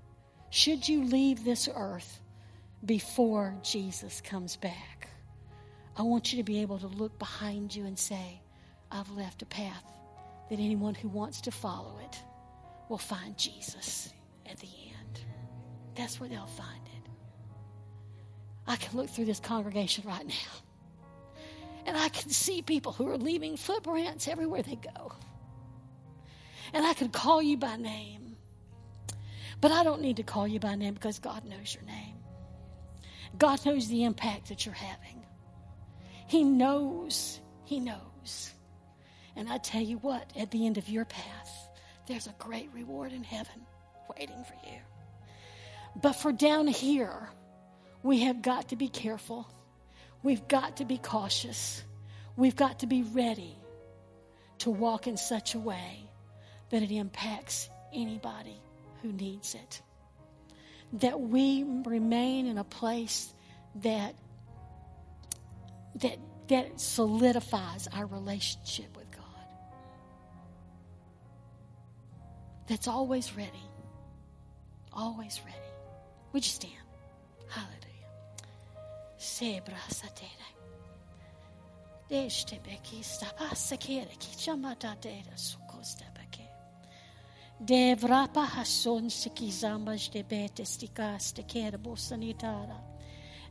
Should 0.49 0.87
you 0.87 1.03
leave 1.03 1.43
this 1.43 1.69
earth 1.73 2.19
before 2.83 3.55
Jesus 3.61 4.21
comes 4.21 4.55
back, 4.55 5.09
I 5.95 6.01
want 6.03 6.31
you 6.31 6.37
to 6.37 6.43
be 6.43 6.61
able 6.61 6.79
to 6.79 6.87
look 6.87 7.19
behind 7.19 7.75
you 7.75 7.85
and 7.85 7.99
say, 7.99 8.41
I've 8.89 9.09
left 9.11 9.41
a 9.41 9.45
path 9.45 9.83
that 10.49 10.59
anyone 10.59 10.95
who 10.95 11.07
wants 11.07 11.41
to 11.41 11.51
follow 11.51 11.99
it 12.03 12.19
will 12.89 12.97
find 12.97 13.37
Jesus 13.37 14.11
at 14.45 14.57
the 14.57 14.67
end. 14.67 15.21
That's 15.95 16.19
where 16.19 16.27
they'll 16.27 16.45
find 16.45 16.81
it. 16.85 16.90
I 18.67 18.75
can 18.75 18.97
look 18.97 19.09
through 19.09 19.25
this 19.25 19.39
congregation 19.39 20.03
right 20.07 20.25
now. 20.25 20.33
And 21.85 21.97
I 21.97 22.09
can 22.09 22.29
see 22.29 22.61
people 22.61 22.91
who 22.91 23.09
are 23.09 23.17
leaving 23.17 23.57
footprints 23.57 24.27
everywhere 24.27 24.61
they 24.61 24.75
go. 24.75 25.13
And 26.73 26.85
I 26.85 26.93
can 26.93 27.09
call 27.09 27.41
you 27.41 27.57
by 27.57 27.75
name. 27.75 28.35
But 29.59 29.71
I 29.71 29.83
don't 29.83 30.01
need 30.01 30.17
to 30.17 30.23
call 30.23 30.47
you 30.47 30.59
by 30.59 30.75
name 30.75 30.93
because 30.93 31.19
God 31.19 31.43
knows 31.45 31.73
your 31.73 31.83
name. 31.83 32.15
God 33.37 33.65
knows 33.65 33.87
the 33.87 34.03
impact 34.03 34.49
that 34.49 34.65
you're 34.65 34.75
having. 34.75 35.25
He 36.27 36.43
knows. 36.43 37.39
He 37.65 37.79
knows. 37.79 38.53
And 39.35 39.49
I 39.49 39.57
tell 39.57 39.81
you 39.81 39.97
what, 39.97 40.31
at 40.37 40.51
the 40.51 40.65
end 40.65 40.77
of 40.77 40.89
your 40.89 41.05
path, 41.05 41.69
there's 42.07 42.27
a 42.27 42.35
great 42.39 42.69
reward 42.73 43.11
in 43.13 43.23
heaven 43.23 43.65
waiting 44.17 44.43
for 44.43 44.69
you. 44.69 44.79
But 46.01 46.13
for 46.13 46.31
down 46.31 46.67
here, 46.67 47.29
we 48.03 48.21
have 48.21 48.41
got 48.41 48.69
to 48.69 48.75
be 48.75 48.87
careful. 48.87 49.47
We've 50.23 50.47
got 50.47 50.77
to 50.77 50.85
be 50.85 50.97
cautious. 50.97 51.83
We've 52.35 52.55
got 52.55 52.79
to 52.79 52.87
be 52.87 53.03
ready 53.03 53.55
to 54.59 54.69
walk 54.69 55.07
in 55.07 55.17
such 55.17 55.55
a 55.55 55.59
way 55.59 56.09
that 56.69 56.81
it 56.81 56.91
impacts 56.91 57.69
anybody 57.93 58.59
who 59.01 59.11
needs 59.11 59.55
it. 59.55 59.81
That 60.93 61.19
we 61.19 61.63
remain 61.85 62.47
in 62.47 62.57
a 62.57 62.63
place 62.63 63.33
that 63.75 64.15
that 65.95 66.17
that 66.47 66.79
solidifies 66.79 67.87
our 67.93 68.05
relationship 68.05 68.95
with 68.95 69.09
God. 69.11 69.23
That's 72.67 72.87
always 72.87 73.35
ready. 73.35 73.49
Always 74.93 75.39
ready. 75.45 75.57
Would 76.33 76.45
you 76.45 76.51
stand? 76.51 76.80
sebra 79.21 79.85
satere. 79.89 80.49
Dește 82.07 82.59
pe 82.61 82.79
chista 82.81 83.33
pasă 83.37 83.75
chere, 83.75 84.13
chicia 84.17 84.53
mata 84.53 84.97
dera 84.99 85.35
su 85.35 85.57
costa 85.65 86.05
pe 86.13 86.25
che. 86.29 86.49
Devra 87.57 88.27
paha 88.27 88.63
son 88.63 89.09
se 89.09 89.29
chizamba 89.29 89.93
de 90.11 90.25
bete 90.27 90.63
sticaste 90.63 91.41
chere 91.45 91.79
sanitara. 91.93 92.83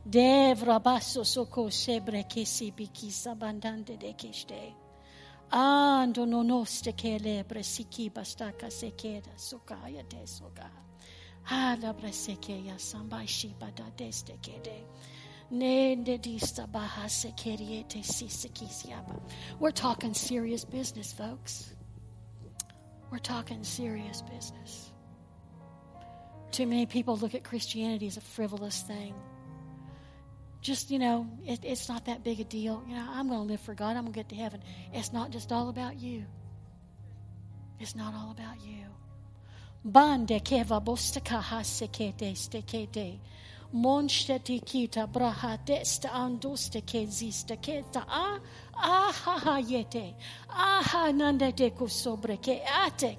Devra 0.03 0.79
basso 0.79 1.23
soco 1.23 1.69
sebre 1.69 2.25
che 2.25 2.45
si 2.45 2.71
bichisa 2.71 3.33
bandante 3.33 3.95
de 3.95 4.13
chiste. 4.15 4.75
Ando 5.47 6.25
nonoste 6.25 6.93
che 6.93 7.17
lebre 7.17 7.63
si 7.63 7.87
chiba 7.87 8.23
stacca 8.23 8.69
se 8.69 8.93
chieda 8.95 9.31
sucaia 9.35 10.03
de 10.03 10.25
suca. 10.25 10.69
Alabra 11.43 12.11
se 12.11 12.33
cheia 12.33 12.77
samba 12.77 13.23
și 13.25 13.55
bada 13.57 13.91
deste 13.95 14.37
chede. 14.41 14.85
We're 19.59 19.71
talking 19.71 20.13
serious 20.13 20.63
business, 20.63 21.11
folks. 21.11 21.69
We're 23.11 23.19
talking 23.19 23.65
serious 23.65 24.21
business. 24.21 24.89
Too 26.51 26.65
many 26.65 26.85
people 26.85 27.17
look 27.17 27.35
at 27.35 27.43
Christianity 27.43 28.07
as 28.07 28.15
a 28.15 28.21
frivolous 28.21 28.81
thing. 28.81 29.13
Just, 30.61 30.89
you 30.89 30.99
know, 30.99 31.27
it, 31.45 31.59
it's 31.63 31.89
not 31.89 32.05
that 32.05 32.23
big 32.23 32.39
a 32.39 32.45
deal. 32.45 32.81
You 32.87 32.95
know, 32.95 33.05
I'm 33.09 33.27
going 33.27 33.41
to 33.41 33.47
live 33.47 33.59
for 33.59 33.73
God. 33.73 33.97
I'm 33.97 34.03
going 34.03 34.13
to 34.13 34.19
get 34.19 34.29
to 34.29 34.35
heaven. 34.35 34.63
It's 34.93 35.11
not 35.11 35.31
just 35.31 35.51
all 35.51 35.67
about 35.67 35.99
you. 35.99 36.23
It's 37.79 37.95
not 37.95 38.13
all 38.13 38.31
about 38.31 38.61
you. 38.61 38.85
Braha 43.73 45.57
anduste 46.09 46.81
ke 46.81 47.07
zista 47.07 47.57
a 48.07 48.39
aha 48.75 49.61
yete 49.61 50.13
aha 50.49 51.11
kusobre 51.71 52.37
ke 52.41 52.61
ate 52.65 53.17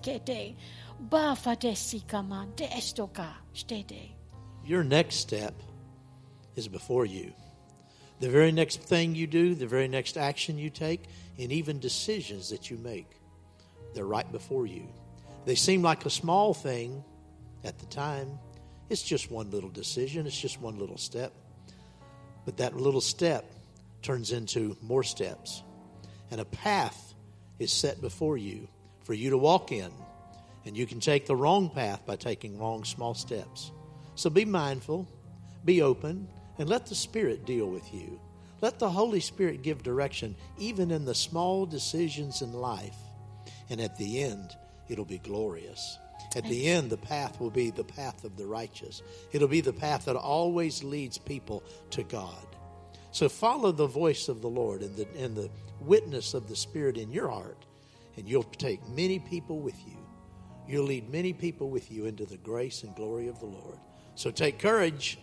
stede. 3.54 4.10
Your 4.64 4.84
next 4.84 5.16
step 5.16 5.54
is 6.54 6.68
before 6.68 7.06
you. 7.06 7.32
The 8.20 8.28
very 8.28 8.52
next 8.52 8.80
thing 8.82 9.14
you 9.14 9.26
do, 9.26 9.54
the 9.54 9.66
very 9.66 9.88
next 9.88 10.16
action 10.16 10.58
you 10.58 10.70
take, 10.70 11.04
and 11.38 11.50
even 11.50 11.80
decisions 11.80 12.50
that 12.50 12.70
you 12.70 12.76
make, 12.78 13.10
they're 13.94 14.04
right 14.04 14.30
before 14.30 14.66
you. 14.66 14.86
They 15.44 15.56
seem 15.56 15.82
like 15.82 16.06
a 16.06 16.10
small 16.10 16.54
thing 16.54 17.02
at 17.64 17.78
the 17.78 17.86
time. 17.86 18.38
It's 18.92 19.02
just 19.02 19.30
one 19.30 19.50
little 19.50 19.70
decision, 19.70 20.26
it's 20.26 20.38
just 20.38 20.60
one 20.60 20.78
little 20.78 20.98
step. 20.98 21.32
But 22.44 22.58
that 22.58 22.76
little 22.76 23.00
step 23.00 23.50
turns 24.02 24.32
into 24.32 24.76
more 24.82 25.02
steps. 25.02 25.62
And 26.30 26.42
a 26.42 26.44
path 26.44 27.14
is 27.58 27.72
set 27.72 28.02
before 28.02 28.36
you 28.36 28.68
for 29.04 29.14
you 29.14 29.30
to 29.30 29.38
walk 29.38 29.72
in. 29.72 29.90
And 30.66 30.76
you 30.76 30.84
can 30.84 31.00
take 31.00 31.24
the 31.24 31.34
wrong 31.34 31.70
path 31.70 32.04
by 32.04 32.16
taking 32.16 32.58
wrong 32.58 32.84
small 32.84 33.14
steps. 33.14 33.70
So 34.14 34.28
be 34.28 34.44
mindful, 34.44 35.08
be 35.64 35.80
open, 35.80 36.28
and 36.58 36.68
let 36.68 36.84
the 36.84 36.94
Spirit 36.94 37.46
deal 37.46 37.70
with 37.70 37.94
you. 37.94 38.20
Let 38.60 38.78
the 38.78 38.90
Holy 38.90 39.20
Spirit 39.20 39.62
give 39.62 39.82
direction 39.82 40.36
even 40.58 40.90
in 40.90 41.06
the 41.06 41.14
small 41.14 41.64
decisions 41.64 42.42
in 42.42 42.52
life. 42.52 42.96
And 43.70 43.80
at 43.80 43.96
the 43.96 44.22
end, 44.22 44.54
it'll 44.90 45.06
be 45.06 45.18
glorious. 45.18 45.98
At 46.34 46.44
the 46.44 46.66
end, 46.66 46.90
the 46.90 46.96
path 46.96 47.40
will 47.40 47.50
be 47.50 47.70
the 47.70 47.84
path 47.84 48.24
of 48.24 48.36
the 48.36 48.46
righteous. 48.46 49.02
It'll 49.32 49.48
be 49.48 49.60
the 49.60 49.72
path 49.72 50.06
that 50.06 50.16
always 50.16 50.82
leads 50.82 51.18
people 51.18 51.62
to 51.90 52.02
God. 52.02 52.46
So 53.10 53.28
follow 53.28 53.72
the 53.72 53.86
voice 53.86 54.28
of 54.28 54.40
the 54.40 54.48
Lord 54.48 54.82
and 54.82 54.96
the, 54.96 55.06
and 55.18 55.36
the 55.36 55.50
witness 55.80 56.32
of 56.34 56.48
the 56.48 56.56
Spirit 56.56 56.96
in 56.96 57.10
your 57.10 57.28
heart, 57.28 57.66
and 58.16 58.26
you'll 58.28 58.42
take 58.44 58.86
many 58.88 59.18
people 59.18 59.58
with 59.58 59.78
you. 59.86 59.96
You'll 60.66 60.86
lead 60.86 61.10
many 61.10 61.32
people 61.32 61.68
with 61.68 61.90
you 61.92 62.06
into 62.06 62.24
the 62.24 62.38
grace 62.38 62.82
and 62.82 62.94
glory 62.94 63.28
of 63.28 63.38
the 63.40 63.46
Lord. 63.46 63.78
So 64.14 64.30
take 64.30 64.58
courage 64.58 65.18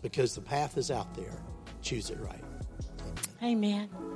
because 0.00 0.34
the 0.34 0.40
path 0.40 0.78
is 0.78 0.90
out 0.90 1.14
there. 1.14 1.42
Choose 1.82 2.10
it 2.10 2.18
right. 2.20 2.44
Amen. 3.42 4.15